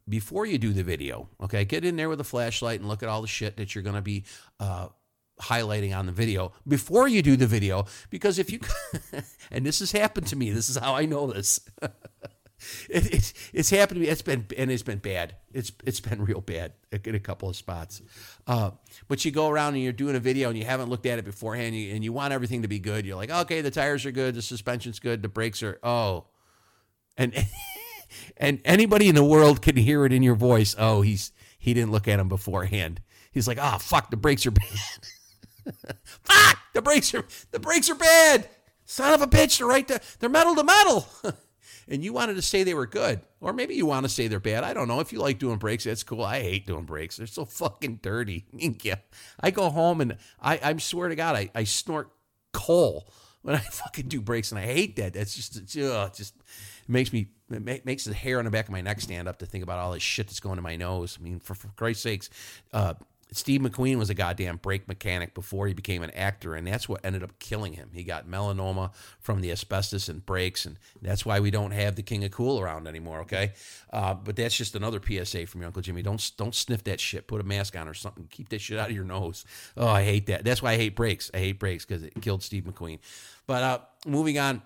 before 0.09 0.45
you 0.45 0.57
do 0.57 0.73
the 0.73 0.83
video, 0.83 1.29
okay? 1.41 1.65
Get 1.65 1.85
in 1.85 1.97
there 1.97 2.09
with 2.09 2.19
a 2.19 2.25
flashlight 2.25 2.79
and 2.79 2.89
look 2.89 3.03
at 3.03 3.09
all 3.09 3.21
the 3.21 3.27
shit 3.27 3.57
that 3.57 3.75
you're 3.75 3.83
going 3.83 3.95
to 3.95 4.01
be 4.01 4.23
uh, 4.59 4.87
highlighting 5.41 5.95
on 5.95 6.05
the 6.05 6.11
video 6.11 6.51
before 6.67 7.07
you 7.07 7.21
do 7.21 7.35
the 7.35 7.47
video. 7.47 7.85
Because 8.09 8.39
if 8.39 8.51
you, 8.51 8.59
and 9.51 9.65
this 9.65 9.79
has 9.79 9.91
happened 9.91 10.27
to 10.27 10.35
me, 10.35 10.51
this 10.51 10.69
is 10.69 10.77
how 10.77 10.95
I 10.95 11.05
know 11.05 11.27
this. 11.31 11.59
it, 12.89 13.13
it's 13.13 13.33
it's 13.53 13.69
happened 13.69 13.99
to 13.99 14.01
me. 14.01 14.07
It's 14.07 14.21
been 14.21 14.45
and 14.57 14.71
it's 14.71 14.83
been 14.83 14.99
bad. 14.99 15.35
It's 15.53 15.71
it's 15.83 15.99
been 15.99 16.23
real 16.23 16.41
bad 16.41 16.73
in 16.91 17.15
a 17.15 17.19
couple 17.19 17.49
of 17.49 17.55
spots. 17.55 18.01
Uh, 18.47 18.71
but 19.07 19.23
you 19.25 19.31
go 19.31 19.49
around 19.49 19.73
and 19.73 19.83
you're 19.83 19.93
doing 19.93 20.15
a 20.15 20.19
video 20.19 20.49
and 20.49 20.57
you 20.57 20.65
haven't 20.65 20.89
looked 20.89 21.05
at 21.05 21.19
it 21.19 21.25
beforehand, 21.25 21.75
and 21.75 22.03
you 22.03 22.13
want 22.13 22.33
everything 22.33 22.61
to 22.61 22.67
be 22.67 22.79
good. 22.79 23.05
You're 23.05 23.15
like, 23.15 23.31
okay, 23.31 23.61
the 23.61 23.71
tires 23.71 24.05
are 24.05 24.11
good, 24.11 24.35
the 24.35 24.41
suspension's 24.41 24.99
good, 24.99 25.21
the 25.21 25.29
brakes 25.29 25.63
are 25.63 25.79
oh, 25.83 26.25
and 27.17 27.33
and 28.37 28.61
anybody 28.65 29.09
in 29.09 29.15
the 29.15 29.23
world 29.23 29.61
can 29.61 29.75
hear 29.75 30.05
it 30.05 30.13
in 30.13 30.23
your 30.23 30.35
voice. 30.35 30.75
Oh, 30.77 31.01
he's 31.01 31.31
he 31.57 31.73
didn't 31.73 31.91
look 31.91 32.07
at 32.07 32.17
them 32.17 32.29
beforehand. 32.29 33.01
He's 33.31 33.47
like, 33.47 33.57
oh 33.61 33.77
fuck, 33.79 34.09
the 34.09 34.17
brakes 34.17 34.45
are 34.45 34.51
bad. 34.51 34.69
fuck, 36.23 36.59
the 36.73 36.81
brakes 36.81 37.13
are 37.13 37.25
the 37.51 37.59
brakes 37.59 37.89
are 37.89 37.95
bad. 37.95 38.49
Son 38.85 39.13
of 39.13 39.21
a 39.21 39.27
bitch, 39.27 39.59
they're 39.59 39.67
right 39.67 39.87
there. 39.87 40.01
They're 40.19 40.29
metal 40.29 40.55
to 40.55 40.63
metal. 40.63 41.07
and 41.87 42.03
you 42.03 42.13
wanted 42.13 42.35
to 42.35 42.41
say 42.41 42.63
they 42.63 42.73
were 42.73 42.87
good, 42.87 43.21
or 43.39 43.53
maybe 43.53 43.75
you 43.75 43.85
want 43.85 44.05
to 44.05 44.09
say 44.09 44.27
they're 44.27 44.39
bad. 44.39 44.63
I 44.63 44.73
don't 44.73 44.87
know. 44.87 44.99
If 44.99 45.13
you 45.13 45.19
like 45.19 45.39
doing 45.39 45.57
brakes, 45.57 45.85
that's 45.85 46.03
cool. 46.03 46.23
I 46.23 46.41
hate 46.41 46.67
doing 46.67 46.83
brakes. 46.83 47.17
They're 47.17 47.27
so 47.27 47.45
fucking 47.45 47.99
dirty. 48.01 48.45
yeah. 48.81 48.95
I 49.39 49.51
go 49.51 49.69
home 49.69 50.01
and 50.01 50.17
I, 50.41 50.59
I 50.61 50.77
swear 50.77 51.09
to 51.09 51.15
God, 51.15 51.35
I, 51.35 51.49
I 51.55 51.63
snort 51.63 52.11
coal 52.51 53.09
when 53.41 53.55
I 53.55 53.59
fucking 53.59 54.07
do 54.07 54.21
brakes, 54.21 54.51
and 54.51 54.59
I 54.59 54.65
hate 54.65 54.95
that. 54.97 55.13
That's 55.13 55.35
just, 55.35 55.55
it's, 55.55 55.73
just 55.73 56.33
makes 56.87 57.13
me 57.13 57.27
it 57.49 57.85
makes 57.85 58.05
the 58.05 58.13
hair 58.13 58.39
on 58.39 58.45
the 58.45 58.51
back 58.51 58.65
of 58.65 58.71
my 58.71 58.81
neck 58.81 58.99
stand 59.01 59.27
up 59.27 59.37
to 59.39 59.45
think 59.45 59.63
about 59.63 59.79
all 59.79 59.91
this 59.91 60.01
shit 60.01 60.27
that's 60.27 60.39
going 60.39 60.55
to 60.55 60.61
my 60.61 60.75
nose. 60.75 61.17
I 61.19 61.23
mean, 61.23 61.39
for, 61.39 61.53
for 61.53 61.67
Christ's 61.69 62.03
sakes, 62.03 62.29
uh, 62.71 62.95
Steve 63.33 63.61
McQueen 63.61 63.97
was 63.97 64.09
a 64.09 64.13
goddamn 64.13 64.57
brake 64.57 64.87
mechanic 64.87 65.33
before 65.33 65.67
he 65.67 65.73
became 65.73 66.03
an 66.03 66.11
actor, 66.11 66.55
and 66.55 66.65
that's 66.67 66.87
what 66.87 67.03
ended 67.03 67.23
up 67.23 67.39
killing 67.39 67.73
him. 67.73 67.89
He 67.93 68.03
got 68.03 68.27
melanoma 68.27 68.93
from 69.19 69.41
the 69.41 69.51
asbestos 69.51 70.09
and 70.09 70.25
brakes, 70.25 70.65
and 70.65 70.77
that's 71.01 71.25
why 71.25 71.39
we 71.39 71.51
don't 71.51 71.71
have 71.71 71.95
the 71.95 72.03
King 72.03 72.23
of 72.23 72.31
Cool 72.31 72.59
around 72.59 72.87
anymore. 72.87 73.21
Okay, 73.21 73.53
uh, 73.91 74.13
but 74.13 74.35
that's 74.35 74.55
just 74.55 74.75
another 74.75 75.01
PSA 75.01 75.47
from 75.47 75.61
your 75.61 75.67
Uncle 75.67 75.81
Jimmy. 75.81 76.01
Don't 76.01 76.31
don't 76.37 76.55
sniff 76.55 76.83
that 76.85 76.99
shit. 76.99 77.27
Put 77.27 77.41
a 77.41 77.43
mask 77.43 77.75
on 77.75 77.87
or 77.87 77.93
something. 77.93 78.27
Keep 78.29 78.49
that 78.49 78.61
shit 78.61 78.79
out 78.79 78.89
of 78.89 78.95
your 78.95 79.05
nose. 79.05 79.45
Oh, 79.77 79.87
I 79.87 80.03
hate 80.03 80.27
that. 80.27 80.43
That's 80.43 80.61
why 80.61 80.73
I 80.73 80.77
hate 80.77 80.95
brakes. 80.95 81.31
I 81.33 81.39
hate 81.39 81.59
brakes 81.59 81.85
because 81.85 82.03
it 82.03 82.13
killed 82.21 82.43
Steve 82.43 82.63
McQueen. 82.63 82.99
But 83.47 83.63
uh, 83.63 83.79
moving 84.05 84.37
on. 84.37 84.61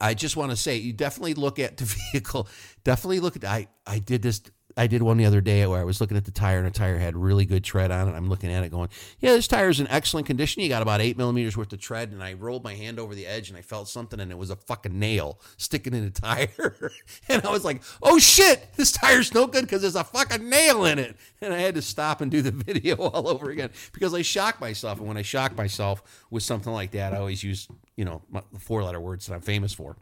I 0.00 0.14
just 0.14 0.34
want 0.36 0.50
to 0.50 0.56
say 0.56 0.76
you 0.76 0.92
definitely 0.94 1.34
look 1.34 1.58
at 1.58 1.76
the 1.76 1.84
vehicle. 2.12 2.48
Definitely 2.84 3.20
look 3.20 3.36
at 3.36 3.44
I 3.44 3.68
I 3.86 3.98
did 3.98 4.22
this 4.22 4.40
I 4.76 4.86
did 4.86 5.02
one 5.02 5.16
the 5.16 5.24
other 5.24 5.40
day 5.40 5.66
where 5.66 5.80
I 5.80 5.84
was 5.84 6.00
looking 6.00 6.16
at 6.16 6.24
the 6.24 6.30
tire 6.30 6.58
and 6.58 6.66
the 6.66 6.70
tire 6.70 6.98
had 6.98 7.16
really 7.16 7.44
good 7.44 7.64
tread 7.64 7.90
on 7.90 8.08
it. 8.08 8.12
I'm 8.12 8.28
looking 8.28 8.52
at 8.52 8.64
it 8.64 8.70
going, 8.70 8.88
yeah, 9.20 9.32
this 9.32 9.48
tire 9.48 9.68
is 9.68 9.80
in 9.80 9.88
excellent 9.88 10.26
condition. 10.26 10.62
You 10.62 10.68
got 10.68 10.82
about 10.82 11.00
eight 11.00 11.16
millimeters 11.16 11.56
worth 11.56 11.72
of 11.72 11.80
tread. 11.80 12.12
And 12.12 12.22
I 12.22 12.34
rolled 12.34 12.64
my 12.64 12.74
hand 12.74 12.98
over 12.98 13.14
the 13.14 13.26
edge 13.26 13.48
and 13.48 13.58
I 13.58 13.62
felt 13.62 13.88
something 13.88 14.20
and 14.20 14.30
it 14.30 14.38
was 14.38 14.50
a 14.50 14.56
fucking 14.56 14.98
nail 14.98 15.40
sticking 15.56 15.94
in 15.94 16.04
the 16.04 16.10
tire. 16.20 16.92
and 17.28 17.44
I 17.44 17.50
was 17.50 17.64
like, 17.64 17.82
oh 18.02 18.18
shit, 18.18 18.74
this 18.76 18.92
tire's 18.92 19.34
no 19.34 19.46
good 19.46 19.62
because 19.62 19.82
there's 19.82 19.96
a 19.96 20.04
fucking 20.04 20.48
nail 20.48 20.84
in 20.84 20.98
it. 20.98 21.16
And 21.40 21.52
I 21.52 21.58
had 21.58 21.74
to 21.74 21.82
stop 21.82 22.20
and 22.20 22.30
do 22.30 22.42
the 22.42 22.50
video 22.70 22.96
all 22.96 23.28
over 23.28 23.50
again 23.50 23.70
because 23.92 24.14
I 24.14 24.22
shocked 24.22 24.60
myself. 24.60 24.98
And 24.98 25.08
when 25.08 25.16
I 25.16 25.22
shock 25.22 25.56
myself 25.56 26.26
with 26.30 26.42
something 26.42 26.72
like 26.72 26.92
that, 26.92 27.12
I 27.12 27.18
always 27.18 27.42
use, 27.42 27.68
you 27.96 28.04
know, 28.04 28.22
the 28.52 28.60
four 28.60 28.82
letter 28.82 29.00
words 29.00 29.26
that 29.26 29.34
I'm 29.34 29.40
famous 29.40 29.72
for. 29.72 29.96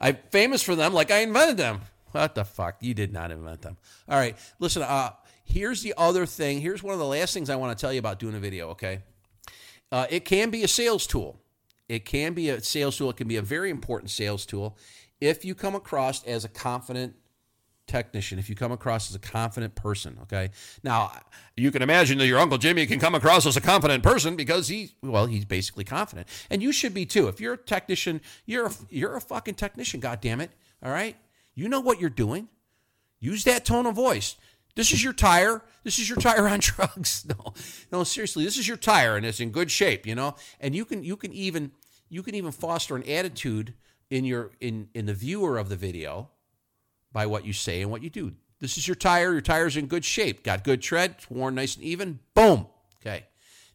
I'm 0.00 0.16
famous 0.30 0.62
for 0.62 0.74
them 0.74 0.92
like 0.92 1.10
I 1.10 1.18
invented 1.18 1.56
them. 1.56 1.82
What 2.12 2.34
the 2.34 2.44
fuck? 2.44 2.76
You 2.80 2.94
did 2.94 3.12
not 3.12 3.30
invent 3.30 3.62
them. 3.62 3.76
All 4.08 4.18
right. 4.18 4.36
Listen, 4.58 4.82
uh, 4.82 5.10
here's 5.44 5.82
the 5.82 5.94
other 5.96 6.26
thing. 6.26 6.60
Here's 6.60 6.82
one 6.82 6.92
of 6.92 6.98
the 6.98 7.06
last 7.06 7.34
things 7.34 7.50
I 7.50 7.56
want 7.56 7.76
to 7.76 7.80
tell 7.80 7.92
you 7.92 7.98
about 7.98 8.18
doing 8.18 8.34
a 8.34 8.40
video, 8.40 8.70
okay? 8.70 9.00
Uh, 9.92 10.06
it 10.10 10.24
can 10.24 10.50
be 10.50 10.62
a 10.62 10.68
sales 10.68 11.06
tool. 11.06 11.40
It 11.88 12.04
can 12.04 12.34
be 12.34 12.50
a 12.50 12.60
sales 12.60 12.96
tool. 12.96 13.10
It 13.10 13.16
can 13.16 13.28
be 13.28 13.36
a 13.36 13.42
very 13.42 13.70
important 13.70 14.10
sales 14.10 14.46
tool 14.46 14.76
if 15.20 15.44
you 15.44 15.54
come 15.54 15.74
across 15.74 16.24
as 16.24 16.44
a 16.44 16.48
confident 16.48 17.14
technician, 17.86 18.38
if 18.38 18.48
you 18.48 18.54
come 18.54 18.72
across 18.72 19.10
as 19.10 19.16
a 19.16 19.18
confident 19.18 19.74
person, 19.74 20.16
okay? 20.22 20.50
Now, 20.82 21.12
you 21.56 21.70
can 21.70 21.82
imagine 21.82 22.18
that 22.18 22.26
your 22.26 22.38
Uncle 22.38 22.56
Jimmy 22.56 22.86
can 22.86 23.00
come 23.00 23.14
across 23.14 23.46
as 23.46 23.56
a 23.56 23.60
confident 23.60 24.02
person 24.02 24.36
because 24.36 24.68
he, 24.68 24.92
well, 25.02 25.26
he's 25.26 25.44
basically 25.44 25.84
confident. 25.84 26.28
And 26.48 26.62
you 26.62 26.72
should 26.72 26.94
be 26.94 27.04
too. 27.04 27.28
If 27.28 27.40
you're 27.40 27.54
a 27.54 27.58
technician, 27.58 28.20
you're 28.46 28.66
a, 28.66 28.72
you're 28.88 29.16
a 29.16 29.20
fucking 29.20 29.54
technician, 29.54 30.00
God 30.00 30.20
damn 30.20 30.40
it. 30.40 30.52
All 30.82 30.92
right? 30.92 31.16
You 31.54 31.68
know 31.68 31.80
what 31.80 32.00
you're 32.00 32.10
doing. 32.10 32.48
Use 33.20 33.44
that 33.44 33.64
tone 33.64 33.86
of 33.86 33.94
voice. 33.94 34.36
This 34.76 34.92
is 34.92 35.02
your 35.02 35.12
tire. 35.12 35.62
This 35.84 35.98
is 35.98 36.08
your 36.08 36.18
tire 36.18 36.48
on 36.48 36.60
drugs. 36.62 37.26
No, 37.28 37.52
no, 37.92 38.04
seriously, 38.04 38.44
this 38.44 38.56
is 38.56 38.66
your 38.66 38.76
tire 38.76 39.16
and 39.16 39.26
it's 39.26 39.40
in 39.40 39.50
good 39.50 39.70
shape, 39.70 40.06
you 40.06 40.14
know? 40.14 40.36
And 40.60 40.74
you 40.74 40.84
can 40.84 41.02
you 41.02 41.16
can 41.16 41.32
even 41.32 41.72
you 42.08 42.22
can 42.22 42.34
even 42.34 42.52
foster 42.52 42.96
an 42.96 43.02
attitude 43.08 43.74
in 44.08 44.24
your 44.24 44.52
in 44.60 44.88
in 44.94 45.06
the 45.06 45.14
viewer 45.14 45.58
of 45.58 45.68
the 45.68 45.76
video 45.76 46.30
by 47.12 47.26
what 47.26 47.44
you 47.44 47.52
say 47.52 47.82
and 47.82 47.90
what 47.90 48.02
you 48.02 48.10
do. 48.10 48.32
This 48.60 48.76
is 48.76 48.86
your 48.86 48.94
tire. 48.94 49.32
Your 49.32 49.40
tire's 49.40 49.76
in 49.76 49.86
good 49.86 50.04
shape. 50.04 50.44
Got 50.44 50.64
good 50.64 50.82
tread, 50.82 51.16
it's 51.18 51.30
worn 51.30 51.54
nice 51.54 51.76
and 51.76 51.84
even. 51.84 52.20
Boom. 52.34 52.66
Okay. 53.00 53.26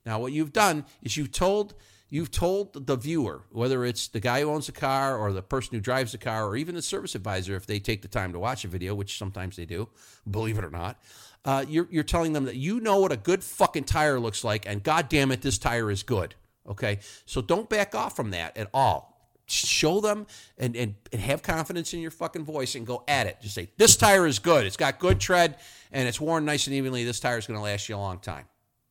Now 0.05 0.19
what 0.19 0.31
you've 0.31 0.53
done 0.53 0.85
is 1.01 1.17
you've 1.17 1.31
told 1.31 1.73
You've 2.09 2.31
told 2.31 2.85
the 2.85 2.95
viewer, 2.95 3.41
whether 3.51 3.83
it's 3.83 4.07
the 4.07 4.19
guy 4.19 4.41
who 4.41 4.51
owns 4.51 4.67
the 4.67 4.71
car 4.71 5.17
or 5.17 5.33
the 5.33 5.41
person 5.41 5.75
who 5.75 5.81
drives 5.81 6.11
the 6.11 6.17
car 6.19 6.47
or 6.47 6.55
even 6.55 6.75
the 6.75 6.81
service 6.81 7.15
advisor, 7.15 7.55
if 7.55 7.65
they 7.65 7.79
take 7.79 8.03
the 8.03 8.07
time 8.07 8.31
to 8.33 8.39
watch 8.39 8.63
a 8.63 8.67
video, 8.67 8.93
which 8.93 9.17
sometimes 9.17 9.55
they 9.55 9.65
do, 9.65 9.89
believe 10.29 10.57
it 10.57 10.63
or 10.63 10.69
not, 10.69 11.01
uh, 11.45 11.65
you're, 11.67 11.87
you're 11.89 12.03
telling 12.03 12.33
them 12.33 12.45
that 12.45 12.55
you 12.55 12.79
know 12.79 12.99
what 12.99 13.11
a 13.11 13.17
good 13.17 13.43
fucking 13.43 13.85
tire 13.85 14.19
looks 14.19 14.43
like, 14.43 14.67
and 14.67 14.83
God 14.83 15.09
damn 15.09 15.31
it, 15.31 15.41
this 15.41 15.57
tire 15.57 15.89
is 15.89 16.03
good. 16.03 16.35
Okay? 16.67 16.99
So 17.25 17.41
don't 17.41 17.69
back 17.69 17.95
off 17.95 18.15
from 18.15 18.31
that 18.31 18.55
at 18.55 18.69
all. 18.73 19.13
Show 19.47 19.99
them 19.99 20.25
and, 20.57 20.75
and, 20.75 20.95
and 21.11 21.21
have 21.21 21.43
confidence 21.43 21.93
in 21.93 21.99
your 21.99 22.11
fucking 22.11 22.45
voice 22.45 22.73
and 22.75 22.85
go 22.85 23.03
at 23.07 23.27
it. 23.27 23.37
Just 23.41 23.53
say, 23.53 23.69
this 23.77 23.95
tire 23.95 24.25
is 24.25 24.39
good. 24.39 24.65
It's 24.65 24.77
got 24.77 24.97
good 24.97 25.19
tread 25.19 25.57
and 25.91 26.07
it's 26.07 26.19
worn 26.19 26.45
nice 26.45 26.65
and 26.65 26.75
evenly. 26.75 27.03
This 27.03 27.19
tire 27.19 27.37
is 27.37 27.45
going 27.45 27.59
to 27.59 27.63
last 27.63 27.87
you 27.87 27.95
a 27.95 27.97
long 27.97 28.17
time. 28.17 28.45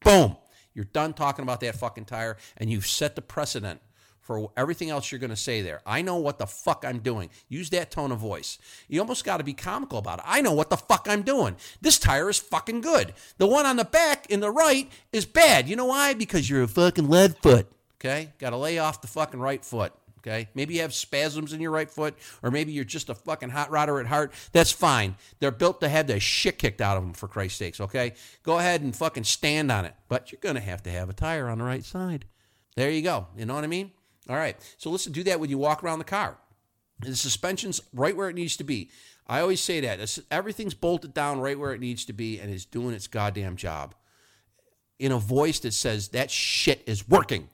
Boom. 0.04 0.36
You're 0.74 0.86
done 0.86 1.14
talking 1.14 1.42
about 1.42 1.60
that 1.60 1.76
fucking 1.76 2.06
tire, 2.06 2.36
and 2.56 2.70
you've 2.70 2.86
set 2.86 3.14
the 3.14 3.22
precedent 3.22 3.80
for 4.24 4.50
everything 4.56 4.88
else 4.88 5.12
you're 5.12 5.18
going 5.18 5.30
to 5.30 5.36
say 5.36 5.60
there. 5.60 5.82
I 5.84 6.00
know 6.00 6.16
what 6.16 6.38
the 6.38 6.46
fuck 6.46 6.84
I'm 6.86 7.00
doing. 7.00 7.28
Use 7.48 7.68
that 7.70 7.90
tone 7.90 8.10
of 8.10 8.18
voice. 8.18 8.58
You 8.88 9.00
almost 9.00 9.24
got 9.24 9.36
to 9.36 9.44
be 9.44 9.52
comical 9.52 9.98
about 9.98 10.20
it. 10.20 10.24
I 10.26 10.40
know 10.40 10.52
what 10.52 10.70
the 10.70 10.78
fuck 10.78 11.06
I'm 11.08 11.22
doing. 11.22 11.56
This 11.82 11.98
tire 11.98 12.30
is 12.30 12.38
fucking 12.38 12.80
good. 12.80 13.12
The 13.36 13.46
one 13.46 13.66
on 13.66 13.76
the 13.76 13.84
back 13.84 14.26
in 14.30 14.40
the 14.40 14.50
right 14.50 14.90
is 15.12 15.26
bad. 15.26 15.68
You 15.68 15.76
know 15.76 15.84
why? 15.84 16.14
Because 16.14 16.48
you're 16.48 16.62
a 16.62 16.68
fucking 16.68 17.08
lead 17.08 17.36
foot. 17.42 17.70
Okay? 18.00 18.32
Got 18.38 18.50
to 18.50 18.56
lay 18.56 18.78
off 18.78 19.02
the 19.02 19.08
fucking 19.08 19.40
right 19.40 19.62
foot. 19.62 19.92
Okay. 20.26 20.48
Maybe 20.54 20.74
you 20.74 20.80
have 20.80 20.94
spasms 20.94 21.52
in 21.52 21.60
your 21.60 21.70
right 21.70 21.90
foot, 21.90 22.14
or 22.42 22.50
maybe 22.50 22.72
you're 22.72 22.84
just 22.84 23.10
a 23.10 23.14
fucking 23.14 23.50
hot 23.50 23.70
rodder 23.70 24.00
at 24.00 24.06
heart. 24.06 24.32
That's 24.52 24.72
fine. 24.72 25.16
They're 25.38 25.50
built 25.50 25.80
to 25.80 25.88
have 25.88 26.06
the 26.06 26.18
shit 26.18 26.58
kicked 26.58 26.80
out 26.80 26.96
of 26.96 27.02
them, 27.02 27.12
for 27.12 27.28
Christ's 27.28 27.58
sakes. 27.58 27.80
Okay. 27.80 28.14
Go 28.42 28.58
ahead 28.58 28.80
and 28.80 28.96
fucking 28.96 29.24
stand 29.24 29.70
on 29.70 29.84
it. 29.84 29.94
But 30.08 30.32
you're 30.32 30.40
going 30.40 30.54
to 30.54 30.62
have 30.62 30.82
to 30.84 30.90
have 30.90 31.10
a 31.10 31.12
tire 31.12 31.48
on 31.48 31.58
the 31.58 31.64
right 31.64 31.84
side. 31.84 32.24
There 32.74 32.90
you 32.90 33.02
go. 33.02 33.26
You 33.36 33.44
know 33.44 33.54
what 33.54 33.64
I 33.64 33.68
mean? 33.68 33.92
All 34.28 34.36
right. 34.36 34.56
So 34.78 34.90
listen, 34.90 35.12
do 35.12 35.22
that 35.24 35.40
when 35.40 35.50
you 35.50 35.58
walk 35.58 35.84
around 35.84 35.98
the 35.98 36.04
car. 36.04 36.38
The 37.00 37.14
suspension's 37.14 37.82
right 37.92 38.16
where 38.16 38.30
it 38.30 38.34
needs 38.34 38.56
to 38.56 38.64
be. 38.64 38.90
I 39.26 39.40
always 39.40 39.60
say 39.60 39.80
that. 39.80 40.18
Everything's 40.30 40.74
bolted 40.74 41.12
down 41.12 41.40
right 41.40 41.58
where 41.58 41.74
it 41.74 41.80
needs 41.80 42.06
to 42.06 42.14
be 42.14 42.40
and 42.40 42.52
is 42.52 42.64
doing 42.64 42.94
its 42.94 43.08
goddamn 43.08 43.56
job. 43.56 43.94
In 44.98 45.12
a 45.12 45.18
voice 45.18 45.58
that 45.60 45.74
says, 45.74 46.08
that 46.08 46.30
shit 46.30 46.82
is 46.86 47.06
working. 47.06 47.48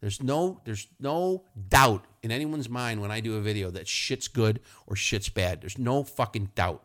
There's 0.00 0.22
no 0.22 0.60
there's 0.66 0.86
no 1.00 1.44
doubt 1.68 2.04
in 2.24 2.32
anyone's 2.32 2.68
mind 2.68 3.00
when 3.00 3.10
I 3.10 3.20
do 3.20 3.36
a 3.36 3.40
video 3.40 3.70
that 3.70 3.86
shit's 3.86 4.28
good 4.28 4.60
or 4.86 4.96
shit's 4.96 5.28
bad. 5.28 5.60
There's 5.60 5.78
no 5.78 6.02
fucking 6.02 6.50
doubt. 6.54 6.82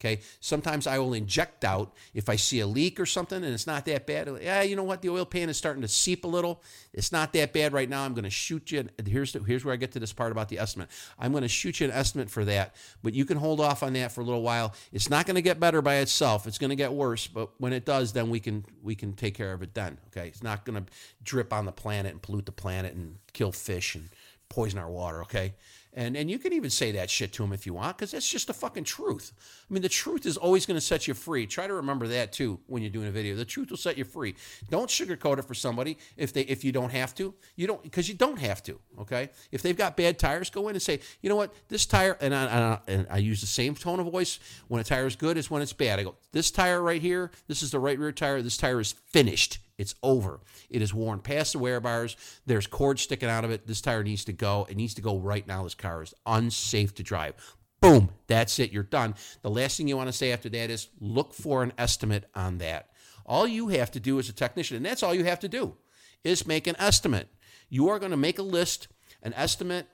Okay. 0.00 0.20
Sometimes 0.40 0.86
I 0.86 0.98
will 0.98 1.14
inject 1.14 1.62
doubt 1.62 1.94
if 2.12 2.28
I 2.28 2.36
see 2.36 2.60
a 2.60 2.66
leak 2.66 3.00
or 3.00 3.06
something 3.06 3.42
and 3.42 3.54
it's 3.54 3.66
not 3.66 3.86
that 3.86 4.06
bad. 4.06 4.28
Yeah, 4.42 4.60
you 4.60 4.76
know 4.76 4.82
what? 4.82 5.00
The 5.00 5.08
oil 5.08 5.24
pan 5.24 5.48
is 5.48 5.56
starting 5.56 5.80
to 5.80 5.88
seep 5.88 6.24
a 6.24 6.28
little. 6.28 6.62
It's 6.92 7.10
not 7.10 7.32
that 7.32 7.54
bad 7.54 7.72
right 7.72 7.88
now. 7.88 8.04
I'm 8.04 8.12
going 8.12 8.24
to 8.24 8.30
shoot 8.30 8.70
you. 8.70 8.86
Here's 9.06 9.32
the, 9.32 9.38
here's 9.38 9.64
where 9.64 9.72
I 9.72 9.76
get 9.76 9.92
to 9.92 10.00
this 10.00 10.12
part 10.12 10.30
about 10.30 10.50
the 10.50 10.58
estimate. 10.58 10.90
I'm 11.18 11.32
going 11.32 11.42
to 11.42 11.48
shoot 11.48 11.80
you 11.80 11.86
an 11.86 11.92
estimate 11.92 12.28
for 12.28 12.44
that, 12.44 12.76
but 13.02 13.14
you 13.14 13.24
can 13.24 13.38
hold 13.38 13.60
off 13.60 13.82
on 13.82 13.94
that 13.94 14.12
for 14.12 14.20
a 14.20 14.24
little 14.24 14.42
while. 14.42 14.74
It's 14.92 15.08
not 15.08 15.24
going 15.24 15.36
to 15.36 15.42
get 15.42 15.58
better 15.58 15.80
by 15.80 15.96
itself. 15.96 16.46
It's 16.46 16.58
going 16.58 16.70
to 16.70 16.76
get 16.76 16.92
worse, 16.92 17.26
but 17.26 17.58
when 17.58 17.72
it 17.72 17.86
does, 17.86 18.12
then 18.12 18.28
we 18.28 18.40
can 18.40 18.66
we 18.82 18.94
can 18.94 19.14
take 19.14 19.34
care 19.34 19.54
of 19.54 19.62
it 19.62 19.72
then. 19.72 19.96
Okay. 20.08 20.28
It's 20.28 20.42
not 20.42 20.66
going 20.66 20.84
to 20.84 20.92
drip 21.22 21.50
on 21.50 21.64
the 21.64 21.72
planet 21.72 22.12
and 22.12 22.20
pollute 22.20 22.44
the 22.44 22.52
planet 22.52 22.94
and 22.94 23.16
kill 23.32 23.52
fish 23.52 23.94
and 23.94 24.10
poison 24.54 24.78
our 24.78 24.90
water, 24.90 25.22
okay? 25.22 25.54
And 25.96 26.16
and 26.16 26.28
you 26.28 26.38
can 26.38 26.52
even 26.52 26.70
say 26.70 26.92
that 26.92 27.08
shit 27.08 27.32
to 27.34 27.42
them 27.42 27.52
if 27.52 27.66
you 27.66 27.74
want, 27.74 27.96
because 27.96 28.10
that's 28.10 28.28
just 28.28 28.48
the 28.48 28.52
fucking 28.52 28.82
truth. 28.84 29.32
I 29.70 29.72
mean, 29.72 29.82
the 29.82 29.88
truth 29.88 30.26
is 30.26 30.36
always 30.36 30.66
going 30.66 30.76
to 30.76 30.80
set 30.80 31.06
you 31.06 31.14
free. 31.14 31.46
Try 31.46 31.68
to 31.68 31.74
remember 31.74 32.08
that 32.08 32.32
too 32.32 32.58
when 32.66 32.82
you're 32.82 32.90
doing 32.90 33.06
a 33.06 33.12
video. 33.12 33.36
The 33.36 33.44
truth 33.44 33.70
will 33.70 33.76
set 33.76 33.96
you 33.96 34.04
free. 34.04 34.34
Don't 34.70 34.90
sugarcoat 34.90 35.38
it 35.38 35.44
for 35.44 35.54
somebody 35.54 35.98
if 36.16 36.32
they 36.32 36.42
if 36.42 36.64
you 36.64 36.72
don't 36.72 36.90
have 36.90 37.14
to. 37.16 37.32
You 37.54 37.68
don't 37.68 37.82
because 37.82 38.08
you 38.08 38.14
don't 38.14 38.40
have 38.40 38.60
to. 38.64 38.80
Okay. 39.00 39.30
If 39.52 39.62
they've 39.62 39.76
got 39.76 39.96
bad 39.96 40.18
tires, 40.18 40.50
go 40.50 40.68
in 40.68 40.74
and 40.74 40.82
say, 40.82 40.98
you 41.20 41.28
know 41.28 41.36
what, 41.36 41.54
this 41.68 41.86
tire, 41.86 42.16
and 42.20 42.34
I, 42.34 42.44
and 42.44 42.64
I, 42.64 42.78
and 42.88 43.06
I 43.10 43.18
use 43.18 43.40
the 43.40 43.46
same 43.46 43.76
tone 43.76 44.00
of 44.00 44.06
voice 44.06 44.40
when 44.66 44.80
a 44.80 44.84
tire 44.84 45.06
is 45.06 45.14
good 45.14 45.38
as 45.38 45.48
when 45.48 45.62
it's 45.62 45.72
bad. 45.72 46.00
I 46.00 46.02
go, 46.02 46.16
this 46.32 46.50
tire 46.50 46.82
right 46.82 47.00
here, 47.00 47.30
this 47.46 47.62
is 47.62 47.70
the 47.70 47.78
right 47.78 47.98
rear 47.98 48.12
tire. 48.12 48.42
This 48.42 48.56
tire 48.56 48.80
is 48.80 48.92
finished. 48.92 49.58
It's 49.76 49.94
over. 50.02 50.40
It 50.70 50.82
is 50.82 50.94
worn 50.94 51.20
past 51.20 51.52
the 51.52 51.58
wear 51.58 51.80
bars. 51.80 52.16
There's 52.46 52.66
cord 52.66 52.98
sticking 52.98 53.28
out 53.28 53.44
of 53.44 53.50
it. 53.50 53.66
This 53.66 53.80
tire 53.80 54.04
needs 54.04 54.24
to 54.26 54.32
go. 54.32 54.66
It 54.68 54.76
needs 54.76 54.94
to 54.94 55.02
go 55.02 55.18
right 55.18 55.46
now. 55.46 55.64
This 55.64 55.74
car 55.74 56.02
is 56.02 56.14
unsafe 56.26 56.94
to 56.94 57.02
drive. 57.02 57.34
Boom. 57.80 58.10
That's 58.28 58.58
it. 58.58 58.72
You're 58.72 58.82
done. 58.82 59.14
The 59.42 59.50
last 59.50 59.76
thing 59.76 59.88
you 59.88 59.96
want 59.96 60.08
to 60.08 60.12
say 60.12 60.32
after 60.32 60.48
that 60.48 60.70
is 60.70 60.88
look 61.00 61.34
for 61.34 61.62
an 61.62 61.72
estimate 61.76 62.24
on 62.34 62.58
that. 62.58 62.90
All 63.26 63.46
you 63.46 63.68
have 63.68 63.90
to 63.92 64.00
do 64.00 64.18
as 64.18 64.28
a 64.28 64.32
technician, 64.32 64.76
and 64.76 64.86
that's 64.86 65.02
all 65.02 65.14
you 65.14 65.24
have 65.24 65.40
to 65.40 65.48
do, 65.48 65.74
is 66.22 66.46
make 66.46 66.66
an 66.66 66.76
estimate. 66.78 67.28
You 67.68 67.88
are 67.88 67.98
going 67.98 68.10
to 68.10 68.16
make 68.16 68.38
a 68.38 68.42
list, 68.42 68.88
an 69.22 69.34
estimate 69.34 69.86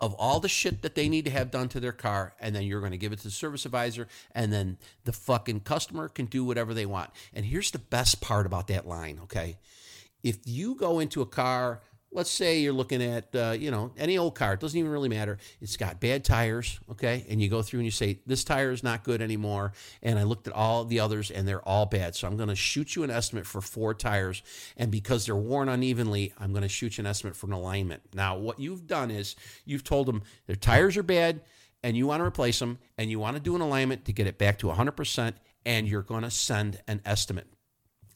of 0.00 0.14
all 0.14 0.40
the 0.40 0.48
shit 0.48 0.82
that 0.82 0.94
they 0.94 1.08
need 1.08 1.24
to 1.24 1.30
have 1.30 1.50
done 1.50 1.68
to 1.68 1.80
their 1.80 1.92
car, 1.92 2.34
and 2.40 2.54
then 2.54 2.62
you're 2.62 2.80
going 2.80 2.92
to 2.92 2.98
give 2.98 3.12
it 3.12 3.18
to 3.18 3.24
the 3.24 3.30
service 3.30 3.66
advisor, 3.66 4.08
and 4.32 4.52
then 4.52 4.78
the 5.04 5.12
fucking 5.12 5.60
customer 5.60 6.08
can 6.08 6.26
do 6.26 6.44
whatever 6.44 6.74
they 6.74 6.86
want. 6.86 7.10
And 7.34 7.44
here's 7.44 7.70
the 7.70 7.78
best 7.78 8.20
part 8.20 8.46
about 8.46 8.68
that 8.68 8.86
line, 8.86 9.18
okay? 9.24 9.58
If 10.22 10.38
you 10.44 10.74
go 10.74 10.98
into 10.98 11.22
a 11.22 11.26
car 11.26 11.80
let's 12.10 12.30
say 12.30 12.60
you're 12.60 12.72
looking 12.72 13.02
at 13.02 13.34
uh, 13.34 13.54
you 13.58 13.70
know 13.70 13.92
any 13.96 14.16
old 14.16 14.34
car 14.34 14.54
it 14.54 14.60
doesn't 14.60 14.78
even 14.78 14.90
really 14.90 15.08
matter. 15.08 15.38
It's 15.60 15.76
got 15.76 16.00
bad 16.00 16.24
tires 16.24 16.78
okay? 16.90 17.26
And 17.28 17.40
you 17.40 17.48
go 17.48 17.62
through 17.62 17.80
and 17.80 17.84
you 17.84 17.90
say 17.90 18.20
this 18.26 18.44
tire 18.44 18.70
is 18.70 18.82
not 18.82 19.04
good 19.04 19.20
anymore. 19.20 19.72
And 20.02 20.18
i 20.18 20.22
looked 20.22 20.46
at 20.46 20.54
all 20.54 20.84
the 20.84 21.00
others 21.00 21.30
and 21.30 21.46
they're 21.46 21.66
all 21.66 21.86
bad. 21.86 22.14
So 22.14 22.26
i'm 22.26 22.36
going 22.36 22.48
to 22.48 22.56
shoot 22.56 22.96
you 22.96 23.02
an 23.02 23.10
estimate 23.10 23.46
for 23.46 23.60
four 23.60 23.94
tires. 23.94 24.42
And 24.76 24.90
because 24.90 25.26
they're 25.26 25.36
worn 25.36 25.68
unevenly 25.68 26.32
i'm 26.38 26.52
going 26.52 26.62
to 26.62 26.68
shoot 26.68 26.98
you 26.98 27.02
an 27.02 27.06
estimate 27.06 27.36
for 27.36 27.46
an 27.46 27.52
alignment. 27.52 28.02
Now 28.14 28.36
what 28.36 28.58
you've 28.58 28.86
done 28.86 29.10
is 29.10 29.36
you've 29.64 29.84
told 29.84 30.06
them 30.06 30.22
their 30.46 30.56
tires 30.56 30.96
are 30.96 31.02
bad 31.02 31.42
and 31.82 31.96
you 31.96 32.06
want 32.06 32.20
to 32.20 32.24
replace 32.24 32.58
them 32.58 32.78
and 32.96 33.10
you 33.10 33.18
want 33.18 33.36
to 33.36 33.42
do 33.42 33.54
an 33.54 33.60
alignment 33.60 34.04
to 34.06 34.12
get 34.12 34.26
it 34.26 34.38
back 34.38 34.58
to 34.58 34.66
100% 34.66 35.34
and 35.64 35.88
you're 35.88 36.02
going 36.02 36.22
to 36.22 36.30
send 36.30 36.80
an 36.88 37.00
estimate. 37.04 37.46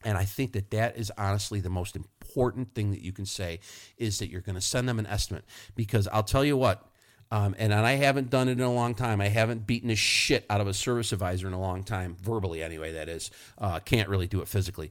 And 0.05 0.19
I 0.19 0.25
think 0.25 0.53
that 0.53 0.71
that 0.71 0.97
is 0.97 1.13
honestly 1.17 1.61
the 1.61 1.71
most 1.71 1.97
important 2.33 2.75
thing 2.75 2.91
that 2.93 3.03
you 3.03 3.13
can 3.13 3.27
say 3.27 3.61
is 3.99 4.19
that 4.19 4.31
you're 4.31 4.41
going 4.41 4.55
to 4.55 4.61
send 4.61 4.89
them 4.89 4.99
an 4.99 5.07
estimate. 5.07 5.45
Because 5.75 6.09
I'll 6.09 6.23
tell 6.23 6.45
you 6.45 6.57
what, 6.57 6.83
um, 7.31 7.55
and, 7.59 7.73
and 7.73 7.87
I 7.87 7.93
haven't 7.93 8.31
done 8.31 8.49
it 8.49 8.53
in 8.53 8.61
a 8.61 8.73
long 8.73 8.95
time. 8.95 9.21
I 9.21 9.29
haven't 9.29 9.67
beaten 9.67 9.89
the 9.89 9.97
shit 9.97 10.47
out 10.49 10.61
of 10.61 10.67
a 10.67 10.75
service 10.75 11.13
advisor 11.13 11.47
in 11.47 11.53
a 11.53 11.61
long 11.61 11.85
time, 11.85 12.17
verbally 12.21 12.63
anyway, 12.63 12.93
that 12.93 13.09
is. 13.09 13.31
Uh, 13.59 13.81
can't 13.81 14.09
really 14.09 14.27
do 14.27 14.41
it 14.41 14.49
physically. 14.49 14.91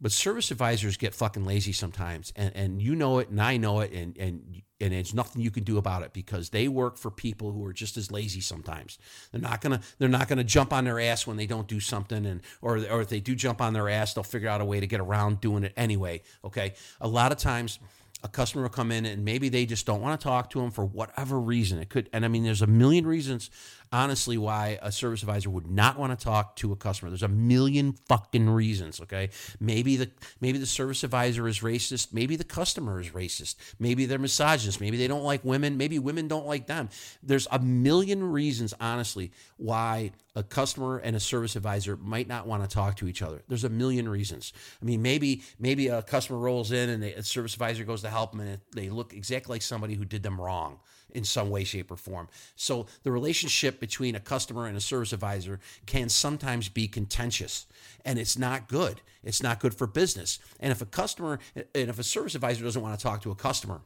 But 0.00 0.12
service 0.12 0.50
advisors 0.50 0.96
get 0.96 1.14
fucking 1.14 1.44
lazy 1.44 1.72
sometimes, 1.72 2.32
and, 2.36 2.54
and 2.54 2.82
you 2.82 2.94
know 2.94 3.18
it, 3.18 3.28
and 3.28 3.40
I 3.40 3.56
know 3.56 3.80
it, 3.80 3.92
and, 3.92 4.16
and 4.16 4.62
and 4.80 4.92
there's 4.92 5.14
nothing 5.14 5.42
you 5.42 5.50
can 5.50 5.64
do 5.64 5.78
about 5.78 6.02
it 6.02 6.12
because 6.12 6.50
they 6.50 6.68
work 6.68 6.96
for 6.96 7.10
people 7.10 7.52
who 7.52 7.64
are 7.64 7.72
just 7.72 7.96
as 7.96 8.10
lazy 8.12 8.40
sometimes. 8.40 8.98
They're 9.32 9.40
not 9.40 9.60
gonna 9.60 9.80
they're 9.98 10.08
not 10.08 10.28
gonna 10.28 10.44
jump 10.44 10.72
on 10.72 10.84
their 10.84 11.00
ass 11.00 11.26
when 11.26 11.36
they 11.36 11.46
don't 11.46 11.66
do 11.66 11.80
something, 11.80 12.24
and 12.26 12.40
or 12.62 12.78
or 12.90 13.00
if 13.00 13.08
they 13.08 13.20
do 13.20 13.34
jump 13.34 13.60
on 13.60 13.72
their 13.72 13.88
ass, 13.88 14.14
they'll 14.14 14.24
figure 14.24 14.48
out 14.48 14.60
a 14.60 14.64
way 14.64 14.80
to 14.80 14.86
get 14.86 15.00
around 15.00 15.40
doing 15.40 15.64
it 15.64 15.72
anyway. 15.76 16.22
Okay, 16.44 16.74
a 17.00 17.08
lot 17.08 17.32
of 17.32 17.38
times 17.38 17.78
a 18.24 18.28
customer 18.28 18.64
will 18.64 18.70
come 18.70 18.90
in 18.90 19.06
and 19.06 19.24
maybe 19.24 19.48
they 19.48 19.64
just 19.64 19.86
don't 19.86 20.00
want 20.00 20.20
to 20.20 20.24
talk 20.24 20.50
to 20.50 20.60
them 20.60 20.70
for 20.70 20.84
whatever 20.84 21.38
reason. 21.38 21.78
It 21.78 21.88
could, 21.88 22.08
and 22.12 22.24
I 22.24 22.28
mean, 22.28 22.42
there's 22.42 22.62
a 22.62 22.66
million 22.66 23.06
reasons 23.06 23.50
honestly 23.92 24.38
why 24.38 24.78
a 24.82 24.92
service 24.92 25.22
advisor 25.22 25.50
would 25.50 25.66
not 25.66 25.98
want 25.98 26.18
to 26.18 26.24
talk 26.24 26.56
to 26.56 26.72
a 26.72 26.76
customer. 26.76 27.10
There's 27.10 27.22
a 27.22 27.28
million 27.28 27.92
fucking 28.08 28.48
reasons, 28.48 29.00
okay? 29.00 29.30
Maybe 29.60 29.96
the 29.96 30.10
maybe 30.40 30.58
the 30.58 30.66
service 30.66 31.04
advisor 31.04 31.48
is 31.48 31.60
racist, 31.60 32.12
maybe 32.12 32.36
the 32.36 32.44
customer 32.44 33.00
is 33.00 33.10
racist, 33.10 33.56
maybe 33.78 34.06
they're 34.06 34.18
misogynist, 34.18 34.80
maybe 34.80 34.96
they 34.96 35.08
don't 35.08 35.24
like 35.24 35.44
women, 35.44 35.76
maybe 35.76 35.98
women 35.98 36.28
don't 36.28 36.46
like 36.46 36.66
them. 36.66 36.88
There's 37.22 37.48
a 37.50 37.58
million 37.58 38.22
reasons 38.22 38.74
honestly 38.80 39.32
why 39.56 40.12
a 40.34 40.42
customer 40.42 40.98
and 40.98 41.16
a 41.16 41.20
service 41.20 41.56
advisor 41.56 41.96
might 41.96 42.28
not 42.28 42.46
want 42.46 42.62
to 42.62 42.68
talk 42.68 42.96
to 42.96 43.08
each 43.08 43.22
other. 43.22 43.42
There's 43.48 43.64
a 43.64 43.68
million 43.68 44.08
reasons. 44.08 44.52
I 44.80 44.84
mean, 44.84 45.02
maybe 45.02 45.42
maybe 45.58 45.88
a 45.88 46.02
customer 46.02 46.38
rolls 46.38 46.70
in 46.70 46.88
and 46.88 47.02
a 47.02 47.22
service 47.22 47.54
advisor 47.54 47.84
goes 47.84 48.02
to 48.02 48.10
help 48.10 48.32
them 48.32 48.40
and 48.40 48.60
they 48.74 48.88
look 48.88 49.12
exactly 49.14 49.54
like 49.54 49.62
somebody 49.62 49.94
who 49.94 50.04
did 50.04 50.22
them 50.22 50.40
wrong 50.40 50.78
in 51.12 51.24
some 51.24 51.50
way, 51.50 51.64
shape, 51.64 51.90
or 51.90 51.96
form. 51.96 52.28
So 52.56 52.86
the 53.02 53.12
relationship 53.12 53.80
between 53.80 54.14
a 54.14 54.20
customer 54.20 54.66
and 54.66 54.76
a 54.76 54.80
service 54.80 55.12
advisor 55.12 55.60
can 55.86 56.08
sometimes 56.08 56.68
be 56.68 56.88
contentious 56.88 57.66
and 58.04 58.18
it's 58.18 58.38
not 58.38 58.68
good. 58.68 59.00
It's 59.22 59.42
not 59.42 59.60
good 59.60 59.74
for 59.74 59.86
business. 59.86 60.38
And 60.60 60.72
if 60.72 60.80
a 60.80 60.86
customer 60.86 61.38
and 61.56 61.90
if 61.90 61.98
a 61.98 62.04
service 62.04 62.34
advisor 62.34 62.64
doesn't 62.64 62.82
want 62.82 62.98
to 62.98 63.02
talk 63.02 63.22
to 63.22 63.30
a 63.30 63.34
customer, 63.34 63.80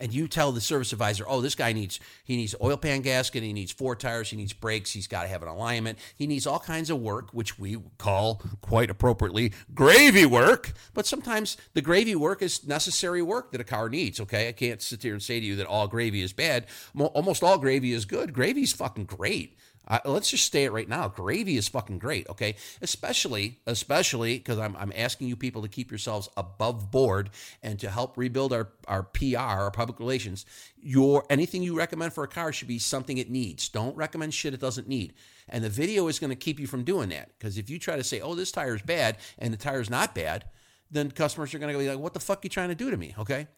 and 0.00 0.12
you 0.12 0.28
tell 0.28 0.52
the 0.52 0.60
service 0.60 0.92
advisor, 0.92 1.24
oh, 1.26 1.40
this 1.40 1.54
guy 1.54 1.72
needs 1.72 2.00
he 2.24 2.36
needs 2.36 2.54
oil 2.62 2.76
pan 2.76 3.02
gasket, 3.02 3.42
he 3.42 3.52
needs 3.52 3.72
four 3.72 3.96
tires, 3.96 4.30
he 4.30 4.36
needs 4.36 4.52
brakes, 4.52 4.92
he's 4.92 5.06
got 5.06 5.22
to 5.22 5.28
have 5.28 5.42
an 5.42 5.48
alignment, 5.48 5.98
he 6.16 6.26
needs 6.26 6.46
all 6.46 6.58
kinds 6.58 6.90
of 6.90 7.00
work, 7.00 7.30
which 7.32 7.58
we 7.58 7.78
call 7.98 8.42
quite 8.60 8.90
appropriately 8.90 9.52
gravy 9.74 10.26
work. 10.26 10.72
But 10.94 11.06
sometimes 11.06 11.56
the 11.74 11.82
gravy 11.82 12.14
work 12.14 12.42
is 12.42 12.66
necessary 12.66 13.22
work 13.22 13.52
that 13.52 13.60
a 13.60 13.64
car 13.64 13.88
needs. 13.88 14.20
Okay, 14.20 14.48
I 14.48 14.52
can't 14.52 14.82
sit 14.82 15.02
here 15.02 15.12
and 15.12 15.22
say 15.22 15.40
to 15.40 15.46
you 15.46 15.56
that 15.56 15.66
all 15.66 15.88
gravy 15.88 16.22
is 16.22 16.32
bad. 16.32 16.66
Almost 16.96 17.42
all 17.42 17.58
gravy 17.58 17.92
is 17.92 18.04
good. 18.04 18.32
Gravy's 18.32 18.72
fucking 18.72 19.04
great. 19.04 19.58
Let's 20.04 20.30
just 20.30 20.44
stay 20.44 20.64
it 20.64 20.72
right 20.72 20.88
now. 20.88 21.08
Gravy 21.08 21.56
is 21.56 21.66
fucking 21.68 21.98
great, 21.98 22.28
okay? 22.28 22.56
Especially, 22.82 23.58
especially 23.66 24.36
because 24.36 24.58
I'm, 24.58 24.76
I'm 24.76 24.92
asking 24.94 25.28
you 25.28 25.36
people 25.36 25.62
to 25.62 25.68
keep 25.68 25.90
yourselves 25.90 26.28
above 26.36 26.90
board 26.90 27.30
and 27.62 27.78
to 27.78 27.90
help 27.90 28.18
rebuild 28.18 28.52
our, 28.52 28.68
our 28.86 29.02
PR, 29.02 29.38
our 29.38 29.70
public 29.70 29.98
relations. 29.98 30.44
Your 30.76 31.24
anything 31.30 31.62
you 31.62 31.76
recommend 31.76 32.12
for 32.12 32.22
a 32.22 32.28
car 32.28 32.52
should 32.52 32.68
be 32.68 32.78
something 32.78 33.16
it 33.16 33.30
needs. 33.30 33.70
Don't 33.70 33.96
recommend 33.96 34.34
shit 34.34 34.52
it 34.52 34.60
doesn't 34.60 34.88
need. 34.88 35.14
And 35.48 35.64
the 35.64 35.70
video 35.70 36.08
is 36.08 36.18
going 36.18 36.30
to 36.30 36.36
keep 36.36 36.60
you 36.60 36.66
from 36.66 36.84
doing 36.84 37.08
that 37.08 37.30
because 37.38 37.56
if 37.56 37.70
you 37.70 37.78
try 37.78 37.96
to 37.96 38.04
say, 38.04 38.20
"Oh, 38.20 38.34
this 38.34 38.52
tire 38.52 38.74
is 38.74 38.82
bad," 38.82 39.16
and 39.38 39.52
the 39.52 39.56
tire 39.56 39.80
is 39.80 39.88
not 39.88 40.14
bad, 40.14 40.44
then 40.90 41.10
customers 41.10 41.54
are 41.54 41.58
going 41.58 41.72
to 41.72 41.78
be 41.78 41.88
like, 41.88 41.98
"What 41.98 42.12
the 42.12 42.20
fuck 42.20 42.38
are 42.38 42.40
you 42.44 42.50
trying 42.50 42.68
to 42.68 42.74
do 42.74 42.90
to 42.90 42.96
me?" 42.98 43.14
Okay? 43.18 43.48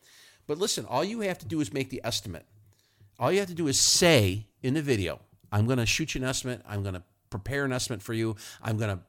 But 0.46 0.58
listen, 0.58 0.84
all 0.86 1.02
you 1.04 1.20
have 1.22 1.38
to 1.38 1.46
do 1.46 1.60
is 1.60 1.72
make 1.72 1.90
the 1.90 2.00
estimate. 2.04 2.46
All 3.18 3.32
you 3.32 3.40
have 3.40 3.48
to 3.48 3.54
do 3.54 3.66
is 3.66 3.78
say 3.78 4.46
in 4.62 4.74
the 4.74 4.82
video, 4.82 5.20
I'm 5.52 5.66
going 5.66 5.78
to 5.78 5.86
shoot 5.86 6.14
you 6.14 6.22
an 6.22 6.28
estimate. 6.28 6.62
I'm 6.68 6.82
going 6.82 6.94
to 6.94 7.02
prepare 7.30 7.64
an 7.64 7.72
estimate 7.72 8.02
for 8.02 8.14
you. 8.14 8.36
I'm 8.62 8.76
going 8.76 8.96
to 8.96 9.02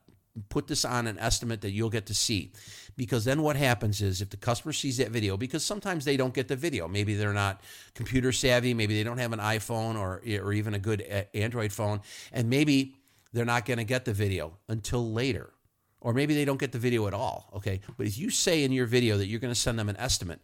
put 0.49 0.67
this 0.67 0.85
on 0.85 1.07
an 1.07 1.19
estimate 1.19 1.61
that 1.61 1.71
you'll 1.71 1.89
get 1.89 2.05
to 2.07 2.13
see. 2.13 2.53
Because 2.95 3.25
then 3.25 3.41
what 3.41 3.55
happens 3.55 4.01
is 4.01 4.21
if 4.21 4.29
the 4.29 4.37
customer 4.37 4.73
sees 4.73 4.97
that 4.97 5.09
video, 5.09 5.37
because 5.37 5.65
sometimes 5.65 6.05
they 6.05 6.17
don't 6.17 6.33
get 6.33 6.47
the 6.47 6.55
video, 6.55 6.87
maybe 6.87 7.15
they're 7.15 7.33
not 7.33 7.61
computer 7.95 8.31
savvy, 8.31 8.73
maybe 8.73 8.95
they 8.95 9.03
don't 9.03 9.17
have 9.17 9.33
an 9.33 9.39
iPhone 9.39 9.97
or, 9.97 10.21
or 10.43 10.53
even 10.53 10.73
a 10.73 10.79
good 10.79 11.03
eh, 11.07 11.23
Android 11.33 11.71
phone, 11.71 12.01
and 12.31 12.49
maybe 12.49 12.95
they're 13.33 13.45
not 13.45 13.65
going 13.65 13.77
to 13.77 13.83
get 13.83 14.05
the 14.05 14.13
video 14.13 14.57
until 14.67 15.11
later. 15.11 15.51
Or 15.99 16.13
maybe 16.13 16.33
they 16.33 16.45
don't 16.45 16.59
get 16.59 16.71
the 16.71 16.79
video 16.79 17.07
at 17.07 17.13
all. 17.13 17.51
Okay. 17.55 17.79
But 17.95 18.07
if 18.07 18.17
you 18.17 18.31
say 18.31 18.63
in 18.63 18.71
your 18.71 18.87
video 18.87 19.17
that 19.17 19.27
you're 19.27 19.39
going 19.39 19.53
to 19.53 19.59
send 19.59 19.77
them 19.77 19.87
an 19.87 19.97
estimate, 19.97 20.41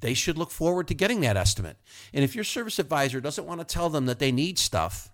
they 0.00 0.14
should 0.14 0.38
look 0.38 0.50
forward 0.50 0.88
to 0.88 0.94
getting 0.94 1.20
that 1.20 1.36
estimate. 1.36 1.76
And 2.12 2.24
if 2.24 2.34
your 2.34 2.44
service 2.44 2.78
advisor 2.78 3.20
doesn't 3.20 3.46
want 3.46 3.60
to 3.60 3.66
tell 3.66 3.90
them 3.90 4.06
that 4.06 4.18
they 4.18 4.32
need 4.32 4.58
stuff 4.58 5.10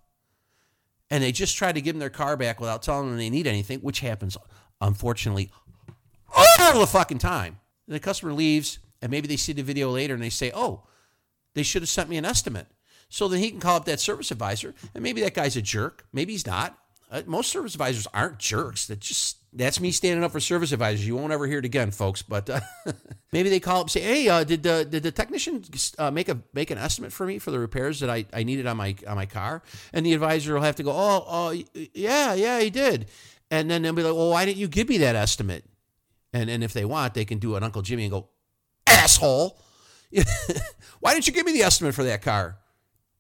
and 1.11 1.23
they 1.23 1.33
just 1.33 1.57
try 1.57 1.73
to 1.73 1.81
give 1.81 1.95
them 1.95 2.01
their 2.01 2.11
car 2.11 2.37
back 2.37 2.61
without 2.61 2.83
telling 2.83 3.09
them 3.09 3.19
they 3.19 3.31
need 3.31 3.47
anything, 3.47 3.81
which 3.81 4.01
happens 4.01 4.37
unfortunately 4.81 5.51
all 6.35 6.81
the 6.81 6.87
fucking 6.87 7.19
time. 7.19 7.61
the 7.87 8.01
customer 8.01 8.33
leaves 8.33 8.79
and 9.03 9.11
maybe 9.11 9.29
they 9.29 9.37
see 9.37 9.53
the 9.53 9.63
video 9.63 9.91
later 9.91 10.15
and 10.15 10.23
they 10.23 10.31
say, 10.31 10.51
"Oh, 10.55 10.85
they 11.55 11.63
should 11.63 11.83
have 11.83 11.89
sent 11.91 12.09
me 12.09 12.17
an 12.17 12.25
estimate." 12.25 12.67
So 13.11 13.29
then 13.29 13.41
he 13.41 13.51
can 13.51 13.61
call 13.61 13.77
up 13.77 13.85
that 13.85 14.01
service 14.01 14.31
advisor 14.31 14.75
and 14.95 15.03
maybe 15.03 15.21
that 15.21 15.35
guy's 15.35 15.57
a 15.57 15.63
jerk, 15.63 16.07
maybe 16.13 16.33
he's 16.33 16.47
not. 16.47 16.79
Uh, 17.11 17.23
most 17.27 17.51
service 17.51 17.75
advisors 17.75 18.07
aren't 18.13 18.39
jerks. 18.39 18.87
That 18.87 19.01
just 19.01 19.39
that's 19.53 19.79
me 19.79 19.93
standing 19.93 20.25
up 20.25 20.33
for 20.33 20.41
service 20.41 20.73
advisors. 20.73 21.07
You 21.07 21.17
won't 21.17 21.33
ever 21.33 21.47
hear 21.47 21.59
it 21.59 21.65
again, 21.65 21.91
folks. 21.91 22.23
But 22.23 22.51
uh, 22.51 22.61
maybe 23.33 23.49
they 23.49 23.61
call 23.61 23.81
up 23.81 23.85
and 23.85 23.91
say, 23.91 24.01
"Hey, 24.01 24.29
uh, 24.29 24.45
did 24.45 24.63
the 24.63 24.85
did 24.85 25.03
the 25.03 25.13
technician 25.13 25.65
uh, 25.99 26.11
make 26.11 26.29
a 26.29 26.39
make 26.53 26.71
an 26.71 26.79
estimate 26.79 27.13
for 27.13 27.27
me 27.27 27.39
for 27.39 27.51
the 27.51 27.59
repairs 27.59 28.01
that 28.01 28.11
I, 28.11 28.27
I 28.33 28.43
needed 28.43 28.67
on 28.67 28.77
my 28.77 28.97
on 29.07 29.17
my 29.17 29.27
car?" 29.27 29.63
And 29.93 30.05
the 30.05 30.13
advisor 30.13 30.55
will 30.55 30.63
have 30.63 30.77
to 30.77 30.83
go, 30.83 30.91
"Oh, 30.91 31.25
oh, 31.27 31.63
yeah, 31.95 32.35
yeah, 32.35 32.61
he 32.61 32.71
did." 32.71 33.07
And 33.51 33.71
then 33.71 33.83
they'll 33.83 33.93
be 33.93 34.03
like, 34.03 34.15
"Well, 34.15 34.31
why 34.31 34.45
didn't 34.45 34.59
you 34.59 34.69
give 34.69 34.89
me 34.89 34.99
that 34.99 35.15
estimate?" 35.15 35.65
And 36.33 36.51
and 36.51 36.65
if 36.65 36.73
they 36.73 36.85
want, 36.85 37.15
they 37.15 37.25
can 37.25 37.39
do 37.39 37.55
an 37.57 37.63
Uncle 37.63 37.83
Jimmy 37.83 38.05
and 38.05 38.13
go, 38.13 38.29
"Asshole, 38.87 39.57
why 41.01 41.15
didn't 41.15 41.27
you 41.27 41.33
give 41.33 41.47
me 41.47 41.53
the 41.53 41.63
estimate 41.63 41.95
for 41.95 42.05
that 42.05 42.23
car, 42.23 42.59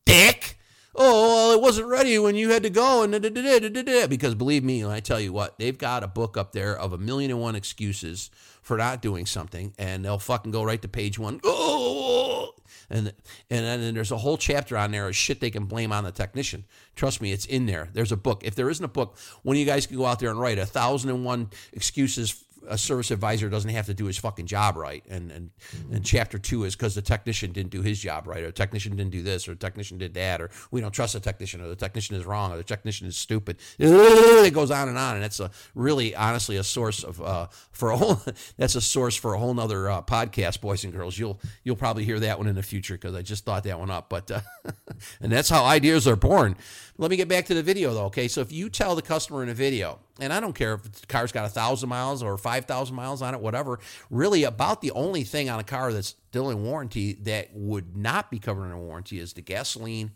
dick?" 0.04 0.58
Oh, 0.94 1.48
well, 1.48 1.52
it 1.52 1.60
wasn't 1.60 1.88
ready 1.88 2.18
when 2.18 2.34
you 2.34 2.50
had 2.50 2.62
to 2.62 2.70
go, 2.70 3.02
and 3.02 3.12
da, 3.12 3.18
da, 3.18 3.82
da, 3.82 4.06
because 4.06 4.34
believe 4.34 4.64
me, 4.64 4.84
I 4.84 5.00
tell 5.00 5.20
you 5.20 5.32
what, 5.32 5.58
they've 5.58 5.76
got 5.76 6.02
a 6.02 6.08
book 6.08 6.36
up 6.36 6.52
there 6.52 6.76
of 6.78 6.92
a 6.92 6.98
million 6.98 7.30
and 7.30 7.40
one 7.40 7.54
excuses 7.54 8.30
for 8.62 8.76
not 8.76 9.02
doing 9.02 9.26
something, 9.26 9.74
and 9.78 10.04
they'll 10.04 10.18
fucking 10.18 10.52
go 10.52 10.62
right 10.62 10.80
to 10.80 10.88
page 10.88 11.18
one. 11.18 11.40
Oh, 11.44 12.54
and 12.90 13.12
and 13.50 13.82
then 13.82 13.94
there's 13.94 14.12
a 14.12 14.18
whole 14.18 14.36
chapter 14.36 14.76
on 14.76 14.90
there 14.90 15.08
of 15.08 15.16
shit 15.16 15.40
they 15.40 15.50
can 15.50 15.66
blame 15.66 15.92
on 15.92 16.04
the 16.04 16.12
technician. 16.12 16.64
Trust 16.96 17.20
me, 17.20 17.32
it's 17.32 17.46
in 17.46 17.66
there. 17.66 17.88
There's 17.92 18.12
a 18.12 18.16
book. 18.16 18.42
If 18.44 18.54
there 18.54 18.70
isn't 18.70 18.84
a 18.84 18.88
book, 18.88 19.18
one 19.42 19.56
of 19.56 19.60
you 19.60 19.66
guys 19.66 19.86
can 19.86 19.96
go 19.96 20.06
out 20.06 20.18
there 20.18 20.30
and 20.30 20.40
write 20.40 20.58
a 20.58 20.66
thousand 20.66 21.10
and 21.10 21.24
one 21.24 21.50
excuses 21.72 22.43
a 22.68 22.78
service 22.78 23.10
advisor 23.10 23.48
doesn't 23.48 23.70
have 23.70 23.86
to 23.86 23.94
do 23.94 24.06
his 24.06 24.16
fucking 24.18 24.46
job 24.46 24.76
right. 24.76 25.04
And 25.08 25.30
and, 25.30 25.50
and 25.92 26.04
chapter 26.04 26.38
two 26.38 26.64
is 26.64 26.74
because 26.74 26.94
the 26.94 27.02
technician 27.02 27.52
didn't 27.52 27.70
do 27.70 27.82
his 27.82 28.00
job 28.00 28.26
right, 28.26 28.42
or 28.42 28.46
the 28.46 28.52
technician 28.52 28.96
didn't 28.96 29.12
do 29.12 29.22
this, 29.22 29.48
or 29.48 29.52
the 29.52 29.60
technician 29.60 29.98
did 29.98 30.14
that, 30.14 30.40
or 30.40 30.50
we 30.70 30.80
don't 30.80 30.92
trust 30.92 31.14
the 31.14 31.20
technician, 31.20 31.60
or 31.60 31.68
the 31.68 31.76
technician 31.76 32.16
is 32.16 32.24
wrong, 32.24 32.52
or 32.52 32.56
the 32.56 32.64
technician 32.64 33.06
is 33.06 33.16
stupid. 33.16 33.58
It 34.44 34.52
goes 34.52 34.70
on 34.70 34.88
and 34.88 34.98
on, 34.98 35.14
and 35.14 35.24
that's 35.24 35.40
a 35.40 35.50
really 35.74 36.14
honestly 36.14 36.56
a 36.56 36.64
source 36.64 37.02
of 37.02 37.20
uh, 37.22 37.46
for 37.70 37.90
a 37.90 37.96
whole 37.96 38.20
that's 38.56 38.74
a 38.74 38.80
source 38.80 39.16
for 39.16 39.34
a 39.34 39.38
whole 39.38 39.54
nother 39.54 39.90
uh, 39.90 40.02
podcast, 40.02 40.60
boys 40.60 40.84
and 40.84 40.92
girls. 40.92 41.18
You'll 41.18 41.40
you'll 41.62 41.76
probably 41.76 42.04
hear 42.04 42.20
that 42.20 42.38
one 42.38 42.46
in 42.46 42.54
the 42.54 42.62
future 42.62 42.94
because 42.94 43.14
I 43.14 43.22
just 43.22 43.44
thought 43.44 43.64
that 43.64 43.78
one 43.78 43.90
up. 43.90 44.08
But 44.08 44.30
uh, 44.30 44.40
and 45.20 45.32
that's 45.32 45.48
how 45.48 45.64
ideas 45.64 46.06
are 46.06 46.16
born. 46.16 46.56
Let 46.96 47.10
me 47.10 47.16
get 47.16 47.28
back 47.28 47.46
to 47.46 47.54
the 47.54 47.62
video 47.62 47.92
though. 47.92 48.04
Okay, 48.06 48.28
so 48.28 48.40
if 48.40 48.52
you 48.52 48.70
tell 48.70 48.94
the 48.94 49.02
customer 49.02 49.42
in 49.42 49.48
a 49.48 49.54
video, 49.54 49.98
and 50.20 50.32
I 50.32 50.38
don't 50.38 50.52
care 50.52 50.74
if 50.74 50.82
the 50.84 51.06
car's 51.08 51.32
got 51.32 51.44
a 51.44 51.48
thousand 51.48 51.88
miles 51.88 52.22
or 52.22 52.38
five 52.38 52.66
thousand 52.66 52.94
miles 52.94 53.20
on 53.20 53.34
it, 53.34 53.40
whatever. 53.40 53.80
Really, 54.10 54.44
about 54.44 54.80
the 54.80 54.92
only 54.92 55.24
thing 55.24 55.50
on 55.50 55.58
a 55.58 55.64
car 55.64 55.92
that's 55.92 56.14
still 56.30 56.50
in 56.50 56.62
warranty 56.62 57.14
that 57.22 57.48
would 57.52 57.96
not 57.96 58.30
be 58.30 58.38
covered 58.38 58.64
under 58.64 58.78
warranty 58.78 59.18
is 59.18 59.32
the 59.32 59.42
gasoline 59.42 60.12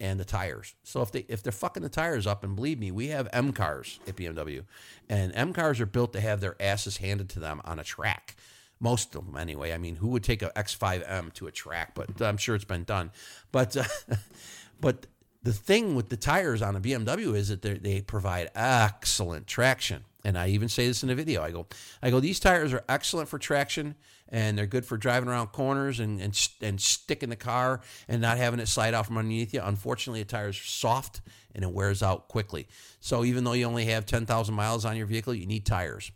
and 0.00 0.20
the 0.20 0.24
tires. 0.24 0.74
So 0.82 1.00
if 1.00 1.10
they 1.12 1.24
if 1.28 1.42
they're 1.42 1.50
fucking 1.50 1.82
the 1.82 1.88
tires 1.88 2.26
up, 2.26 2.44
and 2.44 2.54
believe 2.54 2.78
me, 2.78 2.90
we 2.90 3.08
have 3.08 3.28
M 3.32 3.52
cars 3.52 3.98
at 4.06 4.16
BMW, 4.16 4.64
and 5.08 5.34
M 5.34 5.54
cars 5.54 5.80
are 5.80 5.86
built 5.86 6.12
to 6.12 6.20
have 6.20 6.40
their 6.40 6.60
asses 6.60 6.98
handed 6.98 7.30
to 7.30 7.40
them 7.40 7.62
on 7.64 7.78
a 7.78 7.84
track. 7.84 8.36
Most 8.80 9.14
of 9.16 9.24
them, 9.24 9.36
anyway. 9.36 9.72
I 9.72 9.78
mean, 9.78 9.96
who 9.96 10.08
would 10.08 10.22
take 10.22 10.42
a 10.42 10.50
X5M 10.54 11.32
to 11.32 11.48
a 11.48 11.50
track? 11.50 11.94
But 11.94 12.22
I'm 12.22 12.36
sure 12.36 12.54
it's 12.54 12.64
been 12.64 12.84
done. 12.84 13.10
But 13.50 13.76
uh, 13.76 13.84
but 14.80 15.06
the 15.42 15.52
thing 15.52 15.94
with 15.94 16.08
the 16.08 16.16
tires 16.16 16.62
on 16.62 16.76
a 16.76 16.80
BMW 16.80 17.34
is 17.34 17.48
that 17.48 17.62
they 17.62 18.00
provide 18.00 18.50
excellent 18.54 19.46
traction. 19.46 20.04
And 20.24 20.36
I 20.36 20.48
even 20.48 20.68
say 20.68 20.86
this 20.86 21.02
in 21.02 21.08
the 21.08 21.14
video. 21.14 21.42
I 21.42 21.52
go, 21.52 21.66
I 22.02 22.10
go, 22.10 22.20
these 22.20 22.40
tires 22.40 22.72
are 22.72 22.84
excellent 22.88 23.28
for 23.28 23.38
traction 23.38 23.94
and 24.28 24.58
they're 24.58 24.66
good 24.66 24.84
for 24.84 24.96
driving 24.96 25.28
around 25.28 25.48
corners 25.48 26.00
and, 26.00 26.20
and, 26.20 26.48
and 26.60 26.80
sticking 26.80 27.30
the 27.30 27.36
car 27.36 27.80
and 28.08 28.20
not 28.20 28.36
having 28.36 28.60
it 28.60 28.66
slide 28.66 28.94
out 28.94 29.06
from 29.06 29.16
underneath 29.16 29.54
you. 29.54 29.60
Unfortunately, 29.62 30.22
the 30.22 30.28
tire's 30.28 30.56
is 30.56 30.62
soft 30.62 31.22
and 31.54 31.64
it 31.64 31.70
wears 31.72 32.02
out 32.02 32.28
quickly. 32.28 32.66
So 33.00 33.24
even 33.24 33.44
though 33.44 33.52
you 33.52 33.64
only 33.64 33.86
have 33.86 34.06
10,000 34.06 34.54
miles 34.54 34.84
on 34.84 34.96
your 34.96 35.06
vehicle, 35.06 35.34
you 35.34 35.46
need 35.46 35.64
tires. 35.64 36.10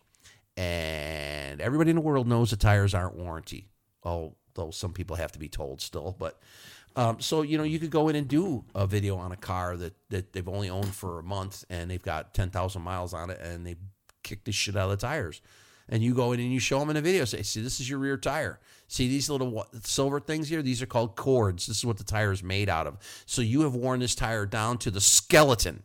And 0.57 1.61
everybody 1.61 1.91
in 1.91 1.97
the 1.97 2.03
world 2.03 2.27
knows 2.27 2.51
the 2.51 2.57
tires 2.57 2.95
aren't 2.95 3.17
warranty, 3.17 3.69
although 4.03 4.71
some 4.73 4.93
people 4.93 5.17
have 5.17 5.33
to 5.33 5.39
be 5.39 5.49
told 5.49 5.81
still. 5.81 6.15
But 6.19 6.39
um, 6.97 7.21
so 7.21 7.43
you 7.43 7.59
know 7.59 7.65
you 7.65 7.79
could 7.79 7.91
go 7.91 8.09
in 8.09 8.17
and 8.17 8.29
do 8.29 8.65
a 8.75 8.87
video 8.87 9.17
on 9.17 9.33
a 9.33 9.37
car 9.37 9.77
that 9.77 9.95
that 10.11 10.33
they've 10.33 10.49
only 10.49 10.71
owned 10.71 10.95
for 10.95 11.19
a 11.19 11.23
month 11.23 11.65
and 11.71 11.91
they've 11.91 12.03
got 12.03 12.35
ten 12.35 12.51
thousand 12.51 12.83
miles 12.83 13.15
on 13.15 13.31
it 13.31 13.41
and 13.41 13.67
they 13.67 13.77
kick 14.23 14.45
the 14.45 14.53
shit 14.53 14.77
out 14.77 14.91
of 14.91 15.01
the 15.01 15.07
tires. 15.07 15.41
And 15.89 16.03
you 16.03 16.15
go 16.15 16.33
in 16.33 16.41
and 16.41 16.53
you 16.53 16.61
show 16.61 16.79
them 16.79 16.91
in 16.91 16.97
a 16.97 17.01
video. 17.01 17.25
Say, 17.25 17.43
see, 17.43 17.61
this 17.61 17.81
is 17.81 17.91
your 17.91 17.99
rear 17.99 18.17
tire. 18.17 18.61
See 18.87 19.09
these 19.09 19.29
little 19.29 19.67
silver 19.83 20.21
things 20.21 20.49
here? 20.49 20.63
These 20.63 20.81
are 20.81 20.87
called 20.87 21.17
cords. 21.17 21.67
This 21.67 21.79
is 21.79 21.85
what 21.85 21.99
the 21.99 22.05
tire 22.05 22.33
is 22.33 22.43
made 22.43 22.69
out 22.69 22.87
of. 22.87 22.99
So 23.27 23.43
you 23.43 23.63
have 23.63 23.75
worn 23.75 24.01
this 24.01 24.15
tire 24.15 24.47
down 24.47 24.79
to 24.79 24.91
the 24.91 25.01
skeleton, 25.01 25.83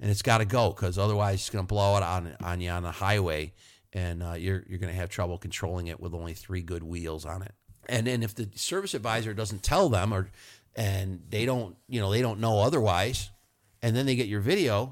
and 0.00 0.10
it's 0.10 0.22
got 0.22 0.38
to 0.38 0.44
go 0.44 0.70
because 0.70 0.98
otherwise 0.98 1.40
it's 1.40 1.50
going 1.50 1.64
to 1.64 1.66
blow 1.66 1.96
it 1.96 2.02
on 2.02 2.36
on 2.42 2.60
you 2.60 2.70
on 2.70 2.84
the 2.84 2.92
highway, 2.92 3.52
and 3.92 4.22
uh, 4.22 4.34
you're 4.34 4.62
you're 4.68 4.78
going 4.78 4.92
to 4.92 4.98
have 4.98 5.08
trouble 5.08 5.36
controlling 5.36 5.88
it 5.88 6.00
with 6.00 6.14
only 6.14 6.34
three 6.34 6.62
good 6.62 6.82
wheels 6.82 7.26
on 7.26 7.42
it. 7.42 7.52
And 7.88 8.06
then 8.06 8.22
if 8.22 8.34
the 8.34 8.48
service 8.54 8.94
advisor 8.94 9.34
doesn't 9.34 9.62
tell 9.62 9.88
them 9.88 10.12
or 10.12 10.28
and 10.76 11.20
they 11.30 11.46
don't, 11.46 11.76
you 11.88 12.00
know, 12.00 12.10
they 12.10 12.22
don't 12.22 12.40
know 12.40 12.60
otherwise, 12.60 13.30
and 13.82 13.94
then 13.94 14.06
they 14.06 14.16
get 14.16 14.26
your 14.26 14.40
video, 14.40 14.90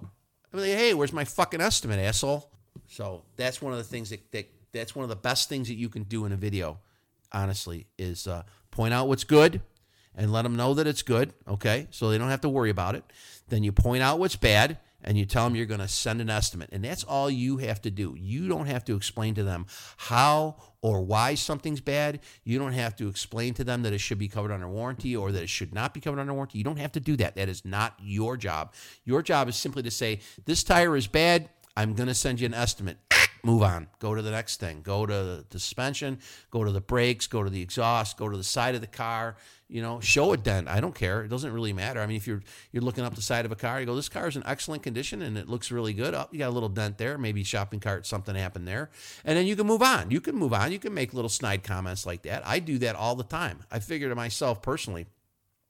I'm 0.53 0.61
like, 0.61 0.68
hey, 0.68 0.95
where's 0.95 1.12
my 1.12 1.24
fucking 1.24 1.61
estimate, 1.61 1.99
asshole? 1.99 2.51
So 2.86 3.24
that's 3.36 3.61
one 3.61 3.72
of 3.72 3.78
the 3.78 3.84
things 3.84 4.11
that, 4.11 4.30
that 4.32 4.49
that's 4.72 4.95
one 4.95 5.03
of 5.03 5.09
the 5.09 5.16
best 5.16 5.49
things 5.49 5.68
that 5.68 5.74
you 5.74 5.88
can 5.88 6.05
do 6.05 6.24
in 6.24 6.32
a 6.32 6.36
video, 6.36 6.78
honestly, 7.32 7.86
is 7.99 8.26
uh, 8.26 8.43
point 8.70 8.95
out 8.95 9.09
what's 9.09 9.24
good 9.24 9.61
and 10.14 10.32
let 10.32 10.43
them 10.43 10.57
know 10.57 10.74
that 10.74 10.86
it's 10.86 11.03
good, 11.03 11.32
okay? 11.49 11.86
So 11.90 12.11
they 12.11 12.18
don't 12.18 12.28
have 12.28 12.43
to 12.43 12.49
worry 12.49 12.70
about 12.70 12.95
it. 12.95 13.05
Then 13.49 13.62
you 13.62 13.72
point 13.72 14.03
out 14.03 14.18
what's 14.18 14.36
bad 14.36 14.78
and 15.05 15.18
you 15.18 15.24
tell 15.24 15.44
them 15.44 15.57
you're 15.57 15.66
going 15.66 15.80
to 15.80 15.88
send 15.88 16.20
an 16.20 16.30
estimate. 16.30 16.70
And 16.72 16.84
that's 16.84 17.05
all 17.05 17.30
you 17.30 17.59
have 17.59 17.80
to 17.82 17.90
do. 17.90 18.14
You 18.18 18.48
don't 18.48 18.66
have 18.66 18.84
to 18.86 18.96
explain 18.96 19.34
to 19.34 19.44
them 19.44 19.66
how 19.96 20.57
or 20.80 21.00
why 21.03 21.34
something's 21.34 21.80
bad. 21.80 22.20
You 22.44 22.59
don't 22.59 22.72
have 22.72 22.96
to 22.96 23.09
explain 23.09 23.55
to 23.55 23.64
them 23.64 23.82
that 23.82 23.92
it 23.92 23.98
should 23.98 24.18
be 24.18 24.28
covered 24.28 24.53
under 24.53 24.68
warranty 24.68 25.14
or 25.16 25.32
that 25.32 25.42
it 25.42 25.48
should 25.48 25.72
not 25.74 25.94
be 25.94 26.00
covered 26.00 26.20
under 26.20 26.34
warranty. 26.34 26.59
You 26.59 26.64
don't 26.64 26.78
have 26.78 26.92
to 26.92 27.00
do 27.00 27.16
that. 27.16 27.36
That 27.36 27.48
is 27.48 27.64
not 27.64 27.94
your 28.00 28.36
job. 28.36 28.74
Your 29.05 29.22
job 29.22 29.48
is 29.48 29.57
simply 29.57 29.82
to 29.84 29.90
say, 29.90 30.20
this 30.44 30.64
tire 30.64 30.96
is 30.96 31.07
bad. 31.07 31.48
I'm 31.76 31.94
going 31.94 32.09
to 32.09 32.14
send 32.14 32.40
you 32.40 32.46
an 32.46 32.55
estimate 32.55 32.98
move 33.45 33.62
on. 33.62 33.88
Go 33.99 34.14
to 34.14 34.22
the 34.22 34.30
next 34.30 34.61
thing. 34.61 34.82
Go 34.82 35.05
to 35.07 35.45
the 35.49 35.59
suspension, 35.59 36.18
go 36.51 36.64
to 36.64 36.70
the 36.70 36.80
brakes, 36.80 37.26
go 37.26 37.43
to 37.43 37.51
the 37.51 37.61
exhaust, 37.61 38.16
go 38.16 38.28
to 38.28 38.36
the 38.36 38.45
side 38.45 38.74
of 38.74 38.80
the 38.80 38.86
car. 38.86 39.36
You 39.68 39.80
know, 39.80 40.01
show 40.01 40.34
a 40.34 40.36
dent. 40.36 40.68
I 40.68 40.80
don't 40.80 40.95
care. 40.95 41.24
It 41.24 41.28
doesn't 41.28 41.51
really 41.51 41.72
matter. 41.72 42.01
I 42.01 42.07
mean, 42.07 42.18
if 42.18 42.26
you're 42.26 42.43
you're 42.72 42.82
looking 42.82 43.05
up 43.05 43.14
the 43.14 43.22
side 43.22 43.47
of 43.47 43.53
a 43.53 43.57
car, 43.57 43.80
you 43.80 43.86
go, 43.86 43.97
this 43.97 44.11
car 44.11 44.28
is 44.28 44.36
in 44.36 44.43
excellent 44.45 44.82
condition 44.82 45.22
and 45.22 45.38
it 45.38 45.49
looks 45.49 45.70
really 45.70 45.95
good. 45.95 46.12
Up, 46.12 46.28
oh, 46.28 46.32
you 46.32 46.40
got 46.40 46.51
a 46.51 46.53
little 46.53 46.68
dent 46.68 46.99
there, 46.99 47.16
maybe 47.16 47.43
shopping 47.43 47.80
cart, 47.80 48.07
something 48.07 48.34
happened 48.34 48.68
there, 48.68 48.90
and 49.24 49.38
then 49.38 49.47
you 49.47 49.57
can 49.57 49.66
move 49.66 49.82
on. 49.82 50.11
You 50.11 50.20
can 50.20 50.34
move 50.36 50.53
on. 50.53 50.72
You 50.72 50.78
can 50.78 50.93
make 50.93 51.14
little 51.14 51.30
snide 51.30 51.62
comments 51.62 52.05
like 52.05 52.22
that. 52.24 52.47
I 52.47 52.59
do 52.59 52.76
that 52.78 52.97
all 52.97 53.14
the 53.14 53.24
time. 53.24 53.61
I 53.70 53.78
figure 53.78 54.11
to 54.11 54.14
myself 54.14 54.61
personally 54.61 55.07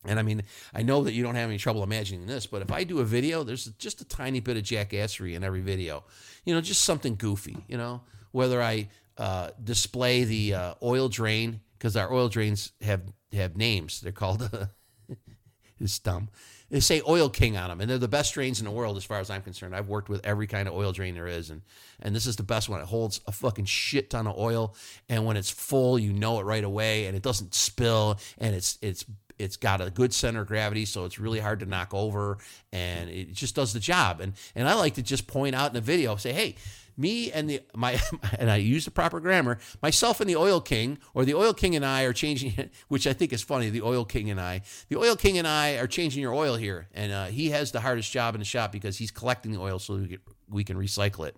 and 0.04 0.18
I 0.18 0.22
mean, 0.22 0.42
I 0.74 0.82
know 0.82 1.04
that 1.04 1.12
you 1.12 1.22
don't 1.22 1.36
have 1.36 1.48
any 1.48 1.58
trouble 1.58 1.82
imagining 1.82 2.26
this, 2.26 2.46
but 2.46 2.62
if 2.62 2.72
I 2.72 2.84
do 2.84 2.98
a 2.98 3.04
video, 3.04 3.44
there's 3.44 3.66
just 3.78 4.00
a 4.00 4.04
tiny 4.04 4.40
bit 4.40 4.56
of 4.56 4.64
jackassery 4.64 5.34
in 5.34 5.44
every 5.44 5.60
video. 5.60 6.04
You 6.44 6.54
know, 6.54 6.60
just 6.60 6.82
something 6.82 7.14
goofy, 7.14 7.56
you 7.68 7.76
know, 7.76 8.02
whether 8.32 8.60
I 8.60 8.88
uh, 9.16 9.50
display 9.62 10.24
the 10.24 10.54
uh, 10.54 10.74
oil 10.82 11.08
drain, 11.08 11.60
because 11.78 11.96
our 11.96 12.12
oil 12.12 12.28
drains 12.28 12.72
have, 12.80 13.02
have 13.32 13.56
names. 13.56 14.00
They're 14.00 14.12
called, 14.12 14.50
it's 15.80 15.98
dumb. 16.00 16.30
They 16.72 16.80
say 16.80 17.02
Oil 17.06 17.28
King 17.28 17.58
on 17.58 17.68
them, 17.68 17.82
and 17.82 17.90
they're 17.90 17.98
the 17.98 18.08
best 18.08 18.32
drains 18.32 18.58
in 18.58 18.64
the 18.64 18.70
world 18.70 18.96
as 18.96 19.04
far 19.04 19.20
as 19.20 19.28
I'm 19.28 19.42
concerned. 19.42 19.76
I've 19.76 19.90
worked 19.90 20.08
with 20.08 20.24
every 20.24 20.46
kind 20.46 20.66
of 20.66 20.72
oil 20.72 20.90
drain 20.90 21.14
there 21.14 21.26
is, 21.26 21.50
and, 21.50 21.60
and 22.00 22.16
this 22.16 22.24
is 22.24 22.36
the 22.36 22.42
best 22.42 22.70
one. 22.70 22.80
It 22.80 22.86
holds 22.86 23.20
a 23.26 23.32
fucking 23.32 23.66
shit 23.66 24.08
ton 24.08 24.26
of 24.26 24.38
oil, 24.38 24.74
and 25.06 25.26
when 25.26 25.36
it's 25.36 25.50
full, 25.50 25.98
you 25.98 26.14
know 26.14 26.40
it 26.40 26.44
right 26.44 26.64
away, 26.64 27.04
and 27.04 27.14
it 27.14 27.22
doesn't 27.22 27.54
spill, 27.54 28.18
and 28.38 28.54
it's 28.54 28.78
it's 28.80 29.04
it's 29.38 29.56
got 29.56 29.80
a 29.80 29.90
good 29.90 30.12
center 30.12 30.42
of 30.42 30.48
gravity, 30.48 30.84
so 30.84 31.04
it's 31.04 31.18
really 31.18 31.40
hard 31.40 31.60
to 31.60 31.66
knock 31.66 31.92
over, 31.92 32.38
and 32.72 33.10
it 33.10 33.32
just 33.32 33.54
does 33.54 33.72
the 33.72 33.80
job. 33.80 34.20
And 34.20 34.34
and 34.54 34.68
I 34.68 34.74
like 34.74 34.94
to 34.94 35.02
just 35.02 35.26
point 35.26 35.54
out 35.54 35.68
in 35.68 35.74
the 35.74 35.80
video, 35.80 36.16
say, 36.16 36.32
hey, 36.32 36.56
me 36.96 37.32
and 37.32 37.48
the 37.48 37.60
my 37.74 38.00
and 38.38 38.50
I 38.50 38.56
use 38.56 38.84
the 38.84 38.90
proper 38.90 39.20
grammar. 39.20 39.58
Myself 39.82 40.20
and 40.20 40.28
the 40.28 40.36
Oil 40.36 40.60
King, 40.60 40.98
or 41.14 41.24
the 41.24 41.34
Oil 41.34 41.54
King 41.54 41.76
and 41.76 41.84
I 41.84 42.02
are 42.02 42.12
changing 42.12 42.54
it, 42.58 42.72
which 42.88 43.06
I 43.06 43.12
think 43.12 43.32
is 43.32 43.42
funny. 43.42 43.70
The 43.70 43.82
Oil 43.82 44.04
King 44.04 44.30
and 44.30 44.40
I, 44.40 44.62
the 44.88 44.96
Oil 44.96 45.16
King 45.16 45.38
and 45.38 45.46
I 45.46 45.76
are 45.76 45.86
changing 45.86 46.22
your 46.22 46.34
oil 46.34 46.56
here, 46.56 46.88
and 46.94 47.12
uh, 47.12 47.26
he 47.26 47.50
has 47.50 47.72
the 47.72 47.80
hardest 47.80 48.12
job 48.12 48.34
in 48.34 48.40
the 48.40 48.44
shop 48.44 48.72
because 48.72 48.98
he's 48.98 49.10
collecting 49.10 49.52
the 49.52 49.60
oil 49.60 49.78
so 49.78 49.96
we 49.96 50.08
can, 50.08 50.18
we 50.48 50.64
can 50.64 50.76
recycle 50.76 51.26
it. 51.26 51.36